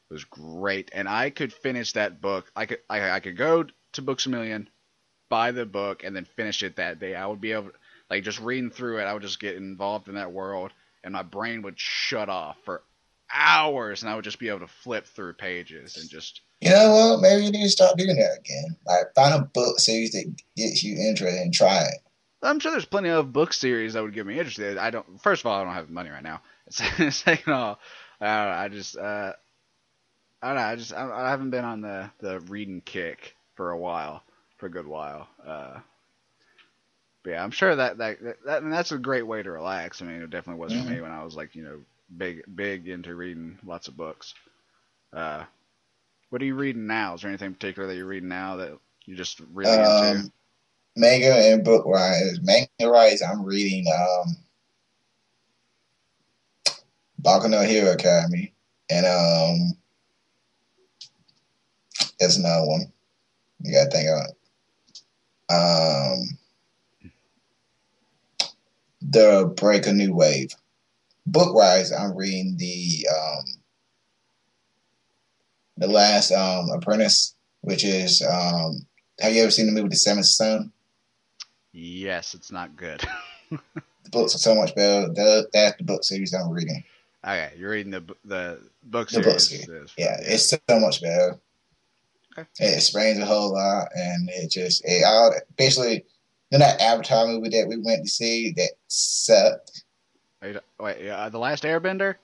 was 0.09 0.23
great, 0.25 0.91
and 0.93 1.07
I 1.09 1.29
could 1.29 1.53
finish 1.53 1.93
that 1.93 2.21
book. 2.21 2.51
I 2.55 2.65
could 2.65 2.79
I, 2.89 3.11
I 3.11 3.19
could 3.19 3.37
go 3.37 3.65
to 3.93 4.01
Books 4.01 4.25
a 4.25 4.29
Million, 4.29 4.69
buy 5.29 5.51
the 5.51 5.65
book, 5.65 6.03
and 6.03 6.15
then 6.15 6.25
finish 6.25 6.63
it 6.63 6.77
that 6.77 6.99
day. 6.99 7.15
I 7.15 7.27
would 7.27 7.41
be 7.41 7.53
able, 7.53 7.71
like, 8.13 8.23
just 8.23 8.39
reading 8.39 8.69
through 8.69 8.99
it. 8.99 9.05
I 9.05 9.13
would 9.13 9.23
just 9.23 9.39
get 9.39 9.55
involved 9.55 10.07
in 10.07 10.15
that 10.15 10.31
world, 10.31 10.71
and 11.03 11.13
my 11.13 11.23
brain 11.23 11.63
would 11.63 11.79
shut 11.79 12.29
off 12.29 12.57
for 12.63 12.83
hours, 13.33 14.03
and 14.03 14.11
I 14.11 14.15
would 14.15 14.23
just 14.23 14.37
be 14.37 14.49
able 14.49 14.59
to 14.59 14.67
flip 14.67 15.07
through 15.07 15.33
pages 15.33 15.97
and 15.97 16.07
just. 16.07 16.41
you 16.61 16.69
know 16.69 16.91
what? 16.91 17.21
Maybe 17.21 17.45
you 17.45 17.51
need 17.51 17.63
to 17.63 17.69
start 17.69 17.97
doing 17.97 18.15
that 18.15 18.37
again. 18.39 18.77
Like 18.85 19.15
find 19.15 19.33
a 19.33 19.45
book 19.47 19.79
series 19.79 20.11
that 20.11 20.31
gets 20.55 20.83
you 20.83 20.95
interested 20.95 21.41
and 21.41 21.51
try 21.51 21.79
it. 21.79 21.99
I'm 22.43 22.59
sure 22.59 22.71
there's 22.71 22.85
plenty 22.85 23.09
of 23.09 23.33
book 23.33 23.51
series 23.53 23.93
that 23.93 24.03
would 24.03 24.13
get 24.13 24.27
me 24.27 24.37
interested. 24.37 24.77
I 24.77 24.91
don't. 24.91 25.19
First 25.21 25.41
of 25.41 25.47
all, 25.47 25.59
I 25.59 25.63
don't 25.63 25.73
have 25.73 25.89
money 25.89 26.11
right 26.11 26.23
now. 26.23 26.41
Second 26.69 27.53
of 27.53 27.59
all, 27.59 27.79
I, 28.21 28.25
know, 28.25 28.51
I 28.51 28.67
just. 28.69 28.95
Uh, 28.95 29.33
I 30.43 30.47
don't 30.47 30.57
know. 30.57 30.61
I 30.61 30.75
just. 30.75 30.93
I, 30.93 31.09
I 31.09 31.29
haven't 31.31 31.49
been 31.49 31.65
on 31.65 31.81
the 31.81 32.11
the 32.19 32.41
reading 32.41 32.81
kick 32.81 33.35
for 33.55 33.71
a 33.71 33.77
while, 33.77 34.21
for 34.57 34.67
a 34.67 34.71
good 34.71 34.85
while. 34.85 35.27
Uh, 35.43 35.79
but 37.23 37.31
yeah, 37.31 37.43
I'm 37.43 37.51
sure 37.51 37.75
that 37.75 37.97
that, 37.97 38.17
that 38.45 38.63
and 38.63 38.71
that's 38.71 38.91
a 38.91 38.97
great 38.97 39.25
way 39.25 39.41
to 39.41 39.51
relax. 39.51 40.01
I 40.01 40.05
mean, 40.05 40.21
it 40.21 40.29
definitely 40.29 40.61
was 40.61 40.73
for 40.73 40.89
me 40.89 41.01
when 41.01 41.11
I 41.11 41.23
was 41.23 41.35
like, 41.35 41.55
you 41.55 41.63
know, 41.63 41.79
big 42.17 42.43
big 42.53 42.87
into 42.87 43.15
reading 43.15 43.57
lots 43.65 43.87
of 43.87 43.95
books. 43.95 44.33
Uh, 45.13 45.43
what 46.29 46.41
are 46.41 46.45
you 46.45 46.55
reading 46.55 46.87
now? 46.87 47.13
Is 47.13 47.21
there 47.21 47.29
anything 47.29 47.53
particular 47.53 47.87
that 47.87 47.95
you're 47.95 48.05
reading 48.05 48.29
now 48.29 48.57
that 48.57 48.77
you're 49.05 49.17
just 49.17 49.39
really 49.53 49.71
into? 49.71 50.21
Um, 50.21 50.33
manga 50.95 51.33
and 51.33 51.63
book 51.63 51.85
wise, 51.85 52.39
manga 52.41 52.67
wise, 52.81 53.21
I'm 53.21 53.43
reading 53.43 53.85
um, 53.87 54.35
Boku 57.21 57.49
no 57.49 57.61
Hero 57.61 57.93
Academy, 57.93 58.53
and 58.89 59.05
um, 59.05 59.77
there's 62.19 62.37
another 62.37 62.67
one. 62.67 62.91
You 63.61 63.73
gotta 63.73 63.91
think 63.91 64.09
of 64.09 64.25
it. 64.25 64.35
Um, 65.53 66.37
the 69.13 69.53
Break 69.55 69.87
a 69.87 69.93
New 69.93 70.13
Wave. 70.13 70.51
Book 71.25 71.55
wise, 71.55 71.91
I'm 71.91 72.15
reading 72.17 72.55
the 72.57 73.07
um, 73.09 73.45
the 75.77 75.87
last 75.87 76.31
um, 76.31 76.69
Apprentice, 76.75 77.35
which 77.61 77.83
is 77.85 78.21
um, 78.21 78.85
have 79.19 79.33
you 79.33 79.41
ever 79.41 79.51
seen 79.51 79.65
the 79.67 79.71
movie 79.71 79.89
The 79.89 79.95
Seventh 79.95 80.25
Son? 80.25 80.71
Yes, 81.71 82.33
it's 82.33 82.51
not 82.51 82.75
good. 82.75 83.01
The 84.03 84.09
books 84.09 84.35
are 84.35 84.39
so 84.39 84.53
much 84.53 84.75
better. 84.75 85.07
That, 85.13 85.47
that's 85.53 85.77
the 85.77 85.85
book 85.85 86.03
series 86.03 86.33
I'm 86.33 86.49
reading. 86.49 86.83
Okay, 87.25 87.53
you're 87.57 87.69
reading 87.71 87.91
the 87.91 88.01
the 88.25 88.59
book 88.83 89.07
The 89.09 89.21
book 89.21 89.39
series. 89.39 89.69
is- 89.69 89.93
Yeah, 89.97 90.17
it's 90.19 90.49
so 90.49 90.57
much 90.71 91.01
better. 91.01 91.39
Okay. 92.37 92.49
It 92.59 92.75
explains 92.75 93.19
a 93.19 93.25
whole 93.25 93.53
lot, 93.53 93.87
and 93.95 94.27
it 94.29 94.51
just 94.51 94.83
it 94.85 95.03
all 95.05 95.31
basically. 95.55 96.03
That 96.59 96.79
Avatar 96.81 97.27
movie 97.27 97.49
that 97.49 97.67
we 97.67 97.77
went 97.77 98.03
to 98.03 98.09
see 98.09 98.51
that 98.57 98.71
sucked. 98.87 99.83
Wait, 100.41 100.57
wait, 100.79 101.01
yeah, 101.03 101.29
the 101.29 101.39
last 101.39 101.63
Airbender. 101.63 102.15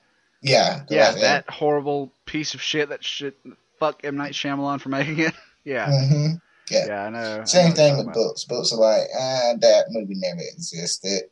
Yeah, 0.41 0.83
Yeah, 0.89 1.11
that 1.13 1.49
horrible 1.49 2.11
piece 2.25 2.53
of 2.53 2.61
shit. 2.61 2.89
That 2.89 3.03
shit. 3.03 3.37
Fuck 3.79 4.01
M 4.03 4.15
Night 4.17 4.33
Shyamalan 4.33 4.79
for 4.81 4.89
making 4.89 5.19
it. 5.19 5.33
Yeah, 5.63 5.89
hmm 5.91 6.33
Yeah. 6.69 6.85
yeah, 6.87 7.03
I 7.05 7.09
know. 7.09 7.19
I 7.19 7.37
know 7.39 7.45
Same 7.45 7.73
thing 7.73 7.97
with 7.97 8.05
talking 8.07 8.21
books. 8.23 8.43
Books 8.45 8.71
are 8.71 8.79
like, 8.79 9.07
ah, 9.17 9.53
that 9.59 9.85
movie 9.89 10.15
never 10.15 10.41
existed. 10.41 11.23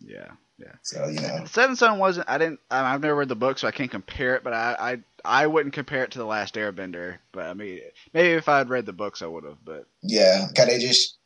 about. 0.00 0.10
Yeah. 0.10 0.30
Yeah 0.58 0.72
so 0.82 1.06
you 1.06 1.20
know, 1.20 1.44
Seven 1.44 1.76
Son 1.76 1.98
wasn't. 2.00 2.28
I 2.28 2.36
didn't. 2.38 2.58
I- 2.70 2.92
I've 2.94 3.00
never 3.00 3.14
read 3.14 3.28
the 3.28 3.36
book, 3.36 3.58
so 3.58 3.68
I 3.68 3.70
can't 3.70 3.90
compare 3.90 4.34
it. 4.34 4.42
But 4.42 4.54
I, 4.54 4.76
I, 5.24 5.42
I 5.42 5.46
wouldn't 5.46 5.72
compare 5.74 6.02
it 6.02 6.10
to 6.12 6.18
the 6.18 6.24
Last 6.24 6.54
Airbender. 6.56 7.18
But 7.30 7.46
I 7.46 7.54
mean, 7.54 7.80
maybe 8.12 8.30
if 8.30 8.48
I 8.48 8.58
had 8.58 8.68
read 8.68 8.84
the 8.86 8.92
books, 8.92 9.22
I 9.22 9.26
would 9.26 9.44
have. 9.44 9.64
But 9.64 9.86
yeah, 10.02 10.46
cause 10.56 10.66
they 10.66 10.78
just 10.80 11.17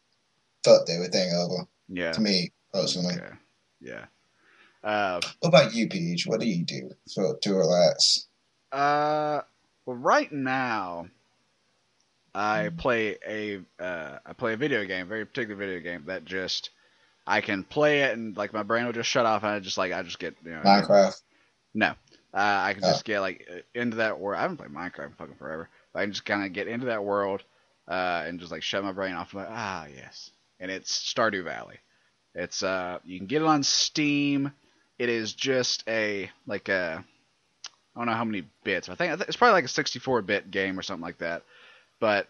fucked 0.64 0.90
everything 0.90 1.32
over 1.34 1.66
yeah. 1.88 2.12
to 2.12 2.20
me 2.20 2.50
personally. 2.72 3.14
Okay. 3.14 3.34
Yeah. 3.80 4.06
Uh, 4.84 5.20
What 5.40 5.48
about 5.48 5.74
you, 5.74 5.88
Peach? 5.88 6.26
What 6.26 6.40
do 6.40 6.46
you 6.48 6.64
do 6.64 6.90
for 7.14 7.36
to 7.38 7.54
relax? 7.54 8.26
Uh, 8.72 9.42
well, 9.86 9.96
right 9.96 10.30
now, 10.32 11.06
I 12.34 12.70
Hmm. 12.70 12.76
play 12.76 13.18
a 13.26 13.60
uh, 13.82 14.18
I 14.24 14.32
play 14.32 14.54
a 14.54 14.56
video 14.56 14.84
game, 14.84 15.08
very 15.08 15.24
particular 15.26 15.56
video 15.56 15.80
game 15.80 16.04
that 16.06 16.24
just 16.24 16.70
I 17.26 17.40
can 17.40 17.64
play 17.64 18.02
it 18.02 18.14
and 18.16 18.36
like 18.36 18.52
my 18.52 18.62
brain 18.64 18.86
will 18.86 18.92
just 18.92 19.10
shut 19.10 19.26
off 19.26 19.42
and 19.44 19.52
I 19.52 19.60
just 19.60 19.78
like 19.78 19.92
I 19.92 20.02
just 20.02 20.18
get 20.18 20.36
you 20.44 20.52
know 20.52 20.62
Minecraft. 20.64 21.20
no 21.74 21.88
uh, 21.88 21.94
I 22.34 22.74
can 22.74 22.82
Oh. 22.84 22.88
just 22.88 23.04
get 23.04 23.20
like 23.20 23.46
uh, 23.50 23.60
into 23.74 23.98
that 23.98 24.18
world. 24.20 24.38
I 24.38 24.42
haven't 24.42 24.58
played 24.58 24.70
Minecraft 24.70 25.06
in 25.08 25.12
fucking 25.14 25.36
forever. 25.36 25.70
But 25.92 26.00
I 26.00 26.04
can 26.04 26.12
just 26.12 26.24
kind 26.26 26.44
of 26.44 26.52
get 26.54 26.68
into 26.68 26.86
that 26.86 27.04
world 27.04 27.44
uh, 27.88 28.24
and 28.26 28.40
just 28.40 28.52
like 28.52 28.62
shut 28.64 28.82
my 28.84 28.92
brain 28.92 29.14
off. 29.14 29.34
I'm 29.34 29.40
like 29.40 29.48
ah 29.50 29.86
yes, 29.94 30.31
and 30.62 30.70
it's 30.70 31.12
Stardew 31.12 31.44
Valley. 31.44 31.76
It's 32.34 32.62
uh 32.62 33.00
you 33.04 33.18
can 33.18 33.26
get 33.26 33.42
it 33.42 33.48
on 33.48 33.62
Steam. 33.62 34.52
It 34.98 35.10
is 35.10 35.34
just 35.34 35.84
a 35.88 36.30
like 36.46 36.70
a 36.70 37.04
I 37.94 38.00
don't 38.00 38.06
know 38.06 38.14
how 38.14 38.24
many 38.24 38.44
bits. 38.64 38.88
I 38.88 38.94
think 38.94 39.20
it's 39.20 39.36
probably 39.36 39.52
like 39.52 39.64
a 39.64 39.68
64-bit 39.68 40.50
game 40.50 40.78
or 40.78 40.82
something 40.82 41.02
like 41.02 41.18
that. 41.18 41.42
But 42.00 42.26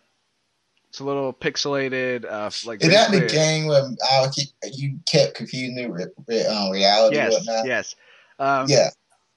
it's 0.88 0.99
a 0.99 1.05
little 1.05 1.33
pixelated. 1.33 2.25
Uh, 2.25 2.51
like 2.66 2.83
Is 2.83 2.90
that 2.90 3.12
the 3.12 3.29
game 3.29 3.66
where 3.66 3.88
I 4.05 4.27
keep, 4.35 4.49
you 4.73 4.99
kept 5.07 5.35
confusing 5.35 5.77
the 5.77 5.87
re, 5.87 6.07
re, 6.27 6.45
um, 6.47 6.71
reality 6.73 7.16
and 7.16 7.27
Yes, 7.27 7.47
whatnot? 7.47 7.66
yes. 7.66 7.97
Um, 8.40 8.68
Yeah. 8.68 8.90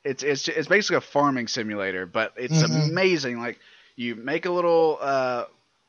It's 0.04 0.22
it's 0.22 0.48
it's 0.48 0.68
basically 0.68 0.98
a 0.98 1.02
farming 1.02 1.48
simulator, 1.48 2.06
but 2.06 2.34
it's 2.38 2.62
Mhm. 2.62 2.66
amazing. 2.90 3.40
Like 3.40 3.60
you 3.96 4.16
make 4.16 4.46
a 4.46 4.52
little 4.52 5.00
uh, 5.02 5.46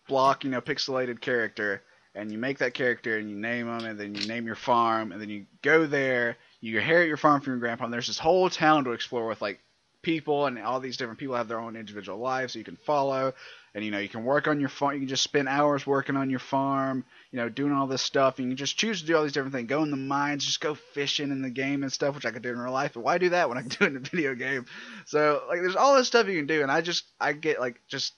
block, 0.08 0.42
you 0.44 0.50
know, 0.50 0.60
pixelated 0.62 1.20
character, 1.20 1.82
and 2.16 2.32
you 2.32 2.38
make 2.38 2.58
that 2.58 2.74
character 2.74 3.18
and 3.18 3.28
you 3.28 3.36
name 3.36 3.66
them, 3.66 3.84
and 3.84 4.00
then 4.00 4.14
you 4.14 4.26
name 4.26 4.46
your 4.46 4.56
farm, 4.56 5.12
and 5.12 5.20
then 5.20 5.28
you 5.28 5.46
go 5.62 5.86
there. 5.86 6.36
You 6.60 6.78
inherit 6.78 7.08
your 7.08 7.18
farm 7.18 7.40
from 7.40 7.52
your 7.52 7.60
grandpa, 7.60 7.84
and 7.84 7.92
there's 7.92 8.06
this 8.06 8.18
whole 8.18 8.48
town 8.48 8.84
to 8.84 8.92
explore 8.92 9.28
with 9.28 9.42
like 9.42 9.60
people, 10.02 10.46
and 10.46 10.58
all 10.58 10.80
these 10.80 10.96
different 10.96 11.18
people 11.18 11.34
have 11.34 11.48
their 11.48 11.60
own 11.60 11.76
individual 11.76 12.18
lives 12.18 12.52
so 12.52 12.58
you 12.58 12.64
can 12.64 12.76
follow. 12.76 13.34
And 13.74 13.84
you 13.84 13.90
know, 13.90 13.98
you 13.98 14.08
can 14.08 14.24
work 14.24 14.48
on 14.48 14.58
your 14.58 14.70
farm. 14.70 14.94
You 14.94 15.00
can 15.00 15.08
just 15.08 15.22
spend 15.22 15.48
hours 15.48 15.86
working 15.86 16.16
on 16.16 16.30
your 16.30 16.38
farm. 16.38 17.04
You 17.30 17.38
know, 17.38 17.50
doing 17.50 17.72
all 17.72 17.86
this 17.86 18.00
stuff. 18.00 18.38
And 18.38 18.46
you 18.46 18.52
can 18.52 18.56
just 18.56 18.78
choose 18.78 19.00
to 19.00 19.06
do 19.06 19.14
all 19.14 19.22
these 19.22 19.32
different 19.32 19.52
things. 19.52 19.68
Go 19.68 19.82
in 19.82 19.90
the 19.90 19.98
mines, 19.98 20.46
just 20.46 20.62
go 20.62 20.74
fishing 20.74 21.30
in 21.30 21.42
the 21.42 21.50
game 21.50 21.82
and 21.82 21.92
stuff, 21.92 22.14
which 22.14 22.24
I 22.24 22.30
could 22.30 22.42
do 22.42 22.50
in 22.50 22.58
real 22.58 22.72
life. 22.72 22.92
But 22.94 23.04
why 23.04 23.18
do 23.18 23.28
that 23.30 23.50
when 23.50 23.58
I 23.58 23.60
can 23.60 23.68
do 23.68 23.84
it 23.84 23.88
in 23.88 23.96
a 23.96 24.00
video 24.10 24.34
game? 24.34 24.64
So 25.04 25.42
like, 25.48 25.60
there's 25.60 25.76
all 25.76 25.96
this 25.96 26.06
stuff 26.06 26.28
you 26.28 26.38
can 26.38 26.46
do, 26.46 26.62
and 26.62 26.72
I 26.72 26.80
just 26.80 27.04
I 27.20 27.34
get 27.34 27.60
like 27.60 27.80
just 27.86 28.14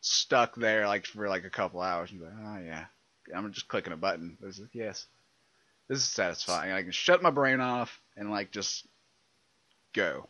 stuck 0.00 0.56
there 0.56 0.86
like 0.88 1.06
for 1.06 1.28
like 1.28 1.44
a 1.44 1.50
couple 1.50 1.80
hours. 1.80 2.10
And 2.10 2.20
like, 2.20 2.32
oh 2.32 2.58
yeah, 2.64 2.86
I'm 3.34 3.52
just 3.52 3.68
clicking 3.68 3.92
a 3.92 3.96
button. 3.96 4.36
It's 4.42 4.58
like, 4.58 4.70
yes, 4.72 5.06
this 5.88 5.98
is 5.98 6.04
satisfying. 6.04 6.72
I 6.72 6.82
can 6.82 6.92
shut 6.92 7.22
my 7.22 7.30
brain 7.30 7.60
off 7.60 8.00
and 8.16 8.30
like 8.30 8.50
just 8.50 8.86
go. 9.92 10.28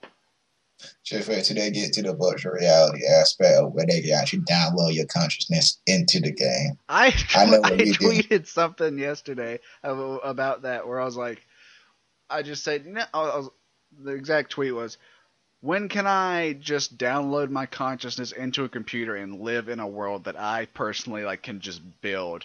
Just 1.05 1.29
wait 1.29 1.45
till 1.45 1.57
they 1.57 1.71
get 1.71 1.93
to 1.93 2.03
the 2.03 2.15
virtual 2.15 2.53
reality 2.53 3.07
aspect 3.07 3.55
of 3.61 3.73
where 3.73 3.87
they 3.87 4.01
can 4.01 4.13
actually 4.13 4.43
download 4.43 4.95
your 4.95 5.07
consciousness 5.07 5.79
into 5.87 6.21
the 6.21 6.33
game. 6.33 6.79
I 6.89 7.15
I 7.35 7.47
know 7.47 7.61
I 7.65 7.71
what 7.71 7.87
you 7.87 7.95
did. 7.95 8.27
tweeted 8.29 8.47
something 8.47 8.99
yesterday 8.99 9.61
about 9.85 10.63
that 10.63 10.87
where 10.87 11.01
I 11.01 11.05
was 11.05 11.17
like, 11.17 11.47
I 12.29 12.43
just 12.43 12.65
said, 12.65 12.87
I 13.15 13.21
was, 13.21 13.51
the 13.97 14.13
exact 14.13 14.51
tweet 14.51 14.75
was, 14.75 14.99
when 15.61 15.89
can 15.89 16.09
I 16.09 16.55
just 16.55 16.99
download 16.99 17.51
my 17.51 17.67
consciousness 17.67 18.33
into 18.33 18.65
a 18.65 18.69
computer 18.69 19.15
and 19.15 19.41
live 19.41 19.69
in 19.69 19.79
a 19.79 19.87
world 19.87 20.25
that 20.25 20.37
I 20.37 20.67
personally 20.75 21.23
like 21.23 21.43
can 21.43 21.61
just 21.61 21.81
build? 22.01 22.45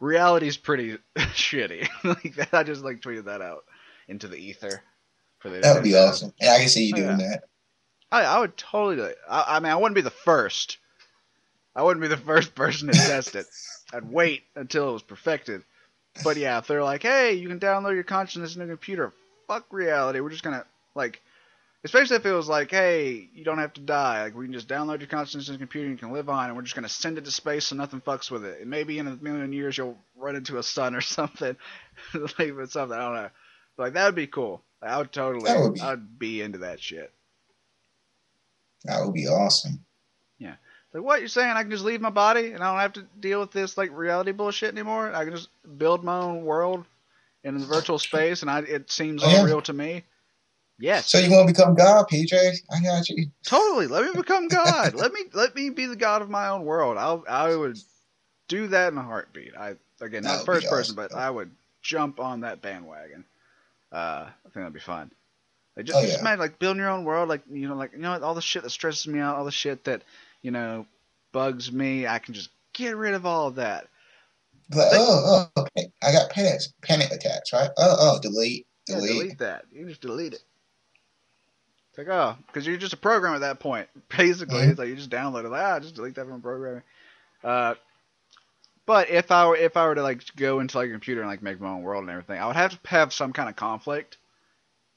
Reality's 0.00 0.56
pretty 0.56 0.98
shitty. 1.16 1.88
like 2.04 2.34
that, 2.36 2.54
I 2.54 2.62
just 2.62 2.82
like 2.84 3.00
tweeted 3.00 3.24
that 3.24 3.42
out 3.42 3.64
into 4.08 4.28
the 4.28 4.36
ether. 4.36 4.82
For 5.38 5.50
the 5.50 5.60
That 5.60 5.74
would 5.74 5.84
be 5.84 5.94
awesome. 5.96 6.32
And 6.40 6.50
I 6.50 6.58
can 6.58 6.68
see 6.68 6.86
you 6.86 6.94
Oh, 6.94 6.96
doing 6.96 7.20
yeah. 7.20 7.28
that. 7.28 7.44
I, 8.10 8.22
I 8.24 8.40
would 8.40 8.56
totally 8.56 8.96
do 8.96 9.02
it. 9.04 9.18
I, 9.28 9.44
I 9.56 9.60
mean, 9.60 9.70
I 9.70 9.76
wouldn't 9.76 9.94
be 9.94 10.00
the 10.00 10.10
first. 10.10 10.78
I 11.76 11.82
wouldn't 11.82 12.02
be 12.02 12.08
the 12.08 12.16
first 12.32 12.54
person 12.54 12.88
to 12.88 12.94
test 12.94 13.36
it. 13.36 13.46
I'd 13.92 14.10
wait 14.10 14.42
until 14.56 14.90
it 14.90 14.92
was 14.94 15.02
perfected. 15.02 15.62
But 16.24 16.36
yeah, 16.36 16.58
if 16.58 16.66
they're 16.66 16.82
like, 16.82 17.02
hey, 17.02 17.34
you 17.34 17.48
can 17.48 17.60
download 17.60 17.94
your 17.94 18.02
consciousness 18.02 18.56
in 18.56 18.62
a 18.62 18.66
computer, 18.66 19.12
fuck 19.46 19.66
reality. 19.72 20.18
We're 20.20 20.30
just 20.30 20.42
gonna 20.42 20.64
like, 20.96 21.22
especially 21.84 22.16
if 22.16 22.26
it 22.26 22.32
was 22.32 22.48
like, 22.48 22.70
hey, 22.70 23.28
you 23.32 23.44
don't 23.44 23.58
have 23.58 23.72
to 23.74 23.80
die. 23.80 24.22
Like 24.24 24.34
we 24.36 24.44
can 24.46 24.52
just 24.52 24.68
download 24.68 24.98
your 25.00 25.08
consciousness 25.08 25.48
in 25.48 25.54
a 25.54 25.58
computer 25.58 25.86
and 25.88 25.96
you 25.96 25.98
can 26.06 26.12
live 26.12 26.28
on, 26.28 26.46
and 26.48 26.56
we're 26.56 26.62
just 26.62 26.74
gonna 26.74 26.88
send 26.88 27.18
it 27.18 27.24
to 27.24 27.30
space 27.30 27.66
so 27.66 27.76
nothing 27.76 28.00
fucks 28.00 28.30
with 28.30 28.44
it. 28.44 28.60
And 28.60 28.70
maybe 28.70 28.98
in 28.98 29.06
a 29.06 29.16
million 29.16 29.52
years 29.52 29.76
you'll 29.78 29.98
run 30.16 30.36
into 30.36 30.58
a 30.58 30.62
sun 30.62 30.94
or 30.94 31.00
something, 31.02 31.56
like 32.14 32.56
with 32.56 32.72
something. 32.72 32.98
I 32.98 33.02
don't 33.04 33.14
know. 33.14 33.30
But, 33.76 33.82
like 33.84 33.92
that 33.94 34.06
would 34.06 34.14
be 34.14 34.26
cool. 34.26 34.62
I 34.82 34.98
would 34.98 35.12
totally. 35.12 35.52
Would 35.52 35.74
be. 35.74 35.80
I'd 35.80 36.18
be 36.18 36.42
into 36.42 36.58
that 36.58 36.80
shit. 36.80 37.12
That 38.84 39.04
would 39.04 39.14
be 39.14 39.26
awesome. 39.26 39.84
Yeah. 40.38 40.54
Like 40.94 41.02
what 41.02 41.20
you're 41.20 41.28
saying? 41.28 41.50
I 41.50 41.62
can 41.62 41.70
just 41.70 41.84
leave 41.84 42.00
my 42.00 42.10
body 42.10 42.52
and 42.52 42.62
I 42.62 42.70
don't 42.70 42.80
have 42.80 42.92
to 42.94 43.06
deal 43.20 43.40
with 43.40 43.50
this 43.52 43.76
like 43.76 43.90
reality 43.96 44.32
bullshit 44.32 44.72
anymore. 44.72 45.12
I 45.14 45.24
can 45.24 45.34
just 45.34 45.48
build 45.76 46.04
my 46.04 46.18
own 46.18 46.44
world 46.44 46.84
in 47.44 47.58
the 47.58 47.64
virtual 47.66 47.98
space, 47.98 48.42
and 48.42 48.50
I, 48.50 48.60
it 48.60 48.90
seems 48.90 49.22
Oh, 49.24 49.30
yeah. 49.30 49.38
all 49.38 49.44
real 49.44 49.62
to 49.62 49.72
me. 49.72 50.04
Yes, 50.78 51.10
So 51.10 51.18
you 51.18 51.30
want 51.30 51.48
to 51.48 51.52
become 51.54 51.74
God, 51.74 52.06
PJ? 52.08 52.32
I 52.70 52.80
got 52.82 53.08
you. 53.08 53.26
totally. 53.44 53.86
Let 53.88 54.04
me 54.04 54.20
become 54.20 54.48
God. 54.48 54.94
let 54.94 55.12
me 55.12 55.22
let 55.32 55.54
me 55.54 55.70
be 55.70 55.86
the 55.86 55.96
god 55.96 56.22
of 56.22 56.30
my 56.30 56.48
own 56.48 56.64
world. 56.64 56.96
I'll 56.96 57.24
I 57.28 57.54
would 57.54 57.78
do 58.48 58.68
that 58.68 58.92
in 58.92 58.98
a 58.98 59.02
heartbeat. 59.02 59.56
I 59.56 59.74
again 60.00 60.24
not 60.24 60.44
first 60.44 60.66
be 60.66 60.70
person, 60.70 60.94
but 60.94 61.14
I 61.14 61.30
would 61.30 61.50
jump 61.82 62.20
on 62.20 62.40
that 62.40 62.62
bandwagon. 62.62 63.24
Uh, 63.90 64.26
I 64.28 64.42
think 64.44 64.54
that'd 64.54 64.72
be 64.72 64.80
fun. 64.80 65.10
Like, 65.76 65.86
just, 65.86 65.98
Oh, 65.98 66.02
just 66.02 66.20
imagine 66.20 66.40
like 66.40 66.58
building 66.58 66.80
your 66.80 66.90
own 66.90 67.04
world. 67.04 67.28
Like 67.28 67.42
you 67.50 67.68
know, 67.68 67.74
like 67.74 67.92
you 67.92 67.98
know 67.98 68.20
all 68.20 68.34
the 68.34 68.42
shit 68.42 68.62
that 68.62 68.70
stresses 68.70 69.06
me 69.06 69.18
out, 69.20 69.36
all 69.36 69.44
the 69.44 69.50
shit 69.50 69.84
that 69.84 70.02
you 70.42 70.50
know 70.50 70.86
bugs 71.32 71.72
me. 71.72 72.06
I 72.06 72.18
can 72.18 72.34
just 72.34 72.50
get 72.72 72.96
rid 72.96 73.14
of 73.14 73.26
all 73.26 73.48
of 73.48 73.56
that. 73.56 73.88
But 74.70 74.90
Think- 74.90 75.02
oh, 75.02 75.48
oh, 75.56 75.62
okay. 75.62 75.90
I 76.02 76.12
got 76.12 76.30
panic, 76.30 76.60
panic 76.82 77.10
attacks, 77.10 77.52
right? 77.52 77.70
Oh, 77.78 77.96
oh, 77.98 78.18
delete, 78.20 78.66
Yeah, 78.86 78.96
delete. 78.96 79.12
delete 79.12 79.38
that. 79.38 79.64
You 79.72 79.80
can 79.80 79.88
just 79.88 80.02
delete 80.02 80.34
it. 80.34 80.42
Like, 81.98 82.08
oh, 82.08 82.36
because 82.46 82.66
you're 82.66 82.76
just 82.76 82.92
a 82.94 82.96
program 82.98 83.34
at 83.34 83.40
that 83.40 83.58
point. 83.60 83.88
Basically, 84.16 84.60
Mhm. 84.62 84.70
it's 84.70 84.78
like 84.78 84.88
you 84.88 84.96
just 84.96 85.10
download 85.10 85.44
it. 85.44 85.48
Like, 85.50 85.62
ah, 85.62 85.80
just 85.80 85.96
delete 85.96 86.14
that 86.14 86.26
from 86.26 86.40
programming. 86.40 86.82
Uh, 87.44 87.74
but 88.86 89.10
if 89.10 89.30
I 89.30 89.46
were 89.48 89.56
if 89.56 89.76
I 89.76 89.86
were 89.86 89.94
to 89.96 90.02
like 90.02 90.22
go 90.36 90.60
into 90.60 90.78
like 90.78 90.88
a 90.88 90.92
computer 90.92 91.20
and 91.20 91.28
like 91.28 91.42
make 91.42 91.60
my 91.60 91.68
own 91.68 91.82
world 91.82 92.02
and 92.02 92.10
everything, 92.10 92.40
I 92.40 92.46
would 92.46 92.56
have 92.56 92.80
to 92.82 92.88
have 92.88 93.12
some 93.12 93.32
kind 93.32 93.48
of 93.48 93.56
conflict. 93.56 94.16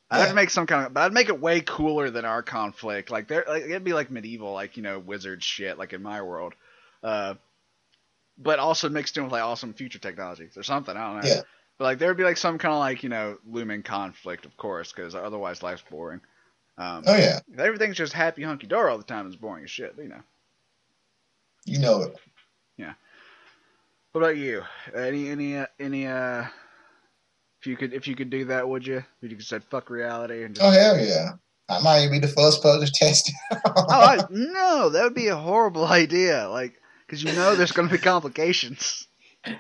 I'd 0.10 0.18
have 0.20 0.26
Yeah. 0.28 0.30
to 0.32 0.36
make 0.36 0.50
some 0.50 0.68
kind 0.68 0.86
of, 0.86 0.94
but 0.94 1.02
I'd 1.02 1.14
make 1.14 1.30
it 1.30 1.40
way 1.40 1.62
cooler 1.62 2.10
than 2.10 2.24
our 2.26 2.44
conflict. 2.44 3.10
Like 3.12 3.28
there, 3.28 3.46
like 3.48 3.64
it'd 3.64 3.84
be 3.84 3.94
like 3.94 4.12
medieval, 4.12 4.54
like 4.54 4.78
you 4.78 4.84
know, 4.84 5.00
wizard 5.00 5.44
shit, 5.44 5.78
like 5.80 5.94
in 5.94 6.04
my 6.04 6.22
world. 6.22 6.54
Uh, 7.04 7.34
but 8.38 8.60
also 8.60 8.90
mixed 8.90 9.18
in 9.18 9.24
with 9.24 9.32
like 9.34 9.44
awesome 9.44 9.74
future 9.74 10.00
technologies 10.00 10.56
or 10.58 10.64
something. 10.64 10.96
I 10.96 11.14
don't 11.14 11.24
know. 11.24 11.30
Yeah. 11.30 11.42
But 11.78 11.84
like 11.86 11.98
there'd 12.00 12.18
be 12.18 12.24
like 12.24 12.38
some 12.38 12.58
kind 12.60 12.74
of 12.74 12.80
like 12.80 13.04
you 13.04 13.10
know 13.10 13.38
looming 13.46 13.84
conflict, 13.84 14.46
of 14.46 14.56
course, 14.56 14.92
because 14.94 15.16
otherwise 15.16 15.64
life's 15.64 15.84
boring. 15.90 16.22
Um, 16.82 17.04
Oh 17.06 17.16
yeah, 17.16 17.40
If 17.54 17.60
everything's 17.60 17.98
just 17.98 18.14
happy 18.14 18.42
hunky 18.42 18.66
dory 18.66 18.90
all 18.90 18.98
the 18.98 19.04
time, 19.04 19.28
it's 19.28 19.36
boring 19.36 19.64
as 19.64 19.70
shit. 19.70 19.94
You 19.98 20.08
know. 20.10 20.22
you 21.66 21.80
know 21.80 22.02
it. 22.02 22.16
Yeah. 22.78 22.94
What 24.12 24.22
about 24.22 24.38
you? 24.38 24.64
Any 24.96 25.30
any 25.30 25.58
uh, 25.58 25.68
any 25.80 26.08
uh? 26.08 26.46
If 27.60 27.68
you 27.68 27.78
could 27.78 27.94
if 27.94 28.08
you 28.08 28.16
could 28.16 28.32
do 28.32 28.46
that, 28.46 28.68
would 28.68 28.88
you? 28.88 29.04
If 29.22 29.30
you 29.30 29.38
could 29.38 29.46
say 29.46 29.60
fuck 29.60 29.92
reality 29.92 30.44
and 30.44 30.56
just. 30.56 30.66
Oh 30.66 30.72
hell 30.72 30.98
yeah. 30.98 31.34
I 31.70 31.80
might 31.82 32.10
be 32.10 32.20
the 32.20 32.28
first 32.28 32.64
person 32.64 32.86
to 32.86 32.92
test 32.92 33.30
it. 33.30 33.62
Oh, 33.66 33.86
I, 33.88 34.26
no, 34.30 34.90
that 34.90 35.04
would 35.04 35.14
be 35.14 35.28
a 35.28 35.38
horrible 35.38 35.86
idea. 35.86 36.50
Like, 36.50 36.82
because 37.06 37.24
you 37.24 37.32
know 37.32 37.56
there's 37.56 37.72
going 37.72 37.88
to 37.88 37.96
be 37.96 38.02
complications. 38.02 39.08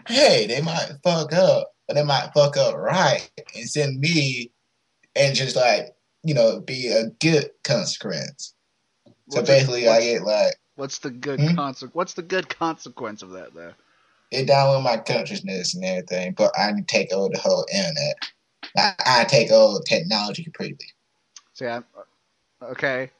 hey, 0.07 0.45
they 0.47 0.61
might 0.61 0.91
fuck 1.03 1.31
up, 1.31 1.71
but 1.87 1.93
they 1.93 2.03
might 2.03 2.31
fuck 2.33 2.57
up 2.57 2.75
right 2.75 3.29
and 3.55 3.69
send 3.69 3.99
me 3.99 4.51
and 5.15 5.35
just 5.35 5.55
like, 5.55 5.95
you 6.23 6.33
know, 6.33 6.59
be 6.59 6.87
a 6.87 7.09
good 7.19 7.51
consequence. 7.63 8.53
So 9.05 9.13
What's 9.37 9.47
basically, 9.47 9.83
the, 9.83 9.91
I 9.91 9.99
get 10.01 10.23
like, 10.23 10.55
what's 10.75 10.99
the 10.99 11.11
good 11.11 11.39
Hmm? 11.39 11.55
consequence? 11.55 11.95
What's 11.95 12.13
the 12.13 12.21
good 12.21 12.49
consequence 12.49 13.21
of 13.23 13.31
that, 13.31 13.53
though? 13.53 13.73
it 14.31 14.47
down 14.47 14.73
with 14.73 14.83
my 14.83 14.97
consciousness 14.97 15.75
and 15.75 15.83
everything, 15.83 16.33
but 16.37 16.51
I 16.57 16.73
take 16.87 17.11
over 17.11 17.33
the 17.33 17.39
whole 17.39 17.65
internet. 17.71 18.15
I, 18.77 18.93
I 19.05 19.23
take 19.25 19.51
over 19.51 19.79
technology 19.85 20.43
completely. 20.43 20.87
See, 21.53 21.65
I'm, 21.65 21.83
okay. 22.63 23.11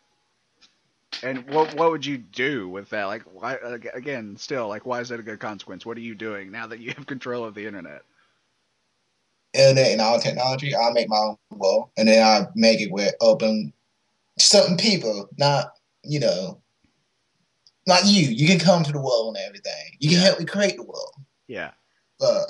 And 1.24 1.48
what 1.50 1.76
what 1.76 1.92
would 1.92 2.06
you 2.06 2.18
do 2.18 2.70
with 2.70 2.90
that? 2.90 3.06
Like, 3.06 3.24
why 3.24 3.56
again? 3.94 4.38
Still, 4.38 4.68
like, 4.68 4.86
why 4.86 5.02
is 5.02 5.10
that 5.10 5.20
a 5.20 5.24
good 5.24 5.40
consequence? 5.40 5.86
What 5.86 5.98
are 5.98 6.02
you 6.02 6.16
doing 6.16 6.52
now 6.52 6.66
that 6.68 6.80
you 6.80 6.94
have 6.98 7.06
control 7.06 7.44
of 7.44 7.54
the 7.54 7.66
internet? 7.66 8.04
Internet 9.54 9.92
and 9.92 10.02
all 10.02 10.20
technology, 10.20 10.74
I'll 10.74 10.94
make 10.94 11.10
my 11.10 11.18
own 11.18 11.38
world, 11.52 11.90
and 11.98 12.08
then 12.08 12.26
I'll 12.26 12.52
make 12.56 12.80
it 12.80 12.92
with 12.92 13.14
open 13.22 13.74
certain 14.40 14.78
people, 14.78 15.30
not, 15.38 15.74
you 16.04 16.20
know, 16.20 16.62
not 17.88 18.06
you. 18.06 18.28
You 18.28 18.48
can 18.48 18.60
come 18.60 18.84
to 18.84 18.92
the 18.92 19.02
world 19.02 19.36
and 19.36 19.46
everything. 19.46 19.98
You 20.00 20.10
can 20.12 20.20
help 20.20 20.40
me 20.40 20.46
create 20.46 20.78
the 20.78 20.84
world. 20.84 21.16
Yeah, 21.48 21.72
but 22.20 22.46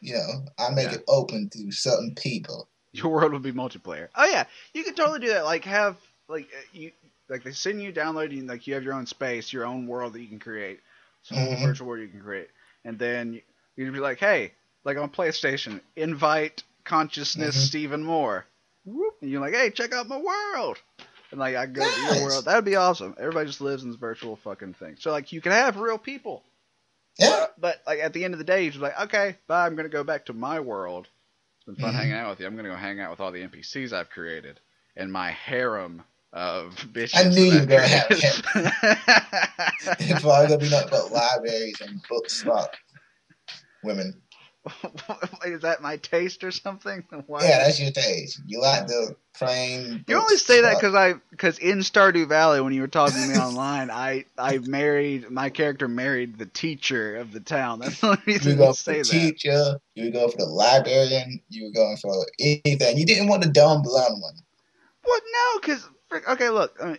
you 0.00 0.14
know, 0.14 0.44
I 0.58 0.70
make 0.70 0.88
Yeah. 0.90 0.96
it 0.98 1.04
open 1.08 1.48
to 1.50 1.70
certain 1.72 2.14
people. 2.14 2.68
your 2.92 3.08
world 3.08 3.32
would 3.32 3.42
be 3.42 3.52
multiplayer. 3.52 4.08
Oh 4.14 4.26
yeah, 4.26 4.44
you 4.74 4.82
could 4.84 4.96
totally 4.96 5.20
do 5.20 5.28
that. 5.28 5.44
Like, 5.44 5.64
have 5.64 5.96
like 6.28 6.48
uh, 6.52 6.62
you 6.72 6.92
like 7.28 7.44
they 7.44 7.52
send 7.52 7.80
you 7.82 7.92
downloading 7.92 8.46
like 8.46 8.66
you 8.66 8.74
have 8.74 8.82
your 8.82 8.94
own 8.94 9.06
space, 9.06 9.52
your 9.52 9.64
own 9.64 9.86
world 9.86 10.12
that 10.14 10.20
you 10.20 10.28
can 10.28 10.40
create, 10.40 10.80
some 11.22 11.38
Mhm. 11.38 11.62
virtual 11.62 11.86
world 11.88 12.00
you 12.02 12.08
can 12.08 12.20
create, 12.20 12.48
and 12.84 12.98
then 12.98 13.40
you'd 13.76 13.92
be 13.92 14.00
like, 14.00 14.18
hey, 14.18 14.52
like 14.84 14.96
on 14.96 15.10
PlayStation, 15.10 15.80
invite 15.96 16.62
consciousness 16.84 17.56
Mhm. 17.56 17.66
Stephen 17.68 18.02
Moore, 18.02 18.46
Whoop, 18.84 19.14
and 19.20 19.30
you're 19.30 19.40
like, 19.40 19.54
hey, 19.54 19.70
check 19.70 19.92
out 19.92 20.08
my 20.08 20.16
world. 20.16 20.78
And 21.30 21.38
like 21.38 21.54
I 21.54 21.66
go 21.66 21.82
to 21.82 22.02
your 22.02 22.22
world, 22.24 22.44
that'd 22.46 22.64
be 22.64 22.76
awesome. 22.76 23.14
Everybody 23.18 23.46
just 23.46 23.60
lives 23.60 23.82
in 23.84 23.90
this 23.90 23.98
virtual 23.98 24.36
fucking 24.36 24.74
thing. 24.74 24.96
So 24.98 25.10
like 25.12 25.32
you 25.32 25.40
can 25.40 25.52
have 25.52 25.76
real 25.76 25.98
people, 25.98 26.42
Yeah, 27.18 27.46
but 27.58 27.82
like 27.86 28.00
at 28.00 28.12
the 28.12 28.24
end 28.24 28.34
of 28.34 28.38
the 28.38 28.44
day, 28.44 28.62
you're 28.62 28.72
just 28.72 28.82
like, 28.82 28.98
okay, 29.02 29.36
bye. 29.46 29.66
I'm 29.66 29.76
gonna 29.76 29.88
go 29.88 30.02
back 30.02 30.26
to 30.26 30.32
my 30.32 30.58
world. 30.60 31.08
It's 31.58 31.66
been 31.66 31.76
fun 31.76 31.92
Mhm. 31.92 31.96
hanging 31.98 32.14
out 32.14 32.30
with 32.30 32.40
you. 32.40 32.46
I'm 32.46 32.56
gonna 32.56 32.70
go 32.70 32.76
hang 32.76 33.00
out 33.00 33.10
with 33.10 33.20
all 33.20 33.30
the 33.30 33.42
NPCs 33.42 33.92
I've 33.92 34.10
created 34.10 34.58
and 34.96 35.12
my 35.12 35.30
harem 35.30 36.02
of 36.32 36.74
bitches. 36.92 37.16
I 37.16 37.28
knew 37.28 37.42
you 37.44 37.60
were 37.60 37.66
gonna 37.66 37.86
have 37.86 38.08
have 38.08 38.42
it's 40.00 40.22
probably 40.22 40.46
gonna 40.48 40.58
be 40.58 40.70
nothing 40.70 40.88
but 40.90 41.12
libraries 41.12 41.80
and 41.80 42.00
books 42.08 42.42
about 42.42 42.76
women. 43.82 44.20
is 45.44 45.62
that 45.62 45.80
my 45.80 45.96
taste 45.96 46.44
or 46.44 46.50
something? 46.50 47.04
Why? 47.26 47.44
Yeah, 47.44 47.64
that's 47.64 47.80
your 47.80 47.90
taste. 47.90 48.40
You 48.46 48.60
like 48.60 48.86
the 48.86 49.16
plain. 49.34 50.04
You 50.06 50.20
only 50.20 50.36
say 50.36 50.60
that 50.62 50.76
because 50.76 50.94
I 50.94 51.14
because 51.30 51.58
in 51.58 51.78
Stardew 51.78 52.28
Valley 52.28 52.60
when 52.60 52.72
you 52.72 52.82
were 52.82 52.88
talking 52.88 53.20
to 53.20 53.26
me 53.26 53.36
online, 53.36 53.90
I 53.90 54.26
I 54.36 54.58
married 54.58 55.30
my 55.30 55.48
character 55.48 55.88
married 55.88 56.38
the 56.38 56.46
teacher 56.46 57.16
of 57.16 57.32
the 57.32 57.40
town. 57.40 57.78
That's 57.80 58.00
the 58.00 58.08
only 58.08 58.20
you 58.26 58.56
go 58.56 58.66
you 58.66 58.72
for 58.72 58.74
say 58.74 59.02
the 59.02 59.08
that. 59.08 59.10
teacher. 59.10 59.80
You 59.94 60.10
go 60.10 60.28
for 60.28 60.38
the 60.38 60.46
librarian. 60.46 61.40
You 61.48 61.64
were 61.66 61.72
going 61.72 61.96
for 61.96 62.26
anything. 62.38 62.98
You 62.98 63.06
didn't 63.06 63.28
want 63.28 63.42
the 63.42 63.48
dumb 63.50 63.82
blonde 63.82 64.20
one. 64.20 64.34
What? 65.02 65.22
No, 65.32 65.60
because 65.60 65.88
okay, 66.28 66.50
look, 66.50 66.76
I 66.82 66.86
mean, 66.86 66.98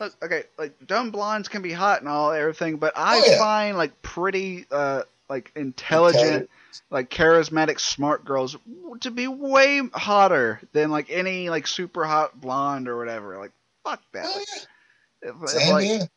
look, 0.00 0.14
okay, 0.22 0.44
like 0.58 0.86
dumb 0.86 1.10
blondes 1.10 1.48
can 1.48 1.62
be 1.62 1.72
hot 1.72 2.00
and 2.00 2.08
all 2.08 2.32
everything, 2.32 2.76
but 2.76 2.92
I 2.96 3.18
Oh, 3.18 3.24
yeah. 3.26 3.38
find 3.38 3.76
like 3.76 4.02
pretty, 4.02 4.66
uh, 4.70 5.02
like 5.28 5.52
intelligent, 5.56 6.48
like 6.90 7.10
charismatic, 7.10 7.80
smart 7.80 8.24
girls 8.24 8.56
to 9.00 9.10
be 9.10 9.28
way 9.28 9.80
hotter 9.92 10.60
than 10.72 10.90
like 10.90 11.10
any 11.10 11.50
like 11.50 11.66
super 11.66 12.04
hot 12.04 12.40
blonde 12.40 12.88
or 12.88 12.96
whatever. 12.96 13.38
Like 13.38 13.52
fuck 13.84 14.02
that. 14.12 14.26
Oh, 14.26 14.38
yeah. 14.38 15.30
if- 15.30 15.34
if, 15.54 15.68
like, 15.70 16.08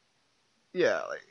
yeah, 0.73 1.01
like 1.09 1.21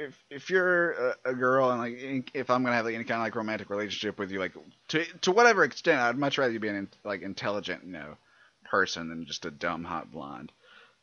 if 0.00 0.24
if 0.30 0.50
you're 0.50 0.92
a, 0.92 1.14
a 1.26 1.34
girl 1.34 1.70
and 1.70 1.80
like 1.80 2.30
if 2.34 2.50
I'm 2.50 2.62
gonna 2.62 2.76
have 2.76 2.84
like 2.84 2.94
any 2.94 3.04
kind 3.04 3.20
of 3.20 3.24
like 3.24 3.34
romantic 3.34 3.70
relationship 3.70 4.18
with 4.18 4.30
you, 4.30 4.38
like 4.38 4.52
to 4.88 5.04
to 5.22 5.32
whatever 5.32 5.64
extent, 5.64 6.00
I'd 6.00 6.16
much 6.18 6.38
rather 6.38 6.52
you 6.52 6.60
be 6.60 6.68
an 6.68 6.76
in, 6.76 6.88
like 7.04 7.22
intelligent, 7.22 7.84
you 7.84 7.92
know, 7.92 8.16
person 8.64 9.08
than 9.08 9.24
just 9.26 9.44
a 9.44 9.50
dumb 9.50 9.84
hot 9.84 10.10
blonde. 10.10 10.52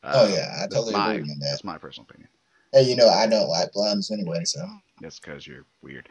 Oh, 0.04 0.26
Uh, 0.26 0.28
yeah, 0.34 0.64
I 0.64 0.68
totally 0.68 0.94
my, 0.94 1.14
agree 1.14 1.24
with 1.30 1.40
that. 1.40 1.48
That's 1.52 1.64
my 1.64 1.78
personal 1.78 2.08
opinion. 2.10 2.30
Hey, 2.74 2.84
you 2.84 2.96
know, 2.96 3.08
I 3.10 3.28
don't 3.28 3.50
like 3.50 3.72
blondes 3.74 4.10
anyway, 4.12 4.46
so. 4.46 4.68
That's 5.02 5.20
because 5.20 5.46
you're 5.46 5.66
weird. 5.82 6.08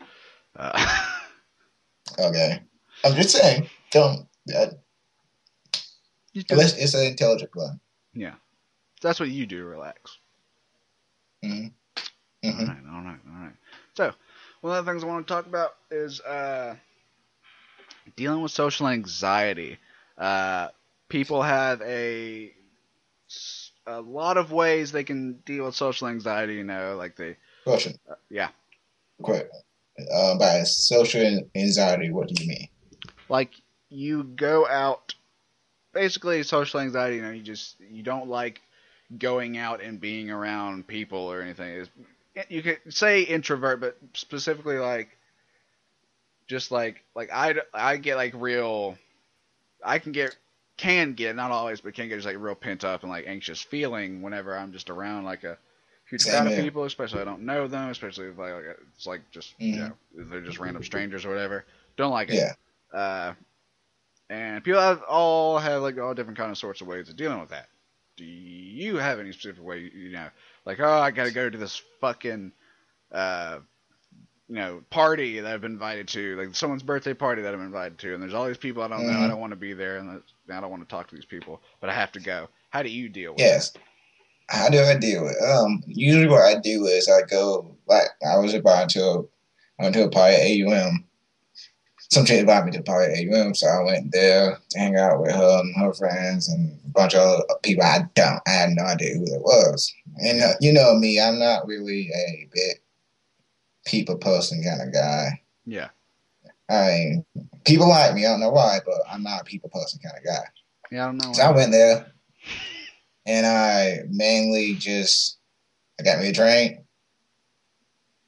Uh, 0.56 1.06
Okay. 2.18 2.60
I'm 3.04 3.14
just 3.14 3.30
saying, 3.30 3.68
don't. 3.92 4.26
Uh, 4.54 4.66
unless 6.50 6.76
it's 6.76 6.94
an 6.94 7.06
intelligent 7.06 7.52
blonde. 7.52 7.78
yeah, 8.14 8.34
that's 9.00 9.20
what 9.20 9.30
you 9.30 9.46
do. 9.46 9.64
Relax. 9.64 10.18
hmm 11.42 11.66
All 12.44 12.50
hmm 12.52 12.58
right, 12.64 12.76
all 12.92 13.02
right, 13.02 13.20
all 13.28 13.42
right. 13.44 13.52
So, 13.94 14.12
one 14.60 14.76
of 14.76 14.84
the 14.84 14.90
things 14.90 15.04
I 15.04 15.06
want 15.06 15.26
to 15.26 15.32
talk 15.32 15.46
about 15.46 15.76
is 15.90 16.20
uh, 16.20 16.74
dealing 18.16 18.42
with 18.42 18.52
social 18.52 18.88
anxiety. 18.88 19.78
Uh, 20.18 20.68
people 21.08 21.42
have 21.42 21.80
a 21.82 22.52
a 23.86 24.00
lot 24.00 24.36
of 24.36 24.52
ways 24.52 24.92
they 24.92 25.04
can 25.04 25.34
deal 25.46 25.64
with 25.64 25.74
social 25.76 26.08
anxiety. 26.08 26.54
You 26.54 26.64
know, 26.64 26.96
like 26.96 27.16
they, 27.16 27.36
Question. 27.64 27.94
uh, 28.10 28.14
yeah, 28.28 28.48
Quick. 29.22 29.50
Uh, 30.12 30.38
by 30.38 30.62
social 30.62 31.42
anxiety, 31.54 32.10
what 32.10 32.28
do 32.28 32.42
you 32.42 32.48
mean? 32.48 32.68
like 33.30 33.54
you 33.88 34.24
go 34.24 34.66
out. 34.66 35.14
Basically, 35.94 36.42
social 36.42 36.80
anxiety. 36.80 37.16
You 37.16 37.22
know, 37.22 37.30
you 37.30 37.42
just 37.42 37.76
you 37.80 38.02
don't 38.02 38.28
like 38.28 38.60
going 39.16 39.56
out 39.56 39.82
and 39.82 40.00
being 40.00 40.30
around 40.30 40.86
people 40.86 41.20
or 41.20 41.40
anything. 41.40 41.80
It's, 41.80 41.90
you 42.48 42.62
could 42.62 42.78
say 42.90 43.22
introvert, 43.22 43.80
but 43.80 43.96
specifically 44.14 44.78
like 44.78 45.16
just 46.46 46.70
like 46.70 47.02
like 47.14 47.30
I 47.32 47.54
I 47.72 47.96
get 47.96 48.16
like 48.16 48.34
real. 48.36 48.98
I 49.82 49.98
can 49.98 50.12
get 50.12 50.36
can 50.76 51.14
get 51.14 51.34
not 51.34 51.50
always, 51.50 51.80
but 51.80 51.94
can 51.94 52.08
get 52.08 52.16
just 52.16 52.26
like 52.26 52.36
real 52.38 52.54
pent 52.54 52.84
up 52.84 53.02
and 53.02 53.10
like 53.10 53.24
anxious 53.26 53.60
feeling 53.60 54.22
whenever 54.22 54.56
I'm 54.56 54.72
just 54.72 54.90
around 54.90 55.24
like 55.24 55.44
a 55.44 55.58
huge 56.10 56.22
Same 56.22 56.32
crowd 56.32 56.46
of 56.48 56.54
people, 56.56 56.84
especially 56.84 57.20
I 57.20 57.24
don't 57.24 57.42
know 57.42 57.68
them, 57.68 57.88
especially 57.88 58.26
if 58.26 58.36
like, 58.38 58.52
it's 58.96 59.06
like 59.06 59.30
just 59.30 59.54
you 59.60 59.76
Mhm. 59.76 59.92
know 60.16 60.24
they're 60.30 60.40
just 60.40 60.58
random 60.58 60.82
strangers 60.82 61.24
or 61.24 61.30
whatever. 61.30 61.64
Don't 61.96 62.10
like 62.10 62.28
it. 62.28 62.34
Yeah. 62.34 62.52
Uh, 62.92 63.34
and 64.28 64.62
people 64.62 64.80
have 64.80 65.02
all 65.02 65.58
have 65.58 65.82
like 65.82 65.98
all 65.98 66.14
different 66.14 66.38
kind 66.38 66.50
of 66.50 66.58
sorts 66.58 66.80
of 66.80 66.86
ways 66.86 67.08
of 67.08 67.16
dealing 67.16 67.40
with 67.40 67.50
that. 67.50 67.68
Do 68.16 68.24
you 68.24 68.96
have 68.96 69.18
any 69.18 69.32
specific 69.32 69.64
way 69.64 69.90
you 69.94 70.10
know, 70.12 70.28
like 70.66 70.80
oh 70.80 71.00
I 71.00 71.10
gotta 71.10 71.30
go 71.30 71.48
to 71.48 71.58
this 71.58 71.82
fucking 72.00 72.52
uh, 73.12 73.58
you 74.48 74.54
know 74.56 74.82
party 74.90 75.40
that 75.40 75.52
I've 75.52 75.60
been 75.60 75.72
invited 75.72 76.08
to, 76.08 76.36
like 76.36 76.54
someone's 76.54 76.82
birthday 76.82 77.14
party 77.14 77.42
that 77.42 77.54
I'm 77.54 77.62
invited 77.62 77.98
to, 78.00 78.14
and 78.14 78.22
there's 78.22 78.34
all 78.34 78.46
these 78.46 78.56
people 78.56 78.82
I 78.82 78.88
don't 78.88 79.06
know, 79.06 79.12
I 79.12 79.26
Mhm. 79.26 79.30
don't 79.30 79.40
want 79.40 79.52
to 79.52 79.56
be 79.56 79.72
there, 79.72 79.98
and 79.98 80.22
I 80.52 80.60
don't 80.60 80.70
want 80.70 80.82
to 80.82 80.88
talk 80.88 81.08
to 81.08 81.14
these 81.14 81.24
people, 81.24 81.60
but 81.80 81.88
I 81.88 81.94
have 81.94 82.12
to 82.12 82.20
go. 82.20 82.48
How 82.70 82.82
do 82.82 82.88
you 82.90 83.08
deal 83.08 83.32
with 83.32 83.40
Yes. 83.40 83.72
How 84.50 84.68
do 84.68 84.80
I 84.80 84.96
deal 84.96 85.22
with? 85.24 85.36
it? 85.40 85.44
Um, 85.48 85.82
usually 85.86 86.28
what 86.28 86.42
I 86.42 86.60
do 86.60 86.86
is 86.86 87.08
I 87.08 87.22
go 87.22 87.76
like 87.86 88.08
I 88.28 88.36
was 88.38 88.54
about 88.54 88.90
to 88.90 89.28
I 89.78 89.84
went 89.84 89.94
to 89.94 90.04
a 90.04 90.10
party 90.10 90.34
at 90.34 90.68
AUM. 90.68 91.04
Some 92.10 92.24
chick 92.24 92.40
invited 92.40 92.66
me 92.66 92.72
to 92.72 92.80
a 92.80 92.82
party 92.82 93.12
at 93.12 93.34
AUM, 93.34 93.54
so 93.54 93.68
I 93.68 93.82
went 93.84 94.10
there 94.10 94.58
to 94.70 94.78
hang 94.78 94.96
out 94.96 95.20
with 95.20 95.32
her 95.32 95.60
and 95.60 95.74
her 95.76 95.94
friends 95.94 96.48
and 96.48 96.76
a 96.84 96.88
bunch 96.90 97.14
of 97.14 97.20
other 97.20 97.44
people. 97.62 97.84
I 97.84 98.00
don't, 98.14 98.40
I 98.48 98.50
had 98.50 98.70
no 98.70 98.82
idea 98.82 99.14
who 99.14 99.22
it 99.22 99.40
was. 99.40 99.92
And 100.16 100.42
uh, 100.42 100.54
you 100.60 100.72
know 100.72 100.96
me, 100.96 101.20
I'm 101.20 101.38
not 101.38 101.66
really 101.68 102.10
a 102.12 102.48
big 102.52 102.76
people 103.86 104.16
person 104.16 104.62
kind 104.64 104.82
of 104.82 104.92
guy. 104.92 105.40
Yeah, 105.64 105.90
I 106.68 106.86
mean, 106.88 107.24
people 107.64 107.88
like 107.88 108.14
me. 108.14 108.26
I 108.26 108.30
don't 108.30 108.40
know 108.40 108.50
why, 108.50 108.80
but 108.84 108.96
I'm 109.10 109.22
not 109.22 109.42
a 109.42 109.44
people 109.44 109.70
person 109.70 110.00
kind 110.02 110.18
of 110.18 110.24
guy. 110.24 110.44
yeah, 110.90 111.04
I 111.04 111.06
don't 111.06 111.18
know. 111.18 111.32
So 111.32 111.42
I 111.44 111.52
went 111.52 111.70
there, 111.70 112.12
and 113.26 113.46
I 113.46 114.00
mainly 114.08 114.74
just 114.76 115.38
I 115.98 116.02
got 116.02 116.18
me 116.20 116.28
a 116.28 116.32
drink, 116.32 116.78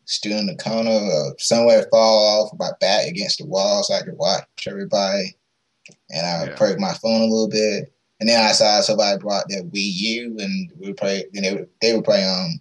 stood 0.05 0.33
in 0.33 0.47
the 0.47 0.57
corner, 0.57 0.91
or 0.91 1.35
somewhere 1.39 1.87
fall 1.91 2.45
off 2.47 2.59
my 2.59 2.71
back 2.81 3.07
against 3.07 3.39
the 3.39 3.47
wall 3.47 3.83
so 3.83 3.95
I 3.95 4.03
could 4.03 4.19
watch 4.19 4.45
everybody, 4.67 5.37
and 6.11 6.27
I 6.27 6.45
Yeah. 6.47 6.55
played 6.57 6.79
my 6.79 6.93
phone 6.95 7.23
a 7.23 7.25
little 7.25 7.49
bit. 7.49 7.93
And 8.21 8.29
then 8.29 8.41
I 8.41 8.53
saw 8.53 8.81
somebody 8.83 9.19
brought 9.19 9.49
their 9.49 9.65
Wii 9.65 9.93
U, 9.95 10.37
and 10.39 10.73
we 10.79 10.93
play. 10.93 11.25
And 11.35 11.45
they 11.45 11.55
would, 11.55 11.69
they 11.81 12.25
um 12.25 12.61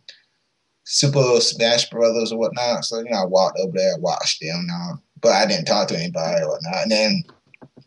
Super 0.86 1.40
Smash 1.40 1.90
Brothers 1.90 2.32
or 2.32 2.40
whatnot. 2.40 2.84
So 2.86 3.00
you 3.00 3.10
know, 3.12 3.22
I 3.24 3.26
walked 3.26 3.60
over 3.60 3.78
there, 3.78 3.98
watched 4.00 4.42
them, 4.42 4.66
now, 4.66 5.02
but 5.22 5.34
I 5.34 5.46
didn't 5.46 5.66
talk 5.66 5.88
to 5.90 5.98
anybody 5.98 6.42
or 6.42 6.50
whatnot. 6.50 6.84
And 6.84 6.92
then 6.92 7.24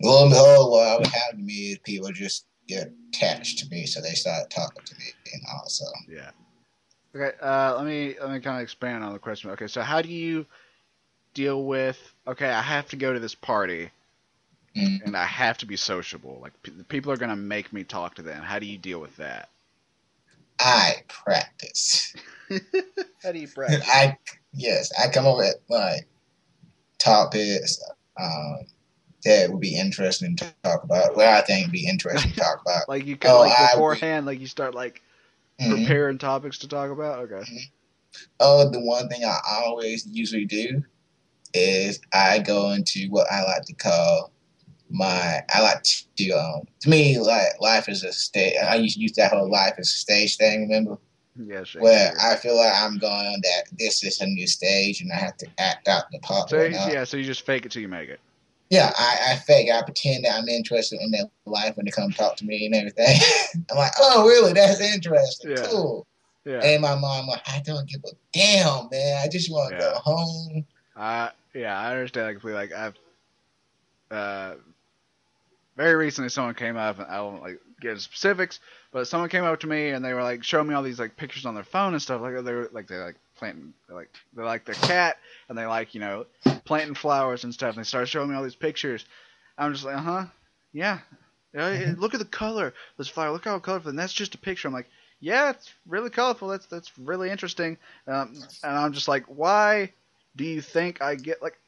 lo 0.03 0.23
and 0.23 0.31
behold, 0.31 0.71
what 0.71 1.01
would 1.01 1.09
happen 1.09 1.39
to 1.39 1.45
me 1.45 1.73
is 1.73 1.79
people 1.79 2.13
just 2.13 2.47
get 2.67 2.93
attached 3.09 3.59
to 3.61 3.69
me, 3.69 3.87
so 3.87 4.01
they 4.01 4.15
started 4.15 4.51
talking 4.51 4.85
to 4.85 4.95
me 4.99 5.07
and 5.33 5.43
all. 5.53 5.69
So 5.69 5.85
Yeah. 6.09 6.31
Okay. 7.15 7.37
Uh, 7.41 7.77
let 7.77 7.87
me 7.87 8.17
let 8.21 8.31
me 8.31 8.41
kind 8.41 8.57
of 8.57 8.63
expand 8.63 9.05
on 9.05 9.13
the 9.13 9.19
question. 9.19 9.51
Okay, 9.51 9.69
so 9.69 9.83
how 9.83 10.03
do 10.03 10.09
you 10.09 10.47
deal 11.33 11.65
with? 11.65 11.99
Okay, 12.27 12.49
I 12.49 12.63
have 12.63 12.89
to 12.89 12.97
go 12.97 13.13
to 13.13 13.21
this 13.21 13.35
party, 13.35 13.91
mm, 14.77 15.01
and 15.05 15.17
I 15.17 15.25
have 15.25 15.59
to 15.59 15.67
be 15.67 15.77
sociable. 15.77 16.39
Like 16.43 16.61
p- 16.63 16.73
people 16.89 17.13
are 17.13 17.17
gonna 17.17 17.37
make 17.37 17.73
me 17.73 17.85
talk 17.85 18.17
to 18.17 18.23
them. 18.23 18.43
How 18.43 18.59
do 18.59 18.67
you 18.67 18.79
deal 18.79 19.01
with 19.01 19.17
that? 19.17 19.49
I 20.59 21.03
practice. 21.09 22.15
How 23.23 23.33
do 23.33 23.39
you 23.39 23.49
practice? 23.49 23.89
I 23.89 24.19
yes, 24.53 24.93
I 24.99 25.09
come 25.09 25.27
up 25.27 25.37
with 25.37 25.55
like 25.69 26.09
topics 26.99 27.81
um, 28.21 28.67
that 29.25 29.51
would 29.51 29.61
be 29.61 29.77
interesting 29.79 30.37
to 30.37 30.55
talk 30.63 30.85
about. 30.85 31.17
What 31.17 31.27
I 31.27 31.41
think 31.43 31.67
would 31.67 31.73
be 31.73 31.87
interesting 31.89 32.33
to 32.33 32.41
talk 32.41 32.61
about. 32.63 32.83
Like 32.89 33.07
you 33.07 33.17
can 33.17 33.31
Oh, 33.31 33.41
like 33.41 33.73
beforehand, 33.73 34.27
like 34.27 34.41
you 34.41 34.47
start 34.47 34.75
like 34.75 35.03
Mhm. 35.61 35.71
preparing 35.87 36.19
topics 36.19 36.59
to 36.59 36.69
talk 36.69 36.91
about. 36.91 37.31
Okay. 37.31 37.43
Oh, 38.41 38.69
the 38.71 38.81
one 38.81 39.09
thing 39.09 39.25
I 39.25 39.39
always 39.49 40.07
usually 40.07 40.45
do 40.45 40.83
is 41.53 42.01
I 42.13 42.41
go 42.41 42.73
into 42.73 43.07
what 43.11 43.31
I 43.31 43.43
like 43.45 43.63
to 43.67 43.75
call 43.75 44.33
my. 44.91 45.41
I 45.53 45.61
like 45.63 45.83
to 45.83 46.31
um. 46.33 46.63
To 46.81 46.91
me, 46.91 47.19
like 47.19 47.61
life 47.61 47.89
is 47.89 48.05
a 48.05 48.13
stage. 48.13 48.55
I 48.63 48.77
used 48.77 48.97
to 48.97 49.03
use 49.03 49.13
that 49.13 49.33
whole 49.33 49.51
life 49.51 49.75
is 49.79 49.89
a 49.89 49.99
stage 49.99 50.37
thing. 50.37 50.63
Remember? 50.63 50.99
Yeah. 51.37 51.63
Where 51.79 52.13
I 52.21 52.37
feel 52.37 52.57
like 52.57 52.73
I'm 52.75 52.99
going 52.99 53.27
on 53.27 53.41
that 53.43 53.65
this 53.79 54.05
is 54.05 54.21
a 54.21 54.27
new 54.27 54.47
stage 54.47 55.01
and 55.01 55.11
I 55.13 55.17
have 55.17 55.37
to 55.39 55.47
act 55.59 55.89
out 55.89 56.05
the 56.13 56.19
part. 56.21 56.51
so 56.51 56.63
yeah, 56.63 57.05
so 57.05 57.17
you 57.17 57.25
just 57.25 57.45
fake 57.47 57.67
it 57.67 57.73
till 57.73 57.83
you 57.83 57.89
make 57.89 58.09
it. 58.09 58.21
Yeah, 58.71 58.93
I, 58.97 59.33
I 59.33 59.37
fake. 59.37 59.71
I 59.71 59.83
pretend 59.83 60.25
that 60.25 60.39
I'm 60.39 60.49
interested 60.49 61.01
in 61.01 61.11
their 61.11 61.25
life 61.47 61.77
when 61.77 61.85
they 61.85 61.91
come 61.93 62.11
talk 62.11 62.37
to 62.37 62.45
me 62.45 62.67
and 62.67 62.75
everything. 62.75 63.19
I'm 63.71 63.77
like, 63.77 63.93
oh, 64.01 64.27
really? 64.27 64.53
That's 64.53 64.81
interesting. 64.81 65.51
Yeah. 65.51 65.67
Cool. 65.69 66.07
Yeah. 66.45 66.61
And 66.61 66.83
my 66.83 66.95
mom, 66.95 67.27
like, 67.27 67.43
I 67.47 67.61
don't 67.65 67.89
give 67.89 68.03
a 68.05 68.13
damn, 68.33 68.89
man. 68.91 69.23
I 69.23 69.29
just 69.29 69.51
want 69.51 69.71
to 69.71 69.77
Yeah. 69.77 69.93
go 69.93 69.99
home. 69.99 70.67
Uh, 70.97 71.29
yeah, 71.55 71.79
I 71.79 71.91
understand 71.93 72.35
completely. 72.35 72.61
Like 72.61 72.73
I've 72.73 72.95
uh, 74.11 74.55
very 75.77 75.95
recently, 75.95 76.29
someone 76.31 76.55
came 76.55 76.77
up, 76.77 76.99
and 76.99 77.09
I 77.09 77.21
won't 77.21 77.43
like 77.43 77.61
get 77.81 78.01
specifics, 78.01 78.61
but 78.93 79.07
someone 79.07 79.29
came 79.29 79.45
up 79.45 79.61
to 79.61 79.67
me 79.67 79.91
and 79.91 80.05
they 80.05 80.15
were 80.15 80.23
like 80.23 80.45
showing 80.45 80.69
me 80.69 80.75
all 80.75 80.83
these 80.83 80.99
like 80.99 81.17
pictures 81.17 81.47
on 81.47 81.55
their 81.55 81.65
phone 81.65 81.93
and 81.93 82.03
stuff. 82.03 82.21
Like 82.21 82.43
they 82.45 82.53
were 82.53 82.69
like 82.73 82.87
they 82.87 82.97
like 82.97 83.17
planting, 83.37 83.75
they're, 83.87 83.97
like 83.97 84.11
they 84.35 84.43
like 84.43 84.65
their 84.65 84.75
cat, 84.75 85.17
and 85.49 85.57
they 85.59 85.67
like 85.67 85.95
you 85.95 86.01
know 86.01 86.27
planting 86.65 86.95
flowers 86.95 87.45
and 87.45 87.53
stuff. 87.55 87.77
And 87.77 87.85
they 87.85 87.89
start 87.89 88.09
showing 88.09 88.31
me 88.31 88.37
all 88.37 88.43
these 88.43 88.55
pictures. 88.55 89.05
I'm 89.59 89.73
just 89.73 89.85
like, 89.85 89.97
uh 89.97 90.01
huh, 90.01 90.25
yeah. 90.73 91.01
Mhm. 91.55 91.99
look 91.99 92.15
at 92.15 92.21
the 92.21 92.27
color. 92.27 92.69
of 92.69 92.75
This 92.99 93.09
flower. 93.09 93.31
Look 93.33 93.45
how 93.45 93.59
colorful. 93.61 93.91
And 93.91 93.99
that's 93.99 94.13
just 94.13 94.35
a 94.35 94.39
picture. 94.39 94.67
I'm 94.69 94.75
like, 94.75 94.89
yeah, 95.21 95.51
it's 95.51 95.73
really 95.87 96.11
colorful. 96.11 96.49
That's 96.49 96.67
that's 96.67 96.97
really 96.99 97.31
interesting. 97.31 97.79
Um, 98.07 98.35
and 98.63 98.77
I'm 98.77 98.93
just 98.93 99.09
like, 99.09 99.25
why 99.27 99.93
do 100.37 100.45
you 100.45 100.61
think 100.61 101.01
I 101.01 101.15
get 101.15 101.43
like 101.43 101.59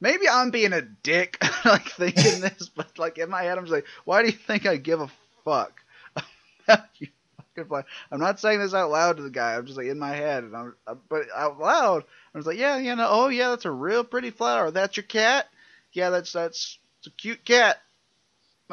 maybe 0.00 0.28
I'm 0.28 0.50
being 0.50 0.72
a 0.72 0.82
dick, 0.82 1.42
like 1.64 1.88
thinking 1.88 2.40
this, 2.40 2.68
but 2.68 2.98
like 2.98 3.18
in 3.18 3.30
my 3.30 3.42
head, 3.42 3.56
I'm 3.58 3.64
just 3.64 3.72
like, 3.72 3.86
why 4.04 4.22
do 4.22 4.26
you 4.28 4.36
think 4.36 4.66
I 4.66 4.76
give 4.76 5.00
a 5.00 5.10
fuck? 5.44 5.80
about 6.66 6.86
you 6.98 7.08
fucking 7.54 7.68
fly? 7.68 7.82
I'm 8.10 8.20
not 8.20 8.40
saying 8.40 8.60
this 8.60 8.74
out 8.74 8.90
loud 8.90 9.16
to 9.16 9.22
the 9.22 9.30
guy. 9.30 9.54
I'm 9.56 9.66
just 9.66 9.78
like 9.78 9.86
in 9.86 9.98
my 9.98 10.14
head, 10.14 10.44
and 10.44 10.56
I'm, 10.56 10.74
uh, 10.86 10.94
but 11.08 11.22
out 11.34 11.58
loud, 11.58 12.04
I 12.34 12.38
was 12.38 12.46
like, 12.46 12.58
yeah, 12.58 12.78
you 12.78 12.94
know, 12.96 13.08
oh 13.10 13.28
yeah, 13.28 13.50
that's 13.50 13.64
a 13.64 13.70
real 13.70 14.04
pretty 14.04 14.30
flower. 14.30 14.70
That's 14.70 14.96
your 14.96 15.04
cat? 15.04 15.46
Yeah, 15.92 16.10
that's 16.10 16.32
that's 16.32 16.78
it's 16.98 17.08
a 17.08 17.10
cute 17.10 17.44
cat. 17.44 17.78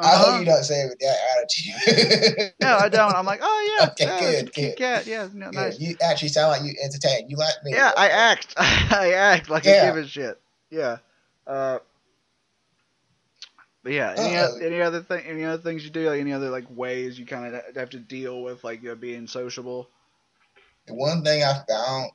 I 0.00 0.14
Uh-huh. 0.14 0.30
hope 0.32 0.40
you 0.40 0.46
don't 0.46 0.62
say 0.64 0.82
it 0.82 0.88
with 0.90 0.98
that 1.00 1.16
attitude. 1.38 2.52
No, 2.60 2.76
I 2.76 2.88
don't. 2.88 3.14
I'm 3.14 3.26
like, 3.26 3.40
oh 3.42 3.76
yeah, 3.80 3.90
Okay, 3.90 4.04
yeah, 4.06 4.42
good, 4.42 4.52
cute 4.52 4.68
good. 4.68 4.76
cat. 4.76 5.06
Yeah, 5.06 5.28
no, 5.34 5.50
Yeah, 5.50 5.62
nice. 5.62 5.80
You 5.80 5.96
actually 6.02 6.28
sound 6.28 6.52
like 6.52 6.62
you 6.62 6.74
entertain. 6.82 7.28
You 7.28 7.36
like 7.36 7.54
me. 7.64 7.72
Yeah, 7.72 7.92
I 7.96 8.08
act. 8.08 8.54
I 8.56 9.12
act 9.12 9.50
like 9.50 9.66
I 9.66 9.72
give 9.72 9.96
a 9.96 10.06
shit. 10.06 10.40
Yeah. 10.70 10.98
Uh, 11.46 11.78
but 13.82 13.92
yeah, 13.92 14.14
any, 14.16 14.36
Uh-oh. 14.36 14.58
any 14.58 14.80
other 14.80 15.00
thing? 15.02 15.24
Any 15.26 15.44
other 15.44 15.62
things 15.62 15.84
you 15.84 15.90
do? 15.90 16.08
Like 16.08 16.20
any 16.20 16.32
other 16.32 16.50
like 16.50 16.66
ways 16.70 17.18
you 17.18 17.26
kind 17.26 17.54
of 17.54 17.76
have 17.76 17.90
to 17.90 17.98
deal 17.98 18.42
with 18.42 18.64
like 18.64 18.82
you 18.82 18.90
know, 18.90 18.94
being 18.96 19.26
sociable? 19.26 19.88
The 20.86 20.94
one 20.94 21.22
thing 21.22 21.42
I 21.42 21.52
found 21.68 22.10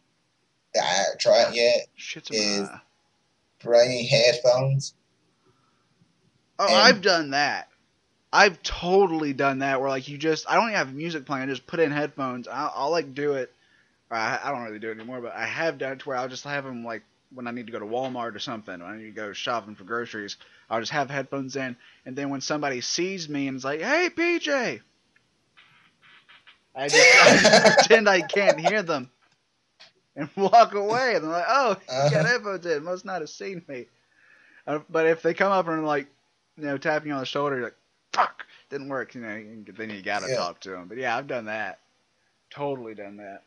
that 0.74 0.84
I 0.84 0.88
haven't 0.88 1.20
tried 1.20 1.54
yet, 1.56 1.88
Shit's 1.96 2.32
Is- 2.32 2.70
bringing 3.62 4.06
headphones. 4.08 4.94
Oh, 6.60 6.66
and- 6.68 6.76
I've 6.76 7.02
done 7.02 7.32
that. 7.32 7.70
I've 8.32 8.62
totally 8.64 9.34
done 9.34 9.60
that. 9.60 9.80
Where 9.80 9.90
like 9.90 10.08
you 10.08 10.18
just, 10.18 10.50
I 10.50 10.56
don't 10.56 10.64
even 10.64 10.74
have 10.76 10.94
music 10.94 11.26
playing. 11.26 11.44
I 11.44 11.46
just 11.52 11.68
put 11.68 11.80
in 11.80 11.92
headphones. 11.92 12.48
I'll, 12.48 12.74
I'll 12.76 12.90
like 12.92 13.14
do 13.14 13.34
it. 13.34 13.54
I, 14.10 14.40
I 14.44 14.52
don't 14.52 14.64
really 14.64 14.80
do 14.80 14.90
it 14.90 14.98
anymore, 14.98 15.22
but 15.22 15.36
I 15.36 15.46
have 15.46 15.78
done 15.78 15.94
it 15.94 16.00
to 16.00 16.10
where 16.10 16.18
I'll 16.18 16.28
just 16.30 16.44
have 16.44 16.64
them 16.64 16.84
like 16.84 17.04
when 17.34 17.48
I 17.48 17.52
need 17.52 17.68
to 17.68 17.72
go 17.74 17.80
to 17.80 17.86
Walmart 17.86 18.36
or 18.36 18.40
something. 18.40 18.80
When 18.80 18.90
I 18.92 18.98
need 18.98 19.06
to 19.06 19.12
go 19.12 19.34
shopping 19.34 19.76
for 19.76 19.84
groceries, 19.84 20.38
I'll 20.70 20.80
just 20.80 20.92
have 20.92 21.10
headphones 21.10 21.56
in, 21.56 21.76
and 22.06 22.16
then 22.16 22.30
when 22.30 22.42
somebody 22.42 22.82
sees 22.82 23.30
me 23.30 23.48
and 23.48 23.58
is 23.58 23.66
like, 23.66 23.82
"Hey, 23.82 24.10
PJ," 24.10 24.82
I 26.76 26.90
just, 26.90 27.16
I 27.16 27.38
just 27.38 27.64
pretend 27.64 28.08
I 28.10 28.22
can't 28.22 28.60
hear 28.60 28.82
them 28.84 29.12
and 30.16 30.30
walk 30.38 30.74
away. 30.74 31.16
And 31.16 31.24
they're 31.24 31.32
like, 31.32 31.46
"Oh, 31.48 31.78
you 32.02 32.10
got 32.10 32.26
Uh-huh. 32.26 32.28
headphones 32.28 32.66
in. 32.66 32.84
Must 32.84 33.06
not 33.06 33.22
have 33.22 33.30
seen 33.30 33.64
me." 33.68 33.88
Uh, 34.68 34.80
but 34.90 35.06
if 35.08 35.22
they 35.22 35.34
come 35.34 35.52
up 35.52 35.68
and 35.68 35.86
like, 35.86 36.08
you 36.58 36.64
know, 36.66 36.78
tapping 36.78 37.10
you 37.10 37.14
on 37.14 37.20
the 37.22 37.26
shoulder, 37.26 37.56
you're 37.56 37.66
like, 37.66 37.78
"Fuck, 38.14 38.46
didn't 38.70 38.90
work," 38.90 39.16
you 39.16 39.22
know, 39.22 39.64
then 39.78 39.90
you 39.90 40.02
gotta 40.02 40.30
Yeah. 40.30 40.36
talk 40.36 40.60
to 40.62 40.72
them. 40.72 40.88
But 40.88 40.98
yeah, 40.98 41.18
I've 41.18 41.28
done 41.28 41.46
that. 41.46 41.80
Totally 42.52 42.96
done 42.96 43.18
that. 43.18 43.44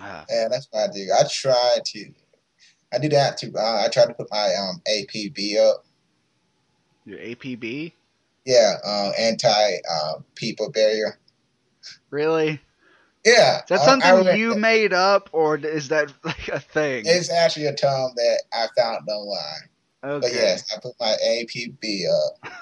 Ah, 0.00 0.24
Yeah, 0.30 0.48
that's 0.48 0.68
what 0.70 0.90
I 0.90 0.92
do. 0.92 1.08
I 1.12 1.22
try 1.30 1.78
to. 1.84 2.10
I 2.92 2.98
do 2.98 3.08
that 3.10 3.38
too. 3.38 3.52
Uh, 3.56 3.82
I 3.84 3.88
try 3.88 4.06
to 4.06 4.14
put 4.14 4.30
my 4.30 4.54
um 4.54 4.80
APB 4.88 5.58
up. 5.58 5.84
your 7.04 7.18
APB? 7.18 7.92
Yeah, 8.44 8.74
uh, 8.84 9.10
anti 9.18 9.48
uh, 9.90 10.14
people 10.34 10.70
barrier. 10.70 11.18
Really? 12.10 12.60
Yeah, 13.24 13.62
Is 13.62 13.68
that 13.68 13.80
uh, 13.80 13.84
something 13.84 14.14
read 14.24 14.38
you 14.38 14.50
that. 14.50 14.58
made 14.60 14.92
up, 14.92 15.30
or 15.32 15.56
is 15.56 15.88
that 15.88 16.12
like 16.24 16.48
a 16.48 16.60
thing? 16.60 17.04
It's 17.06 17.28
actually 17.30 17.66
a 17.66 17.74
term 17.74 18.12
that 18.14 18.42
I 18.52 18.66
found 18.76 19.08
online. 19.08 19.68
okay. 20.04 20.20
But 20.20 20.32
yes, 20.32 20.64
I 20.72 20.78
put 20.80 20.94
my 21.00 21.16
APB 21.26 22.04
up 22.08 22.52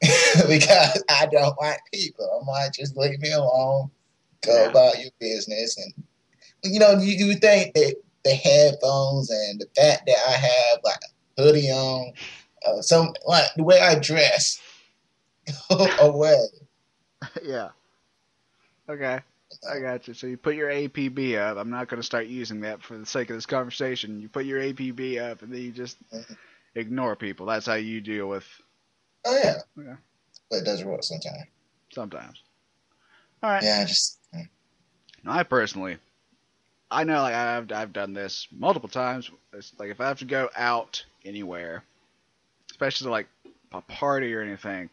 because 0.48 1.04
I 1.10 1.26
don't 1.26 1.60
like 1.60 1.80
people. 1.92 2.38
I'm 2.40 2.46
like, 2.46 2.72
just 2.72 2.96
leave 2.96 3.18
me 3.20 3.32
alone. 3.32 3.90
Go 4.42 4.64
Yeah. 4.64 4.70
about 4.70 4.98
your 5.00 5.10
business, 5.20 5.76
and 5.76 5.92
you 6.62 6.78
know, 6.80 6.92
you, 6.98 7.26
you 7.26 7.34
think 7.36 7.74
that 7.74 7.96
the 8.24 8.34
headphones 8.34 9.30
and 9.30 9.60
the 9.60 9.66
fact 9.76 10.02
that 10.06 10.16
I 10.26 10.32
have 10.32 10.78
like 10.84 10.98
a 11.38 11.42
hoodie 11.42 11.70
on, 11.70 12.12
uh, 12.66 12.82
some 12.82 13.14
like 13.26 13.46
the 13.56 13.62
way 13.64 13.80
I 13.80 13.98
dress, 13.98 14.60
away. 16.00 16.44
yeah. 17.44 17.68
Okay. 18.88 19.20
I 19.68 19.78
got 19.80 20.06
you. 20.08 20.14
So 20.14 20.26
you 20.26 20.36
put 20.36 20.56
your 20.56 20.70
APB 20.70 21.36
up. 21.38 21.56
I'm 21.56 21.70
not 21.70 21.88
going 21.88 22.00
to 22.00 22.06
start 22.06 22.26
using 22.26 22.60
that 22.62 22.82
for 22.82 22.98
the 22.98 23.06
sake 23.06 23.30
of 23.30 23.36
this 23.36 23.46
conversation. 23.46 24.20
You 24.20 24.28
put 24.28 24.44
your 24.44 24.60
APB 24.60 25.18
up, 25.20 25.42
and 25.42 25.52
then 25.52 25.60
you 25.60 25.70
just 25.70 25.96
Mhm. 26.10 26.36
ignore 26.74 27.16
people. 27.16 27.46
That's 27.46 27.66
how 27.66 27.74
you 27.74 28.00
deal 28.00 28.26
with 28.28 28.46
Oh 29.24 29.36
yeah, 29.36 29.56
Yeah. 29.76 29.96
but 30.50 30.58
it 30.58 30.64
does 30.64 30.84
work 30.84 31.02
sometimes. 31.02 31.46
sometimes. 31.92 32.42
All 33.42 33.50
right. 33.50 33.62
Yeah, 33.62 33.84
just 33.84 34.18
I 35.26 35.42
personally, 35.42 35.98
I 36.90 37.04
know 37.04 37.22
like 37.22 37.34
I've 37.34 37.72
I've 37.72 37.92
done 37.92 38.12
this 38.12 38.46
multiple 38.52 38.88
times. 38.88 39.30
It's 39.52 39.72
like 39.78 39.90
if 39.90 40.00
I 40.00 40.06
have 40.08 40.20
to 40.20 40.24
go 40.24 40.48
out 40.56 41.04
anywhere, 41.24 41.82
especially 42.70 43.06
to 43.06 43.10
like 43.10 43.28
a 43.72 43.80
party 43.80 44.32
or 44.34 44.40
anything. 44.42 44.90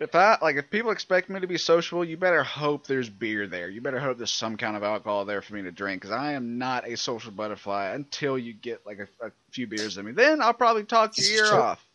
If 0.00 0.16
I 0.16 0.36
like 0.42 0.56
if 0.56 0.68
people 0.68 0.90
expect 0.90 1.30
me 1.30 1.38
to 1.38 1.46
be 1.46 1.58
sociable, 1.58 2.04
you 2.04 2.16
better 2.16 2.42
hope 2.42 2.88
there's 2.88 3.08
beer 3.08 3.46
there. 3.46 3.68
You 3.68 3.80
better 3.80 4.00
hope 4.00 4.18
there's 4.18 4.32
some 4.32 4.56
kind 4.56 4.76
of 4.76 4.82
alcohol 4.82 5.24
there 5.24 5.42
for 5.42 5.54
me 5.54 5.62
to 5.62 5.70
drink 5.70 6.02
because 6.02 6.10
I 6.16 6.32
am 6.32 6.58
not 6.58 6.88
a 6.88 6.96
social 6.96 7.30
butterfly 7.30 7.92
until 7.94 8.36
you 8.36 8.52
get 8.52 8.84
like 8.84 8.98
a, 8.98 9.26
a 9.26 9.30
few 9.52 9.68
beers 9.68 9.98
in 9.98 10.04
me. 10.06 10.10
Then 10.10 10.42
I'll 10.42 10.54
probably 10.54 10.82
talk 10.82 11.16
your 11.16 11.46
ear 11.46 11.54
off. 11.54 11.86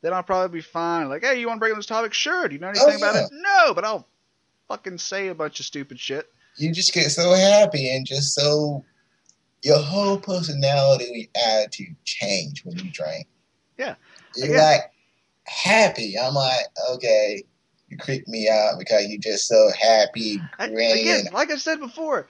Then 0.00 0.14
I'll 0.14 0.22
probably 0.22 0.56
be 0.60 0.62
fine. 0.62 1.10
Like, 1.10 1.22
hey, 1.22 1.38
you 1.38 1.46
want 1.48 1.58
to 1.58 1.60
bring 1.60 1.72
up 1.72 1.76
this 1.78 1.84
topic? 1.84 2.14
Sure. 2.14 2.48
Do 2.48 2.54
you 2.54 2.60
know 2.62 2.68
Oh, 2.74 2.86
anything 2.86 2.96
about 3.02 3.16
it? 3.16 3.30
No, 3.32 3.74
but 3.74 3.84
I'll 3.84 4.06
fucking 4.68 4.96
say 4.96 5.28
a 5.28 5.34
bunch 5.34 5.60
of 5.60 5.66
stupid 5.66 6.00
shit. 6.00 6.26
You 6.56 6.72
just 6.72 6.92
get 6.92 7.10
so 7.10 7.32
happy 7.32 7.94
and 7.94 8.06
just 8.06 8.34
so 8.34 8.84
your 9.62 9.78
whole 9.78 10.18
personality 10.18 11.28
and 11.34 11.44
attitude 11.60 11.96
change 12.04 12.64
when 12.64 12.78
you 12.78 12.90
drink. 12.90 13.26
Yeah. 13.78 13.94
You're 14.36 14.46
Again. 14.46 14.58
like 14.58 14.80
happy. 15.44 16.14
I'm 16.18 16.34
like, 16.34 16.66
okay, 16.92 17.42
you 17.88 17.96
creep 17.98 18.26
me 18.28 18.48
out 18.48 18.78
because 18.78 19.06
you're 19.08 19.20
just 19.20 19.48
so 19.48 19.68
happy, 19.80 20.40
I, 20.58 20.66
again, 20.66 21.24
like 21.32 21.50
I 21.50 21.56
said 21.56 21.80
before, 21.80 22.28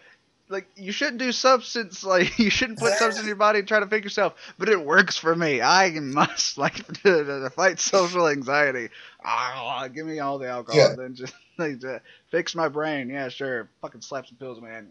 like 0.49 0.67
you 0.75 0.91
shouldn't 0.91 1.19
do 1.19 1.31
substance 1.33 2.03
like 2.05 2.39
you 2.39 2.51
shouldn't 2.51 2.79
put 2.79 2.95
substance 2.95 3.21
in 3.21 3.27
your 3.27 3.37
body 3.37 3.61
and 3.61 3.69
try 3.69 3.79
to 3.81 3.87
fix 3.87 4.05
yourself. 4.05 4.35
But 4.59 4.69
it 4.69 4.85
works 4.85 5.17
for 5.17 5.37
me. 5.37 5.61
I 5.61 5.91
must 5.91 6.59
like 6.59 6.75
to, 7.03 7.25
to 7.25 7.51
fight 7.51 7.79
social 7.79 8.27
anxiety. 8.29 8.89
Ah, 9.25 9.87
give 9.93 10.07
me 10.07 10.19
all 10.19 10.39
the 10.39 10.49
alcohol, 10.49 10.81
Yeah. 10.81 10.91
and 10.91 10.99
then 10.99 11.15
just 11.15 11.35
like 11.61 11.81
to 11.81 12.03
fix 12.31 12.55
my 12.55 12.69
brain. 12.69 13.11
Yeah, 13.11 13.29
sure. 13.29 13.69
Fucking 13.83 14.01
slap 14.01 14.27
some 14.27 14.37
pills, 14.37 14.61
man. 14.61 14.91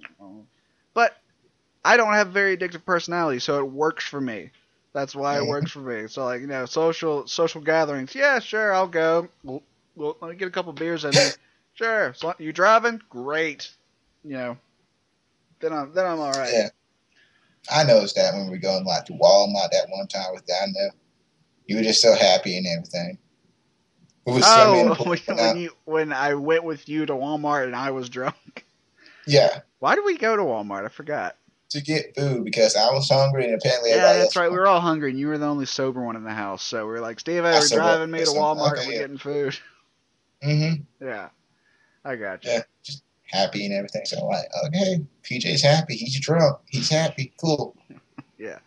But 0.93 1.17
I 1.83 1.97
don't 1.97 2.13
have 2.13 2.29
a 2.29 2.31
very 2.31 2.57
addictive 2.57 2.85
personality, 2.85 3.39
so 3.39 3.59
it 3.59 3.71
works 3.71 4.05
for 4.05 4.21
me. 4.21 4.51
That's 4.93 5.15
why 5.15 5.37
it 5.37 5.45
works 5.45 5.71
for 5.71 5.79
me. 5.79 6.07
So 6.07 6.25
like 6.25 6.41
you 6.41 6.47
know, 6.47 6.65
social 6.65 7.27
social 7.27 7.61
gatherings. 7.61 8.15
Yeah, 8.15 8.39
sure, 8.39 8.73
I'll 8.73 8.87
go. 8.87 9.27
Well, 9.43 9.61
well 9.95 10.17
let 10.21 10.31
me 10.31 10.35
get 10.35 10.47
a 10.47 10.51
couple 10.51 10.73
beers 10.73 11.05
in 11.05 11.11
me. 11.11 11.21
Sure. 11.79 12.13
So 12.13 12.33
you 12.39 12.51
driving? 12.51 13.01
Great. 13.09 13.71
You 14.25 14.33
know. 14.33 14.57
Then 15.61 15.71
I'm 15.71 15.93
then 15.93 16.05
I'm 16.05 16.19
all 16.19 16.33
right. 16.33 16.51
Yeah. 16.51 16.69
I 17.71 17.85
noticed 17.85 18.15
that 18.15 18.33
when 18.33 18.47
we 18.47 18.51
were 18.51 18.57
going 18.57 18.83
like 18.83 19.05
to 19.05 19.13
Walmart 19.13 19.71
that 19.71 19.87
one 19.87 20.07
time 20.07 20.33
with 20.33 20.45
down 20.45 20.73
there. 20.73 20.91
You 21.67 21.77
were 21.77 21.83
just 21.83 22.01
so 22.01 22.13
happy 22.15 22.57
and 22.57 22.67
everything. 22.67 23.17
We 23.17 23.17
were 23.17 23.17
swimming 23.17 24.18
in 24.18 24.18
Oh, 24.43 24.95
when, 25.05 25.19
when 25.19 25.39
I- 25.39 25.53
you 25.53 25.71
when 25.85 26.13
I 26.13 26.33
went 26.35 26.63
with 26.63 26.87
you 26.89 27.05
to 27.05 27.13
Walmart 27.13 27.65
and 27.65 27.75
I 27.75 27.91
was 27.91 28.09
drunk. 28.09 28.65
yeah, 29.27 29.59
Why 29.79 29.95
did 29.95 30.05
we 30.05 30.17
go 30.17 30.35
to 30.35 30.43
Walmart? 30.43 30.85
I 30.85 30.89
forgot. 30.89 31.35
to 31.69 31.81
get 31.81 32.15
food 32.15 32.43
because 32.45 32.75
I 32.75 32.89
was 32.91 33.09
hungry 33.09 33.45
and 33.45 33.53
apparently 33.55 33.91
Yeah, 33.91 34.13
that's 34.17 34.35
right. 34.35 34.51
We 34.51 34.57
were 34.57 34.67
all 34.67 34.79
hungry, 34.81 35.11
and 35.11 35.19
you 35.19 35.27
were 35.27 35.37
the 35.37 35.45
only 35.45 35.65
sober 35.65 36.03
one 36.03 36.15
in 36.15 36.23
the 36.23 36.33
house. 36.33 36.63
So 36.63 36.85
we 36.85 36.91
were 36.93 36.99
like, 37.01 37.19
Steve, 37.19 37.45
I 37.45 37.59
we're 37.59 37.67
driving 37.67 38.11
me 38.11 38.19
to 38.19 38.25
Walmart, 38.31 38.71
okay, 38.73 38.79
and 38.81 38.87
we're 38.87 38.93
yeah. 38.93 38.99
getting 38.99 39.17
food. 39.17 39.57
Mm-hmm. 40.43 41.05
Yeah, 41.05 41.29
I 42.05 42.15
got 42.15 42.43
you. 42.45 42.51
Yeah, 42.51 42.61
just 42.81 43.03
happy 43.31 43.65
and 43.65 43.73
everything. 43.73 44.05
So 44.05 44.17
I'm 44.19 44.25
like, 44.27 44.45
okay, 44.67 45.05
PJ's 45.23 45.61
happy. 45.61 45.95
He's 45.95 46.19
drunk. 46.19 46.57
He's 46.67 46.89
happy. 46.89 47.33
Cool. 47.39 47.75
Yeah. 48.37 48.59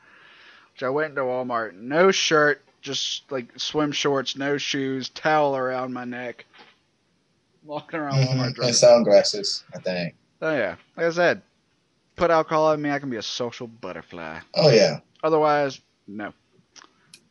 So 0.77 0.87
I 0.87 0.91
went 0.91 1.15
to 1.17 1.23
Walmart, 1.23 1.75
no 1.75 2.11
shirt, 2.11 2.63
just 2.83 3.31
like 3.31 3.59
swim 3.59 3.93
shorts, 3.93 4.37
no 4.37 4.59
shoes, 4.59 5.09
towel 5.09 5.57
around 5.57 5.93
my 5.93 6.05
neck, 6.05 6.45
walking 7.63 7.99
around 8.01 8.19
Walmart 8.27 8.51
Mhm. 8.51 8.55
drunk. 8.55 8.69
And 8.69 8.77
sunglasses, 8.77 9.65
I 9.75 9.79
think. 9.79 10.15
Oh 10.43 10.53
yeah, 10.55 10.77
like 10.97 11.07
I 11.07 11.11
said, 11.11 11.43
put 12.17 12.31
alcohol 12.31 12.73
in 12.73 12.83
me, 12.83 12.91
I 12.91 12.99
can 12.99 13.09
be 13.11 13.17
a 13.17 13.23
social 13.23 13.67
butterfly. 13.69 14.41
Oh 14.55 14.71
yeah. 14.71 15.01
Otherwise, 15.23 15.81
no. 16.07 16.35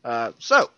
Uh, 0.03 0.31
so 0.39 0.71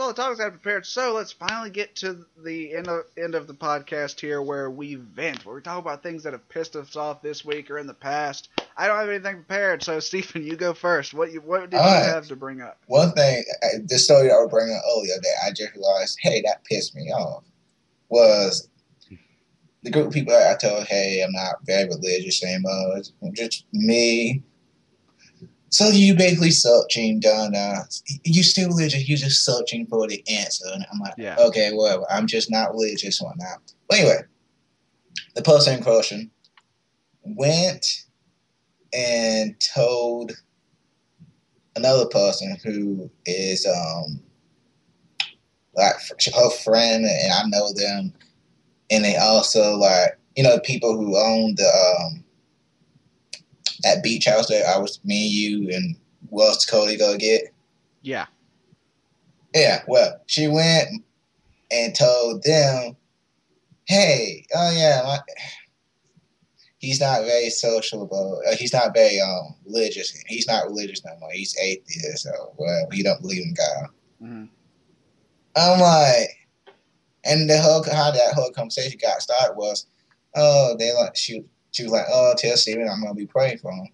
all 0.00 0.08
the 0.08 0.14
topics 0.14 0.40
I 0.40 0.48
prepared. 0.50 0.86
So 0.86 1.14
let's 1.14 1.32
finally 1.32 1.70
get 1.70 1.96
to 1.96 2.24
the 2.42 2.74
end 2.74 2.88
of 2.88 3.04
end 3.16 3.34
of 3.34 3.46
the 3.46 3.54
podcast 3.54 4.20
here, 4.20 4.42
where 4.42 4.70
we 4.70 4.96
vent, 4.96 5.44
where 5.44 5.54
we 5.54 5.60
talk 5.60 5.78
about 5.78 6.02
things 6.02 6.22
that 6.22 6.32
have 6.32 6.48
pissed 6.48 6.76
us 6.76 6.96
off 6.96 7.22
this 7.22 7.44
week 7.44 7.70
or 7.70 7.78
in 7.78 7.86
the 7.86 7.94
past. 7.94 8.48
I 8.76 8.86
don't 8.86 8.98
have 8.98 9.08
anything 9.08 9.36
prepared, 9.36 9.82
so 9.82 10.00
Stephen, 10.00 10.44
you 10.44 10.56
go 10.56 10.74
first. 10.74 11.14
What 11.14 11.32
you 11.32 11.40
what 11.40 11.70
did 11.70 11.78
All 11.78 11.86
you 11.86 11.94
right. 11.94 12.04
have 12.04 12.26
to 12.28 12.36
bring 12.36 12.60
up? 12.60 12.78
One 12.86 13.12
thing, 13.12 13.44
uh, 13.62 13.78
the 13.84 13.98
story 13.98 14.30
I 14.30 14.36
was 14.36 14.50
bringing 14.50 14.74
up 14.74 14.82
earlier 14.96 15.16
that 15.20 15.34
I 15.46 15.50
just 15.50 15.74
realized, 15.74 16.18
hey, 16.22 16.42
that 16.42 16.64
pissed 16.64 16.94
me 16.94 17.10
off, 17.12 17.44
was 18.08 18.68
the 19.82 19.90
group 19.90 20.08
of 20.08 20.12
people 20.12 20.34
I 20.34 20.56
told, 20.60 20.86
hey, 20.86 21.22
I'm 21.22 21.32
not 21.32 21.56
very 21.64 21.88
religious 21.88 22.44
anymore. 22.44 22.98
It's 22.98 23.12
just 23.34 23.64
me. 23.72 24.42
So 25.70 25.88
you 25.88 26.16
basically 26.16 26.50
searching 26.50 27.20
down. 27.20 27.54
Uh, 27.54 27.84
you 28.24 28.42
still 28.42 28.68
religious? 28.68 29.08
You 29.08 29.16
just 29.16 29.44
searching 29.44 29.86
for 29.86 30.06
the 30.08 30.22
answer, 30.28 30.66
and 30.72 30.84
I'm 30.92 30.98
like, 30.98 31.14
Yeah. 31.16 31.36
okay, 31.38 31.70
well, 31.72 32.06
I'm 32.10 32.26
just 32.26 32.50
not 32.50 32.72
religious 32.72 33.20
or 33.22 33.32
not. 33.36 33.60
But 33.88 34.00
anyway, 34.00 34.22
the 35.36 35.42
person 35.42 35.76
in 35.78 35.82
question 35.82 36.30
went 37.22 37.86
and 38.92 39.54
told 39.74 40.32
another 41.76 42.06
person 42.06 42.56
who 42.64 43.08
is 43.24 43.64
um 43.64 44.20
like 45.76 45.94
her 46.34 46.50
friend, 46.50 47.04
and 47.04 47.32
I 47.32 47.42
know 47.46 47.72
them, 47.72 48.12
and 48.90 49.04
they 49.04 49.16
also 49.16 49.76
like 49.76 50.18
you 50.36 50.42
know 50.42 50.58
people 50.58 50.96
who 50.96 51.16
own 51.16 51.54
the 51.54 51.96
um 52.00 52.24
that 53.82 54.02
beach 54.02 54.26
house 54.26 54.48
that 54.48 54.66
I 54.66 54.78
was 54.78 55.00
me 55.04 55.24
and 55.26 55.32
you 55.32 55.76
and 55.76 55.96
Wells 56.28 56.66
Cody 56.66 56.96
go 56.96 57.16
get. 57.16 57.52
Yeah. 58.02 58.26
Yeah, 59.54 59.82
well, 59.88 60.20
she 60.26 60.46
went 60.46 60.88
and 61.70 61.94
told 61.94 62.42
them, 62.44 62.96
"Hey, 63.86 64.46
oh 64.54 64.70
yeah, 64.70 65.02
my, 65.04 65.18
he's 66.78 67.00
not 67.00 67.22
very 67.22 67.50
sociable. 67.50 68.40
Uh, 68.48 68.54
he's 68.56 68.72
not 68.72 68.94
very 68.94 69.20
um 69.20 69.56
religious. 69.66 70.12
He's 70.28 70.46
not 70.46 70.66
religious 70.66 71.04
no 71.04 71.16
more. 71.18 71.32
He's 71.32 71.56
atheist, 71.58 72.26
or 72.26 72.52
well, 72.56 72.86
he 72.92 73.02
don't 73.02 73.20
believe 73.20 73.42
in 73.42 73.54
God." 73.54 73.88
hmm 74.20 74.44
I'm 75.56 75.80
like, 75.80 76.28
and 77.24 77.50
the 77.50 77.60
whole 77.60 77.82
how 77.82 78.12
that 78.12 78.34
whole 78.34 78.52
conversation 78.52 78.98
got 79.02 79.20
started 79.20 79.56
was, 79.56 79.86
oh, 80.36 80.76
they 80.78 80.92
like 80.92 81.16
she 81.16 81.44
she 81.72 81.84
was 81.84 81.92
like, 81.92 82.06
oh, 82.10 82.34
tell 82.36 82.56
Stephen 82.56 82.88
I'm 82.88 83.02
gonna 83.02 83.14
be 83.14 83.26
praying 83.26 83.58
for 83.58 83.72
him. 83.72 83.88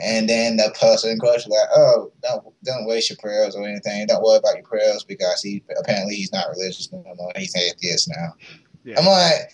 And 0.00 0.28
then 0.28 0.56
the 0.56 0.74
person 0.80 1.10
in 1.10 1.18
question 1.18 1.50
was 1.50 1.60
like, 1.60 1.78
oh, 1.78 2.12
don't 2.22 2.64
don't 2.64 2.86
waste 2.86 3.10
your 3.10 3.18
prayers 3.18 3.54
or 3.54 3.66
anything. 3.66 4.06
Don't 4.06 4.22
worry 4.22 4.38
about 4.38 4.56
your 4.56 4.64
prayers 4.64 5.04
because 5.04 5.42
he 5.42 5.62
apparently 5.78 6.14
he's 6.14 6.32
not 6.32 6.48
religious 6.50 6.90
no 6.92 7.02
more. 7.16 7.32
He's 7.36 7.54
atheist 7.54 8.08
now. 8.08 8.34
Yeah. 8.84 8.98
I'm 8.98 9.06
like, 9.06 9.52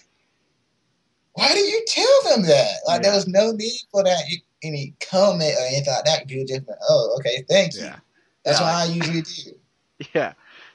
why 1.35 1.53
do 1.53 1.59
you 1.59 1.85
tell 1.87 2.23
them 2.31 2.47
that? 2.47 2.73
Like 2.87 3.03
there 3.03 3.15
was 3.15 3.29
no 3.29 3.53
need 3.53 3.81
for 3.91 4.03
that 4.05 4.23
any 4.63 4.95
comment 5.01 5.55
or 5.59 5.67
anything 5.67 5.93
like 5.93 6.05
that. 6.05 6.31
You 6.31 6.47
just 6.47 6.67
went, 6.67 6.79
oh, 6.89 7.17
okay, 7.19 7.45
thank 7.49 7.75
you. 7.75 7.83
Yeah. 7.83 7.97
That's 8.45 8.61
Yeah, 8.61 8.67
what 8.67 8.75
I 8.75 8.85
usually 8.93 9.23
do. 9.23 9.53
Yeah. 10.15 10.33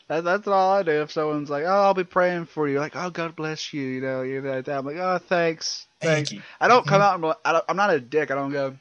That, 0.07 0.23
that's 0.23 0.47
all 0.47 0.71
I 0.71 0.83
do. 0.83 1.01
If 1.01 1.11
someone's 1.11 1.49
like, 1.49 1.63
"Oh, 1.63 1.67
I'll 1.83 1.93
be 1.93 2.03
praying 2.03 2.45
for 2.45 2.67
you," 2.67 2.79
like, 2.79 2.95
"Oh, 2.95 3.09
God 3.09 3.35
bless 3.35 3.73
you," 3.73 3.81
you 3.81 4.01
know, 4.01 4.21
you 4.21 4.41
know, 4.41 4.61
I'm 4.67 4.85
like, 4.85 4.97
"Oh, 4.97 5.17
thanks, 5.17 5.87
thanks." 6.01 6.29
Thank 6.29 6.31
you. 6.33 6.41
I 6.59 6.67
don't 6.67 6.85
come 6.85 7.01
Mhm. 7.01 7.03
out 7.05 7.13
and 7.15 7.23
like- 7.23 7.37
I 7.45 7.53
don't, 7.53 7.65
I'm 7.69 7.77
not 7.77 7.93
a 7.93 7.99
dick. 7.99 8.29
I 8.29 8.35
don't 8.35 8.51
go. 8.51 8.75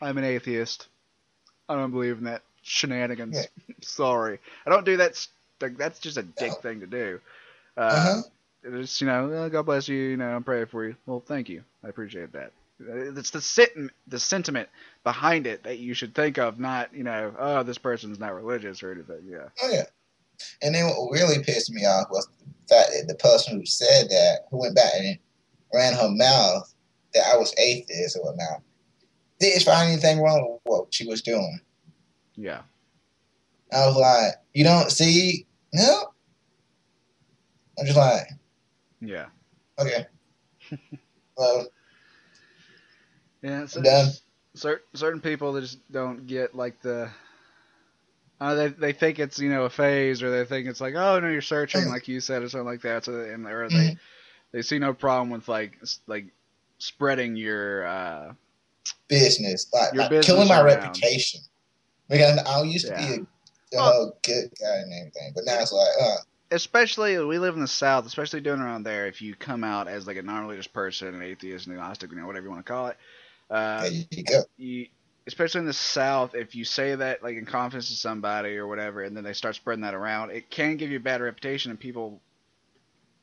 I'm 0.00 0.18
an 0.18 0.24
atheist. 0.24 0.88
I 1.68 1.74
don't 1.76 1.90
believe 1.90 2.18
in 2.18 2.24
that 2.24 2.42
shenanigans. 2.62 3.46
Sorry, 3.82 4.38
I 4.66 4.70
don't 4.70 4.84
do 4.84 4.96
that. 4.98 5.26
Like, 5.60 5.76
that's 5.76 5.98
just 5.98 6.16
a 6.16 6.22
dick 6.22 6.50
No. 6.50 6.56
thing 6.56 6.80
to 6.80 6.86
do. 6.86 7.20
Uh, 7.76 7.80
Uh-huh. 7.80 8.22
It's 8.66 8.98
you 9.00 9.06
know, 9.06 9.30
"Oh, 9.30 9.48
God 9.50 9.66
bless 9.66 9.88
you. 9.88 9.96
You 9.96 10.16
know, 10.16 10.34
I'm 10.34 10.42
praying 10.42 10.66
for 10.66 10.86
you. 10.86 10.96
Well, 11.04 11.20
thank 11.20 11.50
you. 11.50 11.64
I 11.84 11.88
appreciate 11.88 12.32
that. 12.32 12.50
It's 12.80 13.30
the 13.30 13.40
sit- 13.40 13.76
the 14.06 14.18
sentiment 14.18 14.68
behind 15.04 15.46
it 15.46 15.62
that 15.62 15.78
you 15.78 15.94
should 15.94 16.14
think 16.14 16.38
of, 16.38 16.58
not 16.58 16.92
you 16.94 17.04
know, 17.04 17.34
oh, 17.38 17.62
this 17.62 17.78
person's 17.78 18.18
not 18.18 18.34
religious 18.34 18.82
or 18.82 18.92
anything. 18.92 19.22
Yeah. 19.26 19.48
Oh 19.62 19.70
yeah. 19.70 19.84
And 20.62 20.74
then 20.74 20.86
what 20.86 21.12
really 21.12 21.42
pissed 21.42 21.70
me 21.70 21.84
off 21.84 22.08
was 22.10 22.26
the 22.66 22.74
fact 22.74 22.90
that 22.92 23.06
the 23.06 23.14
person 23.14 23.56
who 23.58 23.64
said 23.64 24.08
that, 24.08 24.40
who 24.50 24.58
went 24.58 24.74
back 24.74 24.92
and 24.98 25.18
ran 25.72 25.94
her 25.94 26.08
mouth 26.10 26.74
that 27.14 27.24
I 27.32 27.36
was 27.36 27.54
atheist 27.58 28.16
or 28.16 28.24
whatnot, 28.24 28.62
didn't 29.38 29.62
find 29.62 29.92
anything 29.92 30.20
wrong 30.20 30.44
with 30.52 30.60
what 30.64 30.92
she 30.92 31.06
was 31.06 31.22
doing. 31.22 31.60
Yeah. 32.34 32.62
I 33.72 33.86
was 33.86 33.96
like, 33.96 34.34
you 34.52 34.64
don't 34.64 34.90
see? 34.90 35.46
No. 35.72 36.12
I'm 37.78 37.86
just 37.86 37.96
like, 37.98 38.26
Yeah. 39.00 39.26
okay. 39.78 40.06
well, 41.36 41.66
Yeah. 43.44 43.66
So 43.66 43.82
certain 44.54 44.84
certain 44.94 45.20
people 45.20 45.52
that 45.52 45.60
just 45.60 45.78
don't 45.92 46.26
get 46.26 46.54
like 46.54 46.80
the. 46.80 47.10
Uh, 48.40 48.54
they 48.54 48.68
they 48.68 48.92
think 48.92 49.18
it's 49.18 49.38
you 49.38 49.48
know 49.50 49.64
a 49.64 49.70
phase 49.70 50.22
or 50.22 50.30
they 50.30 50.44
think 50.44 50.66
it's 50.66 50.80
like 50.80 50.94
oh 50.96 51.20
no 51.20 51.28
you're 51.28 51.40
searching 51.40 51.86
like 51.88 52.08
you 52.08 52.20
said 52.20 52.42
or 52.42 52.48
something 52.48 52.66
like 52.66 52.82
that 52.82 53.04
so 53.04 53.20
and 53.20 53.46
or 53.46 53.68
they 53.68 53.74
Mhm. 53.90 53.98
they 54.52 54.62
see 54.62 54.78
no 54.78 54.92
problem 54.92 55.30
with 55.30 55.46
like 55.48 55.78
like 56.08 56.26
spreading 56.78 57.36
your 57.36 57.86
uh 57.86 58.32
business, 59.08 59.66
like, 59.72 59.92
Your 59.94 60.02
like 60.02 60.10
business 60.10 60.26
killing 60.26 60.48
my 60.48 60.60
around. 60.60 60.66
reputation. 60.82 61.40
Because 62.08 62.38
I 62.38 62.62
used 62.62 62.86
to 62.86 62.92
Yeah. 62.92 63.16
be 63.16 63.26
a, 63.76 63.78
a 63.78 63.82
Well- 63.82 64.18
good 64.22 64.50
guy 64.60 64.76
and 64.76 64.92
everything, 64.92 65.32
but 65.34 65.44
now 65.44 65.60
it's 65.60 65.72
like, 65.72 65.88
uh, 66.00 66.16
especially 66.50 67.18
we 67.24 67.38
live 67.38 67.54
in 67.54 67.60
the 67.60 67.66
south 67.66 68.06
especially 68.06 68.40
doing 68.40 68.60
around 68.60 68.82
there 68.82 69.06
if 69.06 69.22
you 69.22 69.34
come 69.34 69.64
out 69.64 69.88
as 69.88 70.06
like 70.06 70.16
a 70.18 70.22
non-religious 70.22 70.66
person 70.66 71.14
an 71.14 71.22
atheist 71.22 71.66
an 71.66 71.72
agnostic 71.72 72.10
you 72.12 72.16
know 72.18 72.26
whatever 72.26 72.44
you 72.44 72.50
want 72.50 72.64
to 72.64 72.70
call 72.70 72.86
it 72.88 72.96
uh 73.50 73.90
there 73.90 74.06
you 74.10 74.24
go. 74.24 74.44
you 74.58 74.86
especially 75.28 75.60
in 75.60 75.66
the 75.66 75.74
south 75.74 76.34
if 76.36 76.54
you 76.56 76.64
say 76.64 76.94
that 76.96 77.22
like 77.24 77.36
in 77.36 77.46
confidence 77.46 77.88
to 77.90 77.96
somebody 77.96 78.56
or 78.56 78.66
whatever 78.68 79.02
and 79.02 79.16
then 79.16 79.24
they 79.24 79.34
start 79.34 79.56
spreading 79.56 79.82
that 79.82 79.94
around 79.94 80.30
it 80.30 80.50
can 80.50 80.76
give 80.78 80.90
you 80.90 80.98
a 80.98 81.02
bad 81.02 81.22
reputation 81.22 81.70
and 81.72 81.80
people 81.80 82.22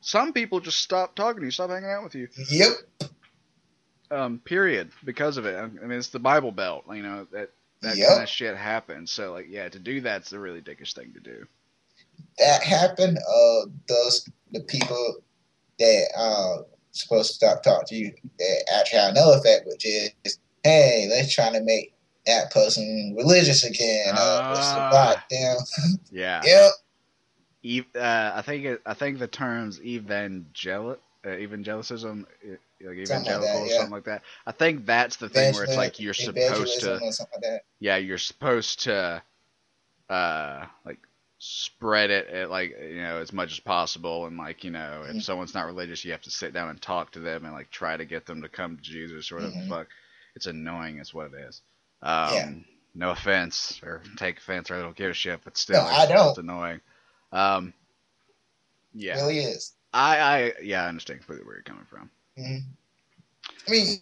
some 0.02 0.34
people 0.34 0.60
just 0.62 0.80
stop 0.80 1.16
talking 1.16 1.42
to 1.42 1.46
you 1.46 1.52
stop 1.52 1.70
hanging 1.72 1.90
out 1.90 2.04
with 2.04 2.16
you 2.16 2.28
Yep. 2.50 2.72
um 4.12 4.40
period 4.46 4.92
because 5.06 5.38
of 5.38 5.46
it 5.46 5.58
i 5.58 5.68
mean 5.68 5.92
it's 6.00 6.10
the 6.10 6.20
bible 6.20 6.52
belt 6.52 6.86
you 6.94 7.04
know 7.04 7.28
that 7.32 7.52
that 7.84 8.00
Yep. 8.00 8.02
kind 8.02 8.22
of 8.22 8.30
shit 8.30 8.58
happens 8.58 9.12
so 9.12 9.32
like 9.34 9.48
yeah 9.50 9.70
to 9.70 9.80
do 9.80 10.02
that's 10.02 10.30
the 10.32 10.40
really 10.40 10.62
dickish 10.62 10.94
thing 10.94 11.14
to 11.14 11.20
do 11.22 11.46
that 12.40 12.64
happened, 12.64 13.18
uh, 13.20 13.68
those 13.88 14.30
the 14.52 14.62
people 14.62 15.18
that 15.80 16.08
uh 16.18 16.58
supposed 16.92 17.30
to 17.30 17.34
stop 17.36 17.64
talking 17.64 17.88
to 17.88 17.96
you 17.96 18.14
that 18.40 18.74
actually 18.78 19.00
have 19.00 19.16
no 19.16 19.34
effect, 19.34 19.68
which 19.68 19.86
is, 19.86 20.40
hey, 20.64 21.08
let's 21.10 21.34
try 21.34 21.52
to 21.52 21.62
make 21.62 21.94
that 22.26 22.52
person 22.52 23.16
religious 23.18 23.64
again. 23.64 24.14
Uh, 24.16 24.50
what's 24.50 24.72
the 24.72 24.80
Ah. 24.80 25.26
yeah 26.12 26.42
Yep. 27.64 27.86
Uh, 27.96 28.32
I 28.36 28.42
think 28.42 28.66
it, 28.66 28.82
I 28.86 28.94
think 28.96 29.20
the 29.20 29.28
terms 29.28 29.80
evangel 29.82 30.98
uh, 31.24 31.30
evangelicism, 31.30 32.24
uh, 32.24 32.56
like 32.84 33.06
Something 33.06 33.34
like 33.34 33.42
evangelical 33.42 33.42
that, 33.46 33.62
or 33.62 33.66
yeah. 33.68 33.74
something 33.78 33.92
like 33.92 34.04
that. 34.06 34.24
I 34.48 34.52
think 34.52 34.86
that's 34.86 35.18
the 35.18 35.30
thing 35.30 35.54
where 35.54 35.64
it's 35.66 35.78
like 35.78 36.00
you're 36.00 36.16
supposed 36.16 36.82
to, 36.82 36.94
like 36.96 37.14
that. 37.42 37.62
yeah, 37.80 37.98
you're 37.98 38.18
supposed 38.18 38.82
to, 38.82 39.22
uh, 40.10 40.66
like 40.86 41.00
spread 41.44 42.12
it 42.12 42.28
at 42.28 42.52
like 42.52 42.78
you 42.80 43.02
know 43.02 43.18
as 43.18 43.34
much 43.34 43.52
as 43.52 43.60
possible, 43.60 44.28
and 44.28 44.38
like 44.38 44.64
you 44.64 44.70
know 44.70 45.04
if 45.10 45.16
Mhm. 45.16 45.24
someone's 45.24 45.56
not 45.56 45.66
religious, 45.66 46.06
you 46.06 46.12
have 46.12 46.22
to 46.22 46.32
sit 46.32 46.54
down 46.54 46.70
and 46.70 46.80
talk 46.80 47.12
to 47.12 47.20
them 47.20 47.46
and 47.46 47.54
like 47.54 47.72
try 47.72 47.98
to 47.98 48.06
get 48.06 48.28
them 48.28 48.44
to 48.44 48.50
come 48.50 48.78
to 48.78 48.84
Jesus 48.84 49.32
or 49.32 49.36
whatever 49.38 49.54
Mhm. 49.56 49.64
the 49.64 49.68
fuck. 49.76 49.88
It's 50.36 50.46
annoying, 50.46 51.00
is 51.00 51.14
what 51.14 51.34
it 51.34 51.40
is. 51.40 51.62
Um, 52.02 52.34
Yeah. 52.34 52.52
No 52.94 53.10
offense, 53.12 53.80
or 53.84 54.02
take 54.18 54.38
offense, 54.38 54.70
or 54.70 54.76
I 54.76 54.82
don't 54.82 54.96
give 54.96 55.12
a 55.12 55.14
shit, 55.14 55.40
but 55.44 55.58
still, 55.58 55.82
No, 55.82 55.88
I 55.88 56.02
it's, 56.02 56.12
don't. 56.14 56.30
it's 56.30 56.38
annoying. 56.38 56.82
Um, 57.32 57.74
yeah. 58.94 59.16
Really 59.16 59.40
is. 59.40 59.74
I, 59.94 60.18
I 60.20 60.54
yeah, 60.62 60.84
I 60.84 60.90
understand 60.90 61.20
completely 61.22 61.46
where 61.46 61.56
you're 61.56 61.64
coming 61.64 61.86
from. 61.86 62.10
hmm 62.38 62.58
I 63.68 63.72
mean, 63.72 64.00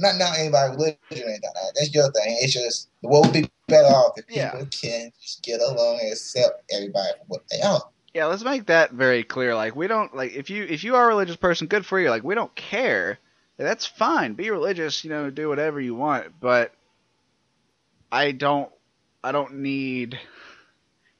not 0.00 0.16
not 0.16 0.38
anybody 0.38 0.72
religion 0.76 0.98
or 1.12 1.16
anything 1.16 1.40
like 1.44 1.54
that. 1.54 1.72
That's 1.74 1.94
your 1.94 2.10
thing. 2.12 2.38
It's 2.40 2.52
just 2.52 2.90
the 3.02 3.08
world 3.08 3.26
would 3.26 3.34
be 3.34 3.50
better 3.68 3.86
off 3.86 4.18
if 4.18 4.26
Yeah. 4.28 4.52
people 4.52 4.66
can 4.66 5.12
just 5.20 5.42
get 5.42 5.60
along 5.60 6.00
and 6.02 6.12
accept 6.12 6.62
everybody 6.72 7.12
for 7.18 7.24
what 7.26 7.42
they 7.50 7.60
are. 7.60 7.82
Yeah, 8.14 8.26
let's 8.26 8.44
make 8.44 8.66
that 8.66 8.92
very 8.92 9.22
clear. 9.22 9.54
Like 9.54 9.76
we 9.76 9.86
don't 9.86 10.14
like 10.16 10.34
if 10.34 10.50
you 10.50 10.64
if 10.64 10.84
you 10.84 10.96
are 10.96 11.04
a 11.04 11.08
religious 11.08 11.36
person, 11.36 11.66
good 11.66 11.86
for 11.86 12.00
you. 12.00 12.10
Like 12.10 12.24
we 12.24 12.34
don't 12.34 12.54
care. 12.54 13.18
That's 13.56 13.86
fine. 13.86 14.34
Be 14.34 14.50
religious, 14.50 15.04
you 15.04 15.10
know, 15.10 15.30
do 15.30 15.48
whatever 15.48 15.80
you 15.80 15.94
want, 15.94 16.40
but 16.40 16.72
I 18.10 18.32
don't 18.32 18.70
I 19.22 19.32
don't 19.32 19.56
need 19.58 20.18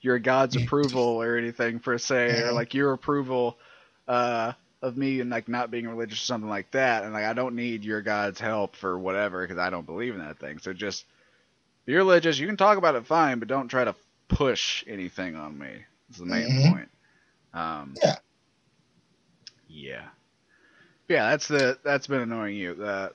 your 0.01 0.19
God's 0.19 0.57
approval 0.65 1.03
or 1.23 1.37
anything 1.37 1.81
per 1.81 1.99
se, 1.99 2.41
or 2.43 2.53
like 2.53 2.75
your 2.75 2.93
approval 2.93 3.59
uh 4.07 4.53
of 4.83 4.97
me 4.97 5.21
and 5.21 5.31
like 5.31 5.49
not 5.49 5.71
being 5.71 5.89
religious 5.89 6.19
or 6.21 6.25
something 6.27 6.51
like 6.51 6.71
that. 6.73 7.05
And 7.05 7.13
like 7.13 7.25
I 7.25 7.33
don't 7.33 7.57
need 7.57 7.85
your 7.85 8.03
God's 8.03 8.41
help 8.41 8.77
for 8.77 8.99
whatever 8.99 9.43
because 9.43 9.59
I 9.59 9.71
don't 9.71 9.87
believe 9.87 10.15
in 10.15 10.21
that 10.21 10.39
thing. 10.39 10.59
So 10.59 10.73
just 10.73 11.05
be 11.87 11.95
religious. 11.95 12.39
You 12.39 12.47
can 12.47 12.57
talk 12.57 12.79
about 12.79 12.95
it 12.95 13.07
fine, 13.07 13.39
but 13.39 13.49
don't 13.49 13.69
try 13.69 13.85
to 13.85 13.95
push 14.29 14.85
anything 14.87 15.37
on 15.37 15.59
me. 15.59 15.85
Is 16.11 16.19
the 16.19 16.27
main 16.27 16.49
Mhm. 16.49 16.63
point. 16.71 16.89
Um, 17.55 17.95
Yeah. 18.03 18.19
Yeah. 19.69 20.09
Yeah, 21.09 21.31
that's 21.31 21.49
the 21.49 21.79
that's 21.83 22.07
been 22.07 22.21
annoying 22.21 22.57
you. 22.57 22.73
Uh, 22.83 23.11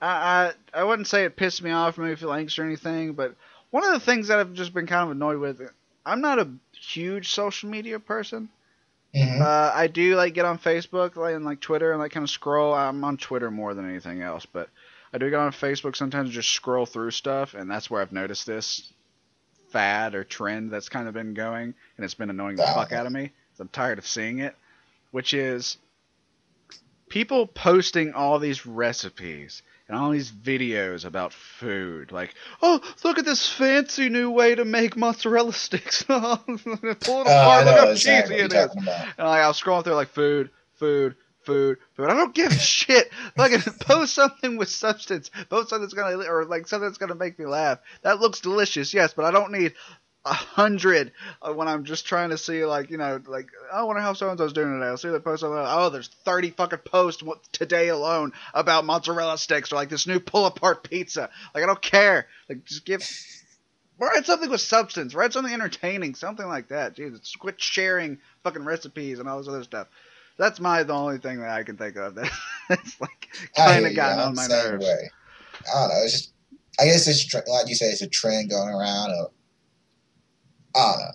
I, 0.00 0.52
I 0.74 0.80
I 0.80 0.84
wouldn't 0.84 1.08
say 1.08 1.24
it 1.24 1.36
pissed 1.36 1.62
me 1.62 1.70
off 1.70 1.98
or 1.98 2.02
made 2.02 2.10
me 2.10 2.16
feel 2.16 2.32
anxious 2.32 2.58
or 2.58 2.64
anything, 2.64 3.14
but 3.14 3.34
one 3.70 3.84
of 3.84 3.92
the 3.92 4.00
things 4.00 4.28
that 4.28 4.38
I've 4.38 4.52
just 4.54 4.74
been 4.74 4.86
kind 4.86 5.04
of 5.04 5.10
annoyed 5.10 5.38
with, 5.38 5.60
I'm 6.04 6.20
not 6.20 6.38
a 6.38 6.48
huge 6.72 7.30
social 7.32 7.68
media 7.70 7.98
person. 7.98 8.48
Hmm 9.16 9.42
Uh, 9.42 9.72
I 9.74 9.86
do 9.86 10.16
like 10.16 10.34
get 10.34 10.44
on 10.44 10.58
Facebook 10.58 11.16
like, 11.16 11.34
and 11.34 11.44
like 11.44 11.60
Twitter 11.60 11.92
and 11.92 12.00
like 12.00 12.12
kind 12.12 12.24
of 12.24 12.30
scroll. 12.30 12.74
I'm 12.74 13.04
on 13.04 13.16
Twitter 13.16 13.50
more 13.50 13.74
than 13.74 13.88
anything 13.88 14.22
else, 14.22 14.46
but 14.46 14.68
I 15.12 15.18
do 15.18 15.30
get 15.30 15.38
on 15.38 15.52
Facebook 15.52 15.96
sometimes 15.96 16.26
and 16.26 16.34
just 16.34 16.50
scroll 16.50 16.86
through 16.86 17.10
stuff, 17.12 17.54
and 17.54 17.70
that's 17.70 17.90
where 17.90 18.02
I've 18.02 18.12
noticed 18.12 18.46
this 18.46 18.92
fad 19.70 20.14
or 20.14 20.24
trend 20.24 20.70
that's 20.70 20.88
kind 20.88 21.08
of 21.08 21.14
been 21.14 21.34
going, 21.34 21.74
and 21.96 22.04
it's 22.04 22.14
been 22.14 22.30
annoying 22.30 22.56
the 22.56 22.62
fuck 22.62 22.92
out 22.92 23.06
of 23.06 23.12
me. 23.12 23.32
I'm 23.58 23.68
tired 23.68 23.98
of 23.98 24.06
seeing 24.06 24.40
it, 24.40 24.54
which 25.12 25.32
is 25.32 25.78
people 27.08 27.46
posting 27.46 28.12
all 28.14 28.38
these 28.38 28.66
recipes 28.66 29.62
and 29.88 29.96
all 29.96 30.10
these 30.10 30.30
videos 30.32 31.04
about 31.04 31.32
food. 31.32 32.10
Like, 32.10 32.34
oh, 32.60 32.80
look 33.04 33.18
at 33.18 33.24
this 33.24 33.48
fancy 33.48 34.08
new 34.08 34.30
way 34.30 34.54
to 34.54 34.64
make 34.64 34.96
mozzarella 34.96 35.52
sticks. 35.52 36.02
Pull 36.04 36.16
it 36.24 36.98
Oh, 37.08 37.22
apart. 37.22 37.28
I 37.28 37.64
look 37.64 37.78
how 37.78 37.88
exactly 37.90 38.36
cheesy 38.36 38.44
it 38.46 38.52
is. 38.52 38.70
And 38.76 38.86
like, 38.86 39.42
I'll 39.42 39.54
scroll 39.54 39.82
through 39.82 39.94
like 39.94 40.08
food, 40.08 40.50
food, 40.74 41.14
food, 41.44 41.78
food. 41.94 42.10
I 42.10 42.14
don't 42.14 42.34
give 42.34 42.50
a 42.50 42.58
shit. 42.58 43.10
Fucking 43.36 43.60
post 43.80 44.14
something 44.14 44.56
with 44.56 44.68
substance. 44.68 45.30
Post 45.48 45.70
something 45.70 45.82
that's 45.82 45.94
gonna 45.94 46.16
or 46.28 46.44
like 46.44 46.66
something 46.66 46.88
that's 46.88 46.98
gonna 46.98 47.14
make 47.14 47.38
me 47.38 47.46
laugh. 47.46 47.78
That 48.02 48.18
looks 48.20 48.40
delicious, 48.40 48.92
yes, 48.92 49.14
but 49.14 49.24
I 49.24 49.30
don't 49.30 49.52
need 49.52 49.74
a 50.26 50.34
hundred 50.34 51.12
when 51.54 51.68
I'm 51.68 51.84
just 51.84 52.04
trying 52.06 52.30
to 52.30 52.38
see 52.38 52.64
like 52.64 52.90
you 52.90 52.98
know 52.98 53.20
like 53.26 53.48
I 53.72 53.84
wonder 53.84 54.02
how 54.02 54.12
so 54.12 54.28
and 54.28 54.38
so's 54.38 54.52
doing 54.52 54.74
today. 54.74 54.86
I'll 54.86 54.96
see 54.96 55.08
the 55.08 55.20
post. 55.20 55.42
Like, 55.42 55.66
oh, 55.68 55.88
there's 55.88 56.08
30 56.08 56.50
fucking 56.50 56.80
posts 56.80 57.22
today 57.52 57.88
alone 57.88 58.32
about 58.52 58.84
mozzarella 58.84 59.38
sticks 59.38 59.72
or 59.72 59.76
like 59.76 59.88
this 59.88 60.06
new 60.06 60.20
pull 60.20 60.46
apart 60.46 60.88
pizza. 60.88 61.30
Like 61.54 61.62
I 61.62 61.66
don't 61.66 61.80
care. 61.80 62.26
Like 62.48 62.64
just 62.64 62.84
give. 62.84 63.08
Write 63.98 64.26
something 64.26 64.50
with 64.50 64.60
substance. 64.60 65.14
Write 65.14 65.32
something 65.32 65.54
entertaining. 65.54 66.14
Something 66.14 66.46
like 66.46 66.68
that. 66.68 66.94
Jesus, 66.94 67.34
quit 67.36 67.58
sharing 67.58 68.18
fucking 68.44 68.64
recipes 68.64 69.20
and 69.20 69.28
all 69.28 69.38
this 69.38 69.48
other 69.48 69.64
stuff. 69.64 69.86
That's 70.36 70.60
my 70.60 70.82
the 70.82 70.92
only 70.92 71.16
thing 71.16 71.40
that 71.40 71.48
I 71.48 71.62
can 71.62 71.78
think 71.78 71.96
of 71.96 72.14
that 72.16 72.30
that's 72.68 73.00
like 73.00 73.28
kind 73.56 73.86
of 73.86 73.94
gotten 73.94 74.18
on 74.18 74.34
my 74.34 74.46
nerves. 74.48 74.84
way. 74.84 75.10
I 75.74 75.80
don't 75.80 75.88
know. 75.88 76.02
It's 76.04 76.12
just, 76.12 76.32
I 76.78 76.84
guess 76.84 77.08
it's 77.08 77.32
like 77.34 77.68
you 77.68 77.74
say, 77.74 77.86
it's 77.86 78.02
a 78.02 78.06
trend 78.06 78.50
going 78.50 78.68
around. 78.68 79.12
Of, 79.12 79.30
I 80.76 80.92
don't 80.92 80.98
know. 81.00 81.10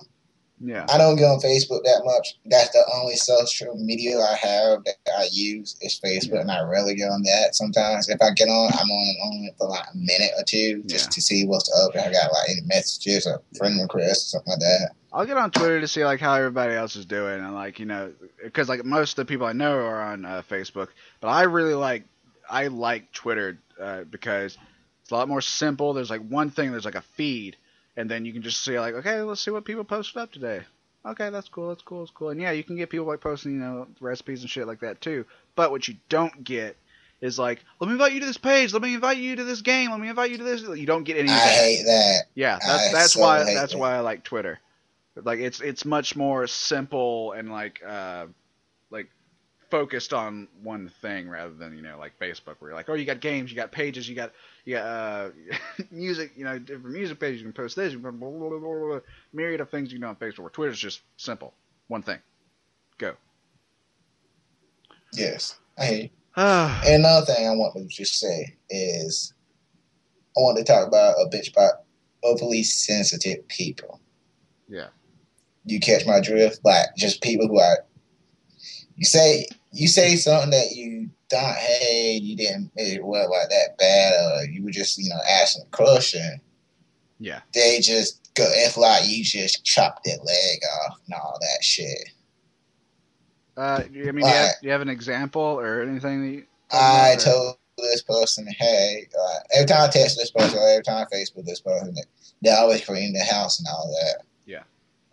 Yeah. 0.63 0.85
I 0.89 0.99
don't 0.99 1.15
get 1.15 1.25
on 1.25 1.39
Facebook 1.39 1.81
that 1.85 2.03
much. 2.05 2.35
That's 2.45 2.69
the 2.69 2.83
only 2.93 3.15
social 3.15 3.75
media 3.77 4.19
I 4.19 4.35
have 4.35 4.83
that 4.83 4.95
I 5.17 5.27
use 5.31 5.75
is 5.81 5.99
Facebook, 5.99 6.39
and 6.41 6.51
I 6.51 6.61
rarely 6.61 6.93
get 6.93 7.09
on 7.09 7.23
that. 7.23 7.55
Sometimes 7.55 8.09
if 8.09 8.21
I 8.21 8.29
get 8.35 8.47
on, 8.47 8.71
I'm 8.71 8.89
on 8.91 9.15
on 9.25 9.45
it 9.45 9.55
for 9.57 9.67
like 9.67 9.85
a 9.91 9.97
minute 9.97 10.29
or 10.37 10.43
two 10.43 10.83
just 10.83 11.05
Yeah. 11.07 11.09
to 11.13 11.21
see 11.21 11.45
what's 11.47 11.71
up. 11.83 11.95
If 11.95 12.01
I 12.01 12.11
got 12.11 12.31
like 12.31 12.49
any 12.49 12.61
messages 12.67 13.25
or 13.25 13.41
friend 13.57 13.81
requests 13.81 14.35
or 14.35 14.37
something 14.37 14.51
like 14.51 14.59
that. 14.59 14.91
I'll 15.11 15.25
get 15.25 15.37
on 15.37 15.49
Twitter 15.49 15.81
to 15.81 15.87
see 15.87 16.05
like 16.05 16.19
how 16.19 16.35
everybody 16.35 16.73
else 16.75 16.95
is 16.95 17.05
doing 17.07 17.39
and 17.43 17.53
like 17.55 17.79
you 17.79 17.85
know 17.85 18.13
because 18.43 18.69
like 18.69 18.85
most 18.85 19.13
of 19.13 19.15
the 19.15 19.25
people 19.25 19.47
I 19.47 19.53
know 19.53 19.73
are 19.79 20.01
on 20.01 20.25
uh, 20.25 20.43
Facebook, 20.47 20.89
but 21.21 21.29
I 21.29 21.43
really 21.43 21.73
like 21.73 22.03
I 22.47 22.67
like 22.67 23.11
Twitter 23.13 23.57
uh, 23.81 24.03
because 24.03 24.59
it's 25.01 25.11
a 25.11 25.15
lot 25.15 25.27
more 25.27 25.41
simple. 25.41 25.93
There's 25.93 26.11
like 26.11 26.21
one 26.27 26.51
thing. 26.51 26.69
There's 26.71 26.85
like 26.85 26.93
a 26.95 27.01
feed, 27.01 27.57
and 27.97 28.09
then 28.09 28.25
you 28.25 28.33
can 28.33 28.41
just 28.41 28.63
see 28.63 28.79
like 28.79 28.95
okay, 28.95 29.21
let's 29.21 29.41
see 29.41 29.51
what 29.51 29.65
people 29.65 29.83
posted 29.83 30.21
up 30.21 30.31
today. 30.31 30.61
Okay, 31.05 31.29
that's 31.29 31.49
cool. 31.49 31.69
That's 31.69 31.81
cool. 31.81 31.99
That's 31.99 32.11
cool. 32.11 32.29
And 32.29 32.39
yeah, 32.39 32.51
you 32.51 32.63
can 32.63 32.75
get 32.75 32.89
people 32.89 33.07
like 33.07 33.21
posting 33.21 33.53
you 33.53 33.59
know 33.59 33.87
recipes 33.99 34.41
and 34.41 34.49
shit 34.49 34.67
like 34.67 34.81
that 34.81 35.01
too. 35.01 35.25
But 35.55 35.71
what 35.71 35.87
you 35.87 35.95
don't 36.09 36.43
get 36.43 36.77
is 37.21 37.37
like 37.39 37.63
let 37.79 37.87
me 37.87 37.93
invite 37.93 38.13
you 38.13 38.19
to 38.19 38.25
this 38.25 38.37
page. 38.37 38.73
Let 38.73 38.81
me 38.81 38.93
invite 38.93 39.17
you 39.17 39.35
to 39.35 39.43
this 39.43 39.61
game. 39.61 39.91
Let 39.91 39.99
me 39.99 40.09
invite 40.09 40.31
you 40.31 40.37
to 40.37 40.43
this. 40.43 40.61
You 40.61 40.85
don't 40.85 41.03
get 41.03 41.17
any 41.17 41.29
of 41.29 41.35
I 41.35 41.39
hate 41.39 41.83
that. 41.85 42.23
Yeah, 42.35 42.59
that's 42.59 42.89
I 42.89 42.91
that's 42.93 43.13
so 43.13 43.21
why 43.21 43.43
that's 43.43 43.73
that. 43.73 43.79
why 43.79 43.95
I 43.95 43.99
like 43.99 44.23
Twitter. 44.23 44.59
Like 45.15 45.39
it's 45.39 45.59
it's 45.59 45.85
much 45.85 46.15
more 46.15 46.47
simple 46.47 47.33
and 47.33 47.51
like 47.51 47.81
uh 47.85 48.27
like 48.27 48.29
focused 49.71 50.13
on 50.13 50.47
one 50.61 50.89
thing 51.01 51.29
rather 51.29 51.53
than 51.53 51.75
you 51.75 51.81
know 51.81 51.97
like 51.97 52.17
Facebook 52.19 52.55
where 52.59 52.71
you're 52.71 52.75
like 52.75 52.89
oh 52.89 52.93
you 52.93 53.05
got 53.05 53.21
games 53.21 53.49
you 53.49 53.55
got 53.55 53.71
pages 53.71 54.07
you 54.07 54.15
got 54.15 54.33
you 54.65 54.75
got 54.75 54.85
uh 54.85 55.29
music 55.91 56.33
you 56.35 56.43
know 56.43 56.59
different 56.59 56.93
music 56.93 57.19
pages 57.19 57.39
you 57.39 57.45
can 57.45 57.53
post 57.53 57.75
this 57.75 57.93
you 57.93 57.99
can 57.99 58.19
blah, 58.19 58.29
blah, 58.29 58.49
blah, 58.49 58.59
blah, 58.59 58.87
blah, 58.87 58.99
myriad 59.33 59.61
of 59.61 59.69
things 59.69 59.91
you 59.91 59.97
can 59.97 60.01
do 60.01 60.09
on 60.09 60.15
Facebook 60.17 60.41
where 60.41 60.49
Twitter's 60.49 60.77
just 60.77 61.01
simple 61.17 61.53
one 61.87 62.03
thing 62.03 62.19
go. 63.01 63.15
Yes, 65.13 65.59
I 65.77 66.09
And 66.37 67.03
another 67.03 67.25
thing 67.25 67.47
I 67.47 67.51
want 67.51 67.75
to 67.75 67.85
just 67.87 68.19
say 68.19 68.55
is 68.69 69.33
I 70.37 70.39
want 70.39 70.57
to 70.57 70.63
talk 70.63 70.87
about 70.87 71.15
a 71.15 71.29
bitch 71.29 71.51
about 71.51 71.83
overly 72.23 72.63
sensitive 72.63 73.45
people. 73.49 73.99
yeah 74.69 74.87
You 75.65 75.79
catch 75.79 76.05
my 76.05 76.21
drift? 76.21 76.59
Like 76.63 76.87
just 76.95 77.21
people 77.21 77.47
who 77.47 77.59
are 77.59 77.79
you 78.95 79.05
say 79.05 79.47
you 79.71 79.87
say 79.87 80.15
something 80.15 80.51
that 80.51 80.71
you 80.75 81.09
thought, 81.29 81.55
hey, 81.55 82.19
you 82.21 82.35
didn't 82.35 82.71
it 82.75 83.03
was 83.03 83.29
like 83.29 83.49
that 83.49 83.77
bad, 83.77 84.13
or 84.13 84.45
you 84.51 84.63
were 84.63 84.71
just, 84.71 84.97
you 84.97 85.09
know, 85.09 85.19
asking 85.29 85.63
a 85.65 85.75
question. 85.75 86.41
yeah 87.19 87.41
They 87.53 87.79
just 87.79 88.33
go 88.33 88.45
if 88.47 88.77
like 88.77 89.07
you 89.07 89.23
just 89.23 89.63
chopped 89.65 90.03
their 90.03 90.17
leg 90.17 90.59
off 90.81 90.97
and 91.05 91.13
all 91.13 91.37
that 91.39 91.63
shit. 91.63 92.09
uh 93.57 93.81
I 93.83 93.89
mean 93.89 93.91
do 93.93 93.99
you, 93.99 94.25
have, 94.25 94.51
do 94.61 94.67
you 94.67 94.71
have 94.71 94.81
an 94.81 94.89
example 94.89 95.41
or 95.41 95.81
anything 95.81 96.21
that 96.21 96.31
you, 96.31 96.45
I 96.71 97.13
or- 97.13 97.17
told 97.17 97.55
this 97.77 98.03
person, 98.03 98.45
hey, 98.59 99.07
uh, 99.19 99.39
every 99.55 99.65
time 99.65 99.81
I 99.81 99.87
text 99.87 100.15
this 100.17 100.29
person, 100.31 100.59
or 100.59 100.69
every 100.69 100.83
time 100.83 101.05
I 101.11 101.15
Facebook 101.15 101.45
this 101.45 101.61
person, 101.61 101.95
they, 101.95 102.01
they 102.43 102.51
always 102.55 102.85
clean 102.85 103.11
the 103.13 103.23
house 103.23 103.57
and 103.59 103.67
all 103.67 103.91
that. 104.01 104.23
Yeah. 104.45 104.63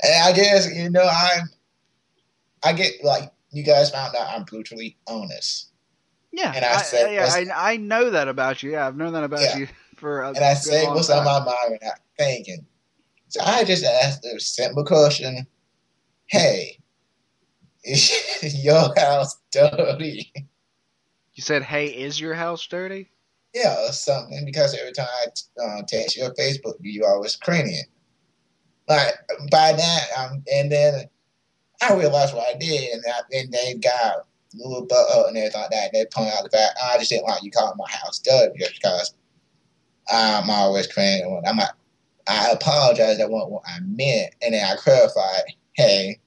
And 0.02 0.24
I 0.24 0.32
guess 0.36 0.70
you 0.74 0.90
know 0.90 1.08
I'm, 1.10 1.48
I 2.62 2.72
get 2.74 3.02
like 3.02 3.32
you 3.50 3.62
guys 3.64 3.90
found 3.90 4.14
out 4.14 4.28
I'm 4.28 4.44
brutally 4.44 4.96
honest, 5.06 5.70
Yeah, 6.32 6.52
And 6.54 6.64
I 6.64 6.74
I, 6.74 6.82
said, 6.82 7.12
yeah, 7.12 7.26
I, 7.56 7.72
I 7.72 7.76
know 7.76 8.10
that 8.10 8.28
about 8.28 8.62
you. 8.62 8.72
Yeah, 8.72 8.86
I've 8.86 8.96
known 8.96 9.12
that 9.14 9.24
about 9.24 9.40
Yeah. 9.42 9.56
you 9.58 9.68
for 9.96 10.22
a 10.22 10.28
and 10.28 10.44
I 10.44 10.54
say 10.54 10.86
what's 10.88 11.08
time. 11.08 11.18
on 11.18 11.24
my 11.24 11.44
mind 11.44 11.78
and 11.80 11.90
I'm 11.90 11.98
thinking. 12.18 12.66
So 13.28 13.40
I 13.42 13.64
just 13.64 13.84
asked 13.84 14.24
a 14.24 14.38
simple 14.40 14.84
question: 14.84 15.46
Hey, 16.26 16.78
is 17.84 18.12
your 18.64 18.92
house 18.96 19.38
dirty? 19.50 20.32
You 21.34 21.42
said, 21.42 21.62
"Hey, 21.62 21.86
is 21.86 22.20
your 22.20 22.34
house 22.34 22.66
dirty?" 22.66 23.10
Yeah, 23.54 23.76
or 23.88 23.92
something. 23.92 24.44
Because 24.44 24.74
every 24.78 24.92
time 24.92 25.06
I 25.58 25.62
uh, 25.62 25.82
text 25.86 26.16
you 26.16 26.24
on 26.24 26.32
Facebook, 26.32 26.74
you 26.80 27.04
always 27.04 27.36
cleaning 27.36 27.74
it. 27.74 27.86
Like 28.88 29.14
by 29.50 29.72
that, 29.72 30.06
um, 30.18 30.42
and 30.52 30.70
then 30.72 31.04
I 31.82 31.94
realized 31.94 32.34
what 32.34 32.48
I 32.48 32.58
did, 32.58 32.90
and 32.92 33.04
I, 33.06 33.20
and 33.36 33.52
they 33.52 33.74
got 33.74 34.16
a 34.16 34.22
little 34.54 34.86
butt 34.86 35.10
up 35.16 35.28
and 35.28 35.36
everything 35.36 35.60
like 35.60 35.70
that. 35.70 35.92
They 35.92 36.04
pointed 36.12 36.34
out 36.34 36.44
the 36.44 36.50
fact 36.50 36.78
I 36.82 36.98
just 36.98 37.10
didn't 37.10 37.26
like 37.28 37.42
you 37.42 37.50
calling 37.50 37.76
my 37.76 37.88
house 37.90 38.18
dirty 38.18 38.58
just 38.58 38.74
because 38.74 39.14
I'm 40.10 40.48
always 40.50 40.88
it. 40.96 41.24
I'm 41.46 41.56
like, 41.56 41.68
I 42.26 42.50
apologize. 42.50 43.18
That 43.18 43.30
wasn't 43.30 43.52
what 43.52 43.62
I 43.66 43.80
meant, 43.80 44.34
and 44.42 44.54
then 44.54 44.64
I 44.64 44.76
clarified. 44.76 45.42
Hey, 45.74 46.18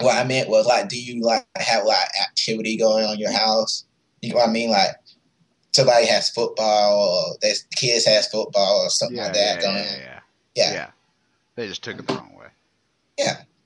what 0.00 0.16
I 0.16 0.24
meant 0.24 0.48
was 0.48 0.66
like, 0.66 0.88
do 0.88 1.00
you 1.00 1.22
like 1.22 1.46
have 1.56 1.84
like 1.84 2.08
activity 2.28 2.76
going 2.76 3.04
on 3.04 3.14
in 3.14 3.20
your 3.20 3.32
house? 3.32 3.84
You 4.22 4.30
know 4.30 4.36
what 4.36 4.48
I 4.48 4.52
mean? 4.52 4.70
Like 4.70 4.90
somebody 5.72 6.06
has 6.06 6.30
football, 6.30 7.30
or 7.32 7.36
their 7.40 7.54
kids 7.76 8.06
has 8.06 8.26
football 8.28 8.84
or 8.84 8.90
something 8.90 9.16
Yeah, 9.16 9.24
like 9.24 9.34
that 9.34 9.56
yeah, 9.56 9.62
going 9.62 9.76
yeah, 9.76 9.92
on. 9.92 9.98
yeah, 10.00 10.20
Yeah. 10.54 10.72
yeah. 10.72 10.90
They 11.54 11.68
just 11.68 11.84
took 11.84 11.98
it 11.98 12.06
the 12.06 12.14
wrong 12.14 12.34
way. 12.36 12.48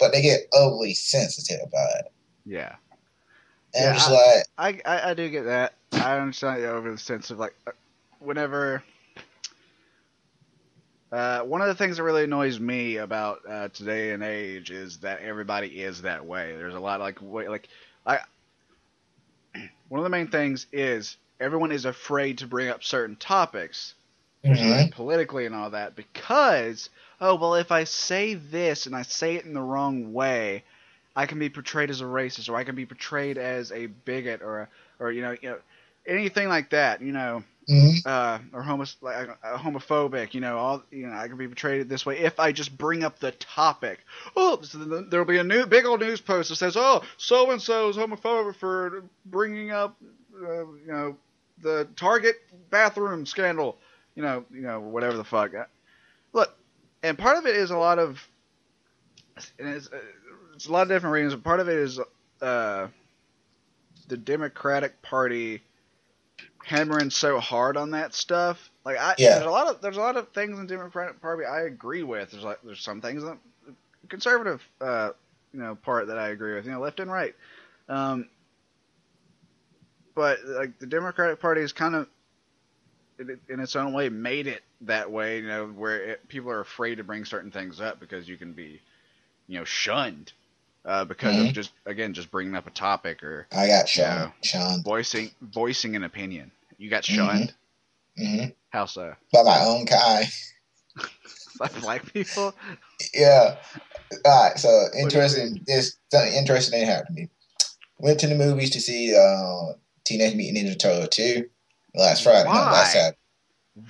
But 0.01 0.13
they 0.13 0.23
get 0.23 0.41
overly 0.55 0.95
sensitive 0.95 1.61
about 1.63 1.91
it. 2.01 2.13
Yeah, 2.47 2.75
And 3.75 3.85
Yeah, 3.85 3.91
I'm 3.91 3.95
just 3.95 4.11
like, 4.11 4.47
I, 4.59 4.81
I, 4.85 5.11
I 5.11 5.15
do 5.15 5.29
get 5.29 5.45
that. 5.45 5.75
I 5.93 6.19
understand 6.19 6.63
the 6.63 6.71
over 6.71 6.91
the 6.91 6.99
sense 6.99 7.31
of 7.31 7.39
like, 7.39 7.55
uh, 7.67 7.73
whenever. 8.19 8.83
Uh, 11.13 11.41
one 11.41 11.61
of 11.61 11.67
the 11.67 11.75
things 11.75 11.97
that 11.97 12.05
really 12.05 12.23
annoys 12.25 12.61
me 12.61 12.97
about 12.99 13.41
uh, 13.49 13.69
today 13.69 14.13
and 14.13 14.23
age 14.23 14.71
is 14.71 14.99
that 14.99 15.21
everybody 15.21 15.83
is 15.83 16.03
that 16.03 16.25
way. 16.25 16.55
There's 16.57 16.75
a 16.75 16.81
lot 16.81 17.01
like 17.01 17.21
like 17.21 17.69
I. 18.07 18.21
One 19.89 19.99
of 19.99 20.05
the 20.05 20.11
main 20.11 20.29
things 20.29 20.67
is 20.73 21.17
everyone 21.41 21.73
is 21.73 21.85
afraid 21.85 22.39
to 22.39 22.47
bring 22.47 22.69
up 22.69 22.85
certain 22.85 23.17
topics, 23.17 23.95
mhm, 24.45 24.91
politically 24.91 25.47
and 25.47 25.55
all 25.55 25.71
that, 25.71 25.97
because 25.97 26.91
oh 27.21 27.35
well, 27.37 27.55
if 27.55 27.71
I 27.73 27.85
say 27.85 28.35
this 28.35 28.87
and 28.87 28.95
I 28.97 29.03
say 29.03 29.37
it 29.37 29.45
in 29.45 29.55
the 29.55 29.63
wrong 29.63 30.13
way, 30.13 30.65
I 31.17 31.27
can 31.27 31.39
be 31.39 31.51
portrayed 31.51 31.91
as 31.91 32.01
a 32.01 32.05
racist, 32.05 32.49
or 32.49 32.57
I 32.57 32.65
can 32.65 32.75
be 32.77 32.87
portrayed 32.87 33.39
as 33.39 33.73
a 33.73 33.87
bigot, 33.87 34.43
or 34.43 34.61
a, 34.63 34.69
or 35.01 35.13
you 35.13 35.23
know, 35.23 35.37
you 35.41 35.51
know, 35.51 35.59
anything 36.07 36.49
like 36.49 36.71
that, 36.71 37.03
you 37.03 37.13
know, 37.13 37.43
mhm, 37.69 38.05
uh, 38.05 38.39
or 38.53 38.63
homos- 38.63 38.97
like, 39.03 39.29
uh, 39.43 39.59
homophobic, 39.59 40.35
you 40.35 40.41
know, 40.41 40.59
all 40.59 40.83
you 40.91 41.07
know, 41.07 41.13
I 41.15 41.29
can 41.29 41.37
be 41.37 41.47
portrayed 41.49 41.89
this 41.89 42.07
way 42.07 42.19
if 42.19 42.39
I 42.41 42.53
just 42.53 42.77
bring 42.77 43.05
up 43.05 43.19
the 43.19 43.33
topic. 43.33 44.01
Oh, 44.37 44.61
so 44.63 44.79
there'll 44.79 45.27
be 45.27 45.39
a 45.39 45.45
new 45.45 45.67
big 45.67 45.87
old 45.87 46.01
news 46.01 46.21
post 46.21 46.49
that 46.51 46.57
says, 46.57 46.77
"Oh, 46.77 47.03
so 47.17 47.51
and 47.51 47.61
so 47.63 47.89
is 47.89 47.97
homophobic 47.97 48.57
for 48.57 49.05
bringing 49.27 49.71
up, 49.71 49.97
uh, 50.43 50.67
you 50.67 50.87
know, 50.87 51.17
the 51.63 51.89
Target 51.97 52.37
bathroom 52.71 53.27
scandal." 53.27 53.79
You 54.21 54.27
know, 54.27 54.45
you 54.53 54.61
know, 54.61 54.81
whatever 54.81 55.17
the 55.17 55.25
fuck. 55.25 55.55
Uh, 55.55 55.65
Look, 56.35 56.55
and 57.03 57.17
part 57.17 57.39
of 57.39 57.47
it 57.47 57.57
is 57.57 57.71
a 57.71 57.77
lot 57.79 57.99
of, 57.99 58.21
and 59.59 59.69
it's, 59.69 59.87
uh, 59.91 59.99
it's 60.55 60.67
a 60.67 60.73
lot 60.73 60.83
of 60.83 60.89
different 60.89 61.15
reasons. 61.15 61.37
But 61.37 61.45
part 61.45 61.61
of 61.61 61.71
it 61.71 61.79
is 61.79 61.99
uh, 62.43 62.89
the 64.09 64.19
Democratic 64.19 65.01
Party 65.01 65.63
hammering 66.67 67.09
so 67.09 67.41
hard 67.41 67.79
on 67.79 67.93
that 67.93 68.13
stuff. 68.13 68.69
Like 68.85 68.99
I, 68.99 69.15
Yeah. 69.17 69.37
there's 69.37 69.47
a 69.47 69.51
lot 69.51 69.69
of 69.69 69.81
there's 69.81 69.97
a 69.97 70.01
lot 70.01 70.19
of 70.19 70.29
things 70.33 70.59
in 70.59 70.67
Democratic 70.67 71.23
Party 71.23 71.47
I 71.47 71.63
agree 71.63 72.03
with. 72.03 72.33
There's 72.33 72.45
like 72.45 72.59
there's 72.63 72.83
some 72.83 73.01
things 73.01 73.23
that 73.23 73.39
conservative, 74.11 74.63
uh, 74.83 75.13
you 75.55 75.61
know, 75.61 75.77
part 75.77 76.09
that 76.09 76.19
I 76.19 76.29
agree 76.29 76.57
with. 76.57 76.67
You 76.67 76.73
know, 76.73 76.81
left 76.81 77.01
and 77.01 77.11
right. 77.11 77.35
Um, 77.89 78.29
but 80.15 80.45
like 80.45 80.79
the 80.79 80.87
Democratic 80.87 81.41
Party 81.41 81.63
is 81.63 81.73
kind 81.73 81.95
of 81.95 82.07
in, 83.21 83.39
in 83.49 83.61
its 83.61 83.77
own 83.77 83.93
way 83.93 84.09
made 84.09 84.47
it 84.47 84.63
that 84.83 85.11
way. 85.11 85.39
You 85.41 85.47
know, 85.49 85.67
where 85.67 86.03
it, 86.03 86.29
people 86.29 86.51
are 86.51 86.61
afraid 86.61 86.97
to 86.97 87.05
bring 87.05 87.25
certain 87.25 87.51
things 87.51 87.81
up 87.81 88.01
because 88.01 88.29
you 88.29 88.37
can 88.37 88.53
be, 88.53 88.81
you 89.47 89.59
know, 89.59 89.65
shunned. 89.65 90.33
Uh, 90.83 91.05
because 91.05 91.37
of 91.37 91.49
Mhm. 91.49 91.53
just 91.53 91.73
again 91.85 92.15
just 92.15 92.31
bringing 92.31 92.55
up 92.57 92.67
a 92.67 92.71
topic 92.71 93.23
or 93.23 93.47
I 93.53 93.67
got 93.67 93.87
Sean. 93.87 94.03
Yeah. 94.05 94.31
Sean. 94.43 94.83
voicing 94.83 95.31
voicing 95.43 95.95
an 95.95 96.05
opinion. 96.05 96.51
You 96.79 96.89
got 96.89 97.05
shunned. 97.05 97.53
hmm 98.17 98.45
How 98.71 98.87
so? 98.87 99.15
By 99.31 99.43
my 99.43 99.61
own 99.63 99.85
kind. 99.85 100.27
By 101.59 101.69
black 101.81 102.11
people? 102.13 102.55
Yeah. 103.13 103.57
All 104.25 104.45
right. 104.49 104.59
So 104.59 104.87
interesting. 104.99 105.63
This 105.67 105.97
something 106.11 106.33
interesting 106.33 106.81
that 106.81 106.87
happened 106.87 107.17
to 107.17 107.23
me. 107.25 107.29
Went 107.99 108.21
to 108.21 108.27
the 108.27 108.35
movies 108.35 108.71
to 108.71 108.81
see 108.81 109.15
uh, 109.15 109.75
Teenage 110.05 110.35
Mutant 110.35 110.67
Ninja 110.67 110.79
Turtle 110.79 111.07
two 111.09 111.51
last 111.95 112.25
Friday. 112.25 112.49
No, 112.49 112.55
Why? 112.55 112.73
last 112.73 112.93
Saturday. 112.93 113.17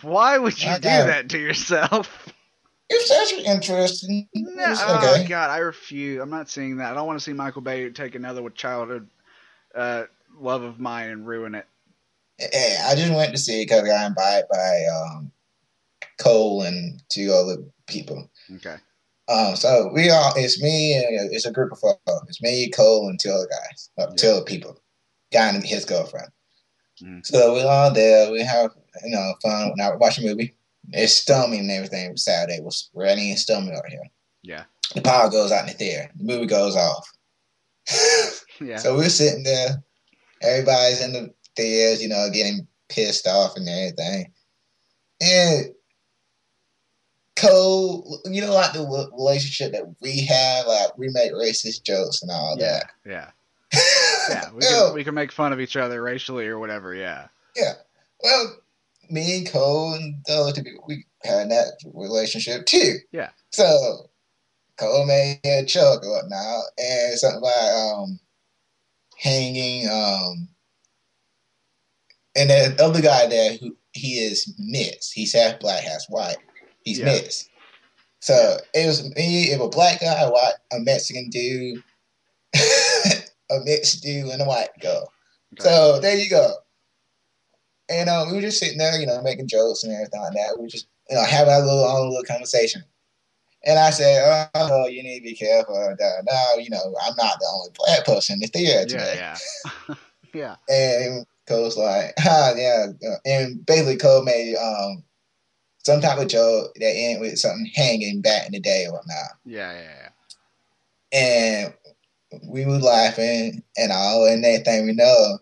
Why 0.02 0.38
would 0.38 0.62
you 0.62 0.70
I 0.70 0.78
do 0.78 0.88
it. 0.88 1.06
that 1.06 1.28
to 1.30 1.38
yourself? 1.38 2.32
It's 2.92 3.08
actually 3.12 3.44
interesting. 3.46 4.28
No, 4.34 4.72
It's 4.72 4.82
Oh 4.84 4.96
okay. 4.96 5.24
God, 5.28 5.48
I 5.48 5.58
refuse. 5.58 6.20
I'm 6.20 6.28
not 6.28 6.50
seeing 6.50 6.78
that. 6.78 6.90
I 6.90 6.94
don't 6.96 7.06
want 7.06 7.20
to 7.20 7.24
see 7.24 7.32
Michael 7.32 7.62
Bay 7.62 7.88
take 7.90 8.16
another 8.16 8.50
childhood 8.50 9.08
uh, 9.76 10.06
love 10.36 10.62
of 10.62 10.80
mine 10.80 11.10
and 11.10 11.24
ruin 11.24 11.54
it. 11.54 11.66
Hey, 12.38 12.76
I 12.84 12.96
just 12.96 13.12
went 13.12 13.30
to 13.30 13.38
see 13.38 13.62
it 13.62 13.66
because 13.66 13.84
I 13.84 13.86
got 13.86 14.06
invited 14.08 14.46
by 14.50 14.82
um, 14.92 15.30
Cole 16.18 16.62
and 16.62 17.00
two 17.10 17.32
other 17.32 17.62
people. 17.86 18.28
Okay. 18.56 18.76
Um, 19.28 19.54
so 19.54 19.90
we 19.94 20.10
all, 20.10 20.32
it's 20.34 20.60
me 20.60 20.94
and 20.94 21.32
it's 21.32 21.46
a 21.46 21.52
group 21.52 21.70
of 21.70 21.78
four. 21.78 21.96
It's 22.26 22.42
me, 22.42 22.70
Cole, 22.70 23.08
and 23.08 23.20
two 23.20 23.30
other 23.30 23.46
guys, 23.48 23.90
uh, 23.98 24.12
two 24.16 24.30
other 24.30 24.44
people, 24.44 24.82
guy 25.32 25.48
and 25.50 25.64
his 25.64 25.84
girlfriend. 25.84 26.28
Mhm. 27.02 27.26
So 27.26 27.54
we're 27.54 27.66
all 27.66 27.92
there. 27.92 28.30
We 28.30 28.42
have 28.42 28.70
you 29.04 29.10
know 29.10 29.34
fun. 29.42 29.72
Now 29.76 29.92
we 29.92 29.98
watch 29.98 30.18
a 30.18 30.22
movie. 30.22 30.54
It's 30.92 31.14
storming 31.14 31.60
and 31.60 31.70
everything. 31.70 32.16
Saturday 32.16 32.60
was 32.60 32.90
raining 32.94 33.30
and 33.30 33.38
storming 33.38 33.74
over 33.74 33.88
here. 33.88 34.02
Yeah. 34.42 34.64
The 34.94 35.02
power 35.02 35.30
goes 35.30 35.52
out 35.52 35.62
in 35.62 35.66
the 35.68 35.74
theater. 35.74 36.10
The 36.16 36.24
movie 36.24 36.46
goes 36.46 36.76
off. 36.76 37.12
Yeah. 38.60 38.76
So 38.76 38.94
we're 38.94 39.08
sitting 39.08 39.42
there. 39.42 39.82
Everybody's 40.42 41.02
in 41.02 41.14
the 41.14 41.32
theaters, 41.56 42.02
you 42.02 42.10
know, 42.10 42.28
getting 42.30 42.66
pissed 42.90 43.26
off 43.26 43.56
and 43.56 43.66
everything. 43.66 44.32
And 45.20 45.66
Cole, 47.36 48.20
you 48.26 48.42
know, 48.42 48.52
like 48.52 48.72
the 48.72 49.10
relationship 49.16 49.72
that 49.72 49.84
we 50.02 50.26
have, 50.26 50.66
like 50.66 50.98
we 50.98 51.08
make 51.08 51.32
racist 51.32 51.84
jokes 51.84 52.20
and 52.22 52.30
all 52.30 52.56
yeah. 52.58 52.66
that. 52.66 52.90
Yeah. 53.06 53.30
Yeah. 54.28 54.50
We 54.54 54.60
can, 54.62 54.94
we 54.94 55.04
can 55.04 55.14
make 55.14 55.32
fun 55.32 55.52
of 55.52 55.60
each 55.60 55.76
other 55.76 56.02
racially 56.02 56.46
or 56.46 56.58
whatever. 56.58 56.94
Yeah. 56.94 57.28
Yeah. 57.56 57.72
Well, 58.22 58.56
me 59.10 59.38
and 59.38 59.48
Cole 59.50 59.94
and 59.94 60.16
the 60.26 60.34
other 60.34 60.52
two 60.52 60.62
people, 60.62 60.84
we 60.86 61.04
had 61.24 61.50
that 61.50 61.78
relationship 61.94 62.66
too. 62.66 62.96
Yeah. 63.12 63.30
So 63.50 64.08
Cole 64.78 65.06
made 65.06 65.40
a 65.44 65.64
joke 65.64 66.04
or 66.04 66.10
whatnot, 66.10 66.64
and 66.78 67.18
something 67.18 67.38
about 67.38 67.94
um 68.02 68.20
hanging 69.18 69.88
um 69.88 70.48
and 72.36 72.48
the 72.50 72.76
other 72.82 73.02
guy 73.02 73.26
there 73.26 73.56
who 73.56 73.76
he 73.92 74.18
is 74.18 74.54
mixed. 74.58 75.12
He's 75.12 75.32
half 75.34 75.58
black, 75.60 75.82
half 75.82 76.02
white. 76.08 76.36
He's 76.84 76.98
Yeah. 76.98 77.06
mixed. 77.06 77.48
So 78.20 78.58
it 78.74 78.86
was 78.86 79.02
me, 79.16 79.50
it 79.50 79.58
was 79.58 79.66
a 79.68 79.70
black 79.70 80.00
guy, 80.00 80.20
a 80.20 80.30
white, 80.30 80.52
a 80.72 80.78
Mexican 80.78 81.30
dude, 81.30 81.82
a 83.50 83.60
mixed 83.64 84.02
dude, 84.02 84.28
and 84.28 84.42
a 84.42 84.44
white 84.44 84.68
girl. 84.80 85.12
Okay. 85.54 85.68
So 85.68 86.00
there 86.00 86.16
you 86.16 86.30
go. 86.30 86.52
And 87.88 88.08
uh, 88.08 88.24
we 88.28 88.34
were 88.34 88.40
just 88.40 88.58
sitting 88.60 88.78
there, 88.78 88.98
you 89.00 89.06
know, 89.06 89.20
making 89.22 89.48
jokes 89.48 89.82
and 89.82 89.92
everything 89.92 90.20
like 90.20 90.32
that. 90.34 90.54
We 90.56 90.62
were 90.62 90.68
just, 90.68 90.86
you 91.08 91.16
know, 91.16 91.24
having 91.24 91.52
our 91.52 91.60
little 91.60 91.84
own 91.84 92.10
little 92.10 92.24
conversation. 92.24 92.84
And 93.64 93.78
I 93.78 93.90
said, 93.90 94.48
"Oh, 94.54 94.68
no, 94.68 94.86
you 94.86 95.02
need 95.02 95.18
to 95.18 95.24
be 95.24 95.34
careful." 95.34 95.74
Da. 95.98 96.54
You 96.56 96.70
know, 96.70 96.94
I'm 97.02 97.14
not 97.16 97.38
the 97.38 97.48
only 97.52 97.70
black 97.76 98.06
person 98.06 98.34
in 98.34 98.40
the 98.40 98.46
theater 98.46 98.86
today. 98.86 99.14
yeah. 99.16 99.36
Yeah. 99.88 99.94
yeah. 100.68 100.74
And 100.74 101.26
Cole's 101.46 101.76
like, 101.76 102.14
"Ah, 102.26 102.52
yeah." 102.56 102.86
And 103.26 103.66
basically, 103.66 103.96
Cole 103.96 104.24
made 104.24 104.56
um 104.56 105.02
some 105.84 106.00
type 106.00 106.18
of 106.18 106.28
joke 106.28 106.74
that 106.76 106.92
ended 106.94 107.20
with 107.20 107.38
something 107.38 107.70
hanging 107.74 108.20
back 108.20 108.46
in 108.46 108.52
the 108.52 108.60
day 108.60 108.86
or 108.86 108.92
whatnot. 108.92 109.38
Yeah, 109.44 109.72
yeah. 109.72 110.08
Yeah. 111.12 111.18
And 111.18 111.74
we 112.48 112.64
were 112.64 112.78
laughing 112.78 113.62
and 113.76 113.92
all, 113.92 114.26
and 114.26 114.42
next 114.42 114.64
thing 114.64 114.86
we 114.86 114.92
know, 114.92 115.38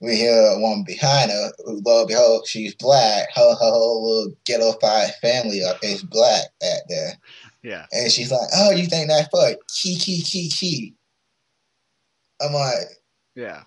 we 0.00 0.16
hear 0.16 0.32
a 0.32 0.58
woman 0.58 0.84
behind 0.84 1.30
her, 1.30 1.50
who, 1.64 1.82
lo 1.84 2.00
and 2.00 2.08
behold, 2.08 2.46
she's 2.46 2.74
black. 2.74 3.28
Her, 3.34 3.50
her 3.50 3.56
whole 3.58 4.08
little 4.08 4.32
ghetto 4.46 4.72
five 4.80 5.14
family 5.16 5.58
is 5.82 6.02
black 6.02 6.44
back 6.60 6.80
there. 6.88 7.12
Yeah. 7.62 7.84
And 7.92 8.10
she's 8.10 8.32
like, 8.32 8.48
Oh, 8.56 8.70
you 8.70 8.86
think 8.86 9.08
that's 9.08 9.28
funny? 9.28 9.56
Key, 9.68 9.96
key, 9.98 10.22
key, 10.22 10.48
key. 10.48 10.94
I'm 12.40 12.54
like, 12.54 12.86
Yeah. 13.34 13.64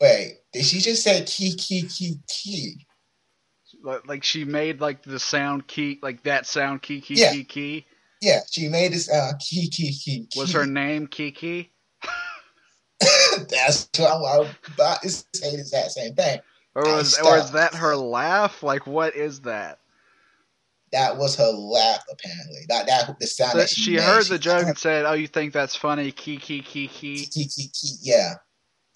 Wait, 0.00 0.38
did 0.52 0.64
she 0.64 0.80
just 0.80 1.04
say 1.04 1.22
key, 1.24 1.54
key, 1.54 1.82
key, 1.82 2.16
key? 2.28 2.86
Like 3.84 4.06
like 4.08 4.24
she 4.24 4.44
made 4.44 4.80
like 4.80 5.02
the 5.04 5.20
sound 5.20 5.66
key, 5.68 6.00
like 6.02 6.24
that 6.24 6.46
sound 6.46 6.82
key, 6.82 7.00
key, 7.00 7.14
Yeah. 7.14 7.32
key, 7.32 7.44
key. 7.44 7.86
Yeah, 8.22 8.38
she 8.48 8.68
made 8.68 8.92
this 8.92 9.10
uh, 9.10 9.32
key, 9.40 9.68
key. 9.68 10.28
Was 10.36 10.52
her 10.52 10.64
name 10.64 11.08
Kiki? 11.08 11.72
That's 13.48 13.88
what 13.98 14.12
I'm, 14.12 14.46
I'm 14.46 14.54
about 14.74 15.02
to 15.02 15.08
say. 15.10 15.24
The 15.50 15.58
exact 15.58 15.90
same 15.90 16.14
thing. 16.14 16.38
Or 16.76 16.84
was 16.84 17.18
or 17.18 17.36
is 17.36 17.50
that 17.50 17.74
her 17.74 17.96
laugh? 17.96 18.62
Like 18.62 18.86
what 18.86 19.16
is 19.16 19.40
that? 19.40 19.80
That 20.92 21.16
was 21.16 21.34
her 21.36 21.50
laugh, 21.50 22.04
apparently. 22.12 22.60
That 22.68 22.86
that 22.86 23.18
the 23.18 23.26
sound 23.26 23.52
So 23.52 23.58
that 23.58 23.68
she, 23.70 23.80
she 23.82 23.96
made. 23.96 24.04
heard 24.04 24.24
She- 24.26 24.34
the 24.34 24.38
joke 24.38 24.68
and 24.68 24.78
said, 24.78 25.04
"Oh, 25.04 25.14
you 25.14 25.26
think 25.26 25.52
that's 25.52 25.74
funny?" 25.74 26.12
Key. 26.12 26.36
Key, 26.36 26.62
key, 26.62 26.86
key, 26.94 27.70
Yeah, 28.02 28.34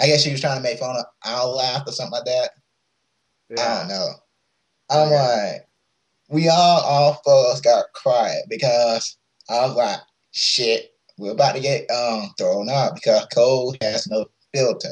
I 0.01 0.07
guess 0.07 0.23
she 0.23 0.31
was 0.31 0.41
trying 0.41 0.59
to 0.59 0.63
make 0.63 0.79
fun 0.79 0.95
of 0.97 1.05
our 1.25 1.47
laugh 1.49 1.83
or 1.85 1.91
something 1.93 2.13
like 2.13 2.27
that. 2.27 2.51
I 3.59 3.79
don't 3.79 3.89
know. 3.89 4.09
I'm 4.89 5.11
like, 5.11 5.66
we 6.29 6.49
all, 6.49 6.81
all 6.81 7.21
four 7.25 7.47
of 7.47 7.53
us 7.55 7.61
got 7.61 7.87
quiet 7.95 8.45
because 8.49 9.17
I 9.49 9.67
was 9.67 9.77
like, 9.77 10.01
shit, 10.33 10.93
we're 11.19 11.33
about 11.33 11.55
to 11.55 11.61
get 11.61 11.91
um 11.91 12.31
thrown 12.39 12.69
out 12.69 12.95
because 12.95 13.27
Cole 13.35 13.75
has 13.81 14.07
no 14.09 14.27
filter. 14.55 14.89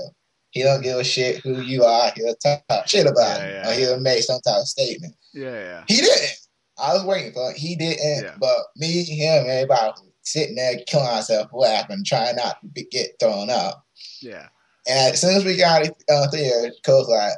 He 0.50 0.62
don't 0.62 0.82
give 0.82 0.98
a 0.98 1.04
shit 1.04 1.38
who 1.38 1.60
you 1.60 1.84
are. 1.84 2.12
He'll 2.14 2.36
talk 2.36 2.62
shit 2.86 3.06
about 3.06 3.40
Yeah, 3.40 3.48
yeah, 3.48 3.68
or 3.68 3.72
he'll 3.74 4.00
make 4.00 4.22
some 4.22 4.40
type 4.40 4.60
of 4.60 4.68
statement. 4.68 5.14
Yeah, 5.32 5.50
yeah. 5.50 5.84
He 5.88 5.96
didn't. 5.96 6.30
I 6.78 6.94
was 6.94 7.04
waiting 7.04 7.32
for 7.32 7.50
it. 7.50 7.56
He 7.56 7.74
didn't. 7.76 8.24
Yeah. 8.24 8.34
But 8.38 8.58
me, 8.76 9.02
him, 9.02 9.46
everybody 9.48 9.92
was 10.00 10.12
sitting 10.22 10.54
there 10.54 10.76
killing 10.86 11.08
ourselves 11.08 11.50
laughing, 11.52 12.04
trying 12.06 12.36
not 12.36 12.60
to 12.60 12.68
be, 12.68 12.84
get 12.90 13.10
thrown 13.20 13.50
out. 13.50 13.74
Yeah. 14.22 14.48
And 14.86 15.12
as 15.12 15.20
soon 15.20 15.36
as 15.36 15.44
we 15.44 15.56
got 15.56 15.86
it 15.86 15.94
uh, 16.08 16.28
there, 16.30 16.72
Cole's 16.84 17.08
like, 17.08 17.32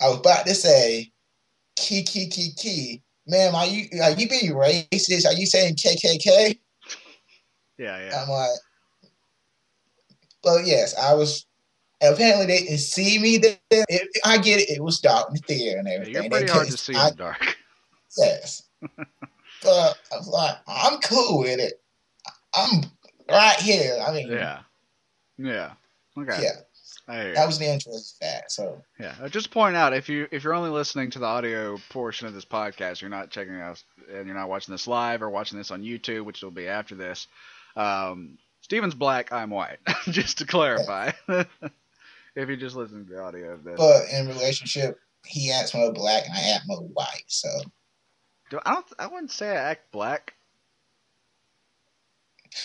I 0.00 0.08
was 0.08 0.18
about 0.18 0.46
to 0.46 0.54
say, 0.54 1.12
key, 1.76 2.02
key, 2.02 2.28
key, 2.28 2.50
key. 2.56 3.02
Ma'am, 3.26 3.54
are 3.54 3.66
you 3.66 3.88
are 4.02 4.12
you 4.12 4.28
being 4.28 4.52
racist? 4.52 5.26
Are 5.26 5.34
you 5.34 5.46
saying 5.46 5.76
KKK? 5.76 6.58
Yeah, 7.78 7.98
yeah. 7.98 8.22
I'm 8.22 8.28
like, 8.28 8.50
well, 10.44 10.60
yes, 10.60 10.96
I 10.96 11.14
was. 11.14 11.46
Apparently, 12.02 12.46
they 12.46 12.58
didn't 12.60 12.78
see 12.78 13.18
me 13.18 13.38
there. 13.38 13.56
It, 13.70 14.08
I 14.24 14.36
get 14.36 14.60
it. 14.60 14.68
It 14.68 14.82
was 14.82 15.00
dark 15.00 15.28
in 15.28 15.34
the 15.34 15.40
theater 15.40 15.78
and 15.78 15.88
Yeah, 15.88 15.94
everything. 15.94 16.30
You're 16.30 16.40
They 16.40 16.46
hard 16.46 16.66
to 16.68 16.76
see 16.76 16.92
in 16.92 16.98
I, 16.98 17.10
the 17.10 17.16
dark. 17.16 17.56
yes. 18.18 18.62
but 19.62 19.98
I 20.12 20.16
was 20.16 20.28
like, 20.28 20.56
I'm 20.68 20.98
cool 21.00 21.40
with 21.40 21.58
it. 21.58 21.80
I'm 22.54 22.82
right 23.30 23.56
here. 23.56 23.98
I 24.06 24.12
mean, 24.12 24.30
Yeah. 24.30 24.60
Yeah. 25.38 25.72
Okay. 26.18 26.42
yeah. 26.42 26.52
That 27.06 27.46
was 27.46 27.58
the 27.58 27.66
interest 27.66 28.14
of 28.14 28.20
that. 28.20 28.50
So 28.50 28.82
Yeah. 28.98 29.14
Uh, 29.22 29.28
Just 29.28 29.50
point 29.50 29.76
out 29.76 29.92
if 29.92 30.08
you 30.08 30.26
if 30.30 30.44
you're 30.44 30.54
only 30.54 30.70
listening 30.70 31.10
to 31.10 31.18
the 31.18 31.26
audio 31.26 31.78
portion 31.90 32.26
of 32.26 32.34
this 32.34 32.44
podcast, 32.44 33.00
you're 33.00 33.10
not 33.10 33.30
checking 33.30 33.54
us 33.54 33.84
and 34.12 34.26
you're 34.26 34.36
not 34.36 34.48
watching 34.48 34.72
this 34.72 34.86
live 34.86 35.22
or 35.22 35.30
watching 35.30 35.58
this 35.58 35.70
on 35.70 35.82
YouTube, 35.82 36.24
which 36.24 36.42
will 36.42 36.50
be 36.50 36.68
after 36.68 36.94
this. 36.94 37.26
Um, 37.76 38.38
Stephen's 38.60 38.94
black, 38.94 39.32
I'm 39.32 39.50
white. 39.50 39.78
just 40.10 40.38
to 40.38 40.46
clarify. 40.46 41.12
if 41.28 41.46
you're 42.34 42.56
just 42.56 42.76
listening 42.76 43.06
to 43.06 43.12
the 43.12 43.20
audio 43.22 43.52
of 43.52 43.64
this. 43.64 43.76
But 43.76 44.08
in 44.12 44.26
relationship, 44.28 44.98
he 45.24 45.52
acts 45.52 45.74
more 45.74 45.92
black 45.92 46.24
and 46.26 46.34
I 46.34 46.54
act 46.54 46.64
more 46.66 46.80
white. 46.80 47.24
So 47.28 47.48
Do- 48.50 48.60
I 48.64 48.74
don't 48.74 48.86
I 48.98 49.06
wouldn't 49.06 49.30
say 49.30 49.50
I 49.50 49.70
act 49.70 49.90
black. 49.92 50.34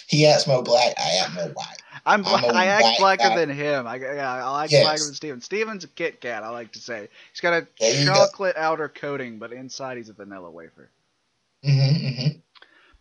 He 0.07 0.25
acts 0.27 0.47
more 0.47 0.63
black, 0.63 0.93
I 0.97 1.19
act 1.23 1.33
more 1.33 1.45
white. 1.49 1.77
I'm, 2.05 2.25
I'm 2.25 2.55
I 2.55 2.65
act 2.65 2.83
white 2.83 2.97
blacker 2.99 3.29
guy. 3.29 3.35
than 3.45 3.49
him. 3.49 3.85
I, 3.85 3.95
yeah, 3.97 4.49
I 4.49 4.63
act 4.63 4.71
Yes. 4.71 4.83
blacker 4.83 5.03
than 5.05 5.13
Stephen. 5.13 5.41
Stephen's 5.41 5.83
a 5.83 5.87
Kit 5.87 6.19
Kat. 6.21 6.43
I 6.43 6.49
like 6.49 6.71
to 6.73 6.79
say 6.79 7.09
he's 7.31 7.41
got 7.41 7.53
a 7.53 7.67
There 7.79 7.93
you 7.99 8.05
go. 8.05 8.13
chocolate 8.13 8.55
outer 8.57 8.89
coating, 8.89 9.37
but 9.37 9.53
inside 9.53 9.97
he's 9.97 10.09
a 10.09 10.13
vanilla 10.13 10.49
wafer. 10.49 10.89
Mm-hmm, 11.65 12.05
mm-hmm. 12.07 12.37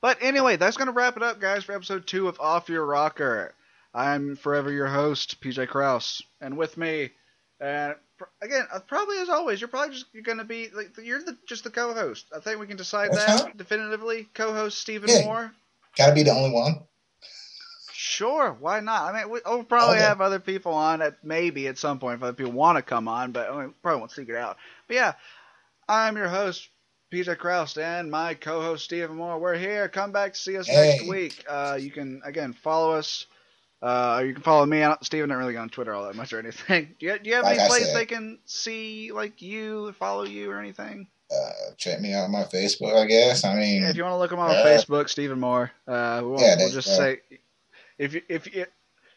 But 0.02 0.18
anyway, 0.20 0.56
that's 0.56 0.76
gonna 0.76 0.92
wrap 0.92 1.16
it 1.16 1.22
up, 1.22 1.40
guys, 1.40 1.64
for 1.64 1.72
episode 1.74 2.06
two 2.06 2.28
of 2.28 2.38
Off 2.40 2.68
Your 2.68 2.84
Rocker. 2.84 3.54
I'm 3.94 4.36
forever 4.36 4.70
your 4.70 4.86
host, 4.86 5.40
PJ 5.40 5.68
Kraus, 5.68 6.22
and 6.40 6.56
with 6.56 6.76
me, 6.76 7.10
and 7.58 7.94
pr- 8.18 8.24
again, 8.40 8.66
uh, 8.72 8.80
probably 8.80 9.18
as 9.18 9.28
always, 9.28 9.60
you're 9.60 9.68
probably 9.68 9.94
just 9.94 10.06
you're 10.12 10.22
gonna 10.22 10.44
be 10.44 10.68
like 10.74 10.96
you're 11.02 11.22
the, 11.22 11.36
just 11.48 11.64
the 11.64 11.70
co-host. 11.70 12.26
I 12.34 12.40
think 12.40 12.60
we 12.60 12.66
can 12.66 12.76
decide 12.76 13.12
That's 13.12 13.26
that 13.26 13.40
fine. 13.44 13.56
definitively. 13.56 14.28
Co-host 14.34 14.78
Stephen 14.78 15.08
Yeah. 15.10 15.24
Moore. 15.24 15.52
Gotta 15.96 16.14
be 16.14 16.22
the 16.22 16.32
only 16.32 16.50
one. 16.52 16.86
Sure, 17.92 18.56
why 18.60 18.80
not? 18.80 19.14
I 19.14 19.20
mean, 19.22 19.30
we, 19.30 19.40
we'll 19.44 19.64
probably 19.64 19.98
Okay. 19.98 20.00
have 20.00 20.20
other 20.20 20.40
people 20.40 20.72
on 20.72 21.02
at 21.02 21.22
maybe 21.24 21.66
at 21.68 21.78
some 21.78 21.98
point 21.98 22.16
if 22.16 22.22
other 22.22 22.32
people 22.32 22.52
want 22.52 22.76
to 22.78 22.82
come 22.82 23.08
on, 23.08 23.32
but 23.32 23.50
I 23.50 23.60
mean, 23.60 23.74
probably 23.82 24.00
won't 24.00 24.12
seek 24.12 24.28
it 24.28 24.36
out. 24.36 24.56
But 24.88 24.94
yeah, 24.96 25.12
I'm 25.88 26.16
your 26.16 26.28
host, 26.28 26.68
PJ 27.12 27.36
Kraus, 27.38 27.76
and 27.78 28.10
my 28.10 28.34
co-host 28.34 28.84
Stephen 28.84 29.16
Moore. 29.16 29.38
We're 29.38 29.56
here. 29.56 29.88
Come 29.88 30.12
back 30.12 30.34
to 30.34 30.38
see 30.40 30.56
us 30.56 30.72
next 30.72 31.02
week. 31.02 31.44
Uh, 31.48 31.78
you 31.80 31.90
can 31.90 32.22
again 32.24 32.52
follow 32.52 32.92
us. 32.92 33.26
Uh, 33.82 34.22
you 34.26 34.34
can 34.34 34.42
follow 34.42 34.66
me. 34.66 34.82
I 34.82 34.88
don't, 34.88 35.04
Stephen 35.04 35.28
don't 35.30 35.38
really 35.38 35.54
go 35.54 35.60
on 35.62 35.70
Twitter 35.70 35.94
all 35.94 36.04
that 36.06 36.16
much 36.16 36.32
or 36.32 36.38
anything. 36.38 36.96
Do 37.00 37.06
you, 37.06 37.18
do 37.18 37.30
you 37.30 37.36
have 37.36 37.46
Like 37.46 37.48
any 37.48 37.60
place 37.60 37.92
they 37.92 38.06
can 38.06 38.40
see 38.46 39.12
like 39.12 39.42
you, 39.42 39.92
follow 39.92 40.24
you, 40.24 40.50
or 40.50 40.58
anything? 40.60 41.08
Uh, 41.30 41.50
check 41.76 42.00
me 42.00 42.12
out 42.12 42.24
on 42.24 42.30
my 42.32 42.44
Facebook, 42.44 42.94
I 42.94 43.06
guess. 43.06 43.44
I 43.44 43.54
mean, 43.54 43.84
if 43.84 43.96
you 43.96 44.02
want 44.02 44.14
to 44.14 44.18
look 44.18 44.32
him 44.32 44.38
on 44.40 44.50
Uh, 44.50 44.64
Facebook, 44.64 45.08
Stephen 45.08 45.38
Moore. 45.38 45.70
Uh, 45.86 46.20
we'll, 46.24 46.40
Yeah, 46.40 46.56
we'll 46.58 46.70
just 46.70 46.88
right. 46.98 47.20
say 47.30 47.38
if 47.98 48.14
you, 48.14 48.22
if 48.28 48.46
you, 48.52 48.62
if 48.62 48.68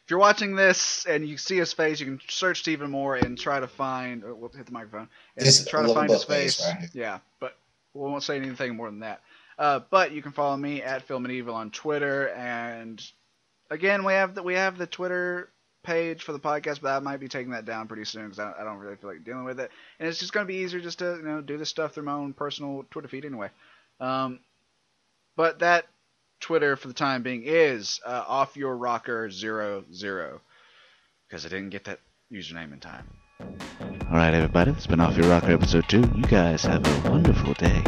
you're 0.10 0.20
watching 0.20 0.56
this 0.56 1.06
and 1.06 1.28
you 1.28 1.38
see 1.38 1.58
his 1.58 1.74
face, 1.74 2.00
you 2.00 2.06
can 2.06 2.20
search 2.28 2.60
Stephen 2.60 2.92
Moore 2.92 3.16
and 3.16 3.40
try 3.40 3.60
to 3.60 3.68
find. 3.68 4.24
Or 4.24 4.36
we'll 4.36 4.50
hit 4.50 4.66
the 4.66 4.72
microphone 4.72 5.08
and 5.38 5.68
try 5.68 5.82
to 5.82 5.94
find 5.94 6.10
his 6.10 6.24
face 6.24 6.58
face. 6.58 6.68
right 6.68 6.90
yeah, 6.94 7.20
but 7.40 7.56
we 7.94 8.02
won't 8.02 8.24
say 8.24 8.36
anything 8.36 8.76
more 8.76 8.90
than 8.90 9.00
that. 9.00 9.22
Uh, 9.58 9.80
but 9.90 10.12
you 10.12 10.22
can 10.22 10.34
follow 10.34 10.58
me 10.58 10.82
at 10.84 11.04
Film 11.04 11.26
and 11.26 11.34
Evil 11.34 11.56
on 11.56 11.72
Twitter, 11.72 12.30
and 12.30 13.02
again, 13.70 14.04
we 14.04 14.14
have 14.14 14.36
the 14.36 14.44
we 14.44 14.56
have 14.56 14.78
the 14.78 14.88
Twitter 14.88 15.50
page 15.84 16.24
for 16.24 16.32
the 16.32 16.40
podcast, 16.40 16.82
but 16.82 16.92
I 16.92 17.00
might 17.00 17.20
be 17.20 17.28
taking 17.28 17.52
that 17.52 17.66
down 17.66 17.88
pretty 17.88 18.06
soon 18.06 18.26
because 18.26 18.40
I, 18.40 18.54
I 18.60 18.64
don't 18.64 18.78
really 18.78 18.96
feel 18.96 19.10
like 19.10 19.24
dealing 19.24 19.44
with 19.44 19.60
it, 19.60 19.72
and 20.00 20.08
it's 20.08 20.20
just 20.20 20.34
going 20.34 20.46
to 20.46 20.52
be 20.52 20.60
easier 20.60 20.80
just 20.80 21.00
to 21.00 21.18
you 21.18 21.24
know 21.24 21.42
do 21.42 21.58
this 21.58 21.70
stuff 21.70 21.94
through 21.94 22.04
my 22.04 22.14
own 22.14 22.34
personal 22.34 22.86
Twitter 22.90 23.08
feed 23.08 23.26
anyway. 23.26 23.50
Um, 24.00 24.40
but 25.36 25.60
that 25.60 25.86
Twitter 26.40 26.76
for 26.76 26.88
the 26.88 26.94
time 26.94 27.24
being 27.24 27.44
is 27.46 28.00
uh, 28.06 28.24
off 28.28 28.58
your 28.58 28.76
rocker 28.76 29.30
zero 29.30 29.84
zero 29.94 30.42
because 31.28 31.46
I 31.46 31.50
didn't 31.50 31.70
get 31.70 31.86
that 31.86 32.00
username 32.32 32.74
in 32.74 32.80
time. 32.80 33.08
All 33.42 34.18
right, 34.18 34.34
everybody, 34.34 34.72
it's 34.72 34.88
been 34.88 35.00
off 35.00 35.18
your 35.18 35.28
rocker 35.30 35.52
episode 35.52 35.86
two. 35.88 36.04
You 36.16 36.24
guys 36.24 36.64
have 36.64 36.86
a 36.86 37.10
wonderful 37.10 37.54
day. 37.54 37.84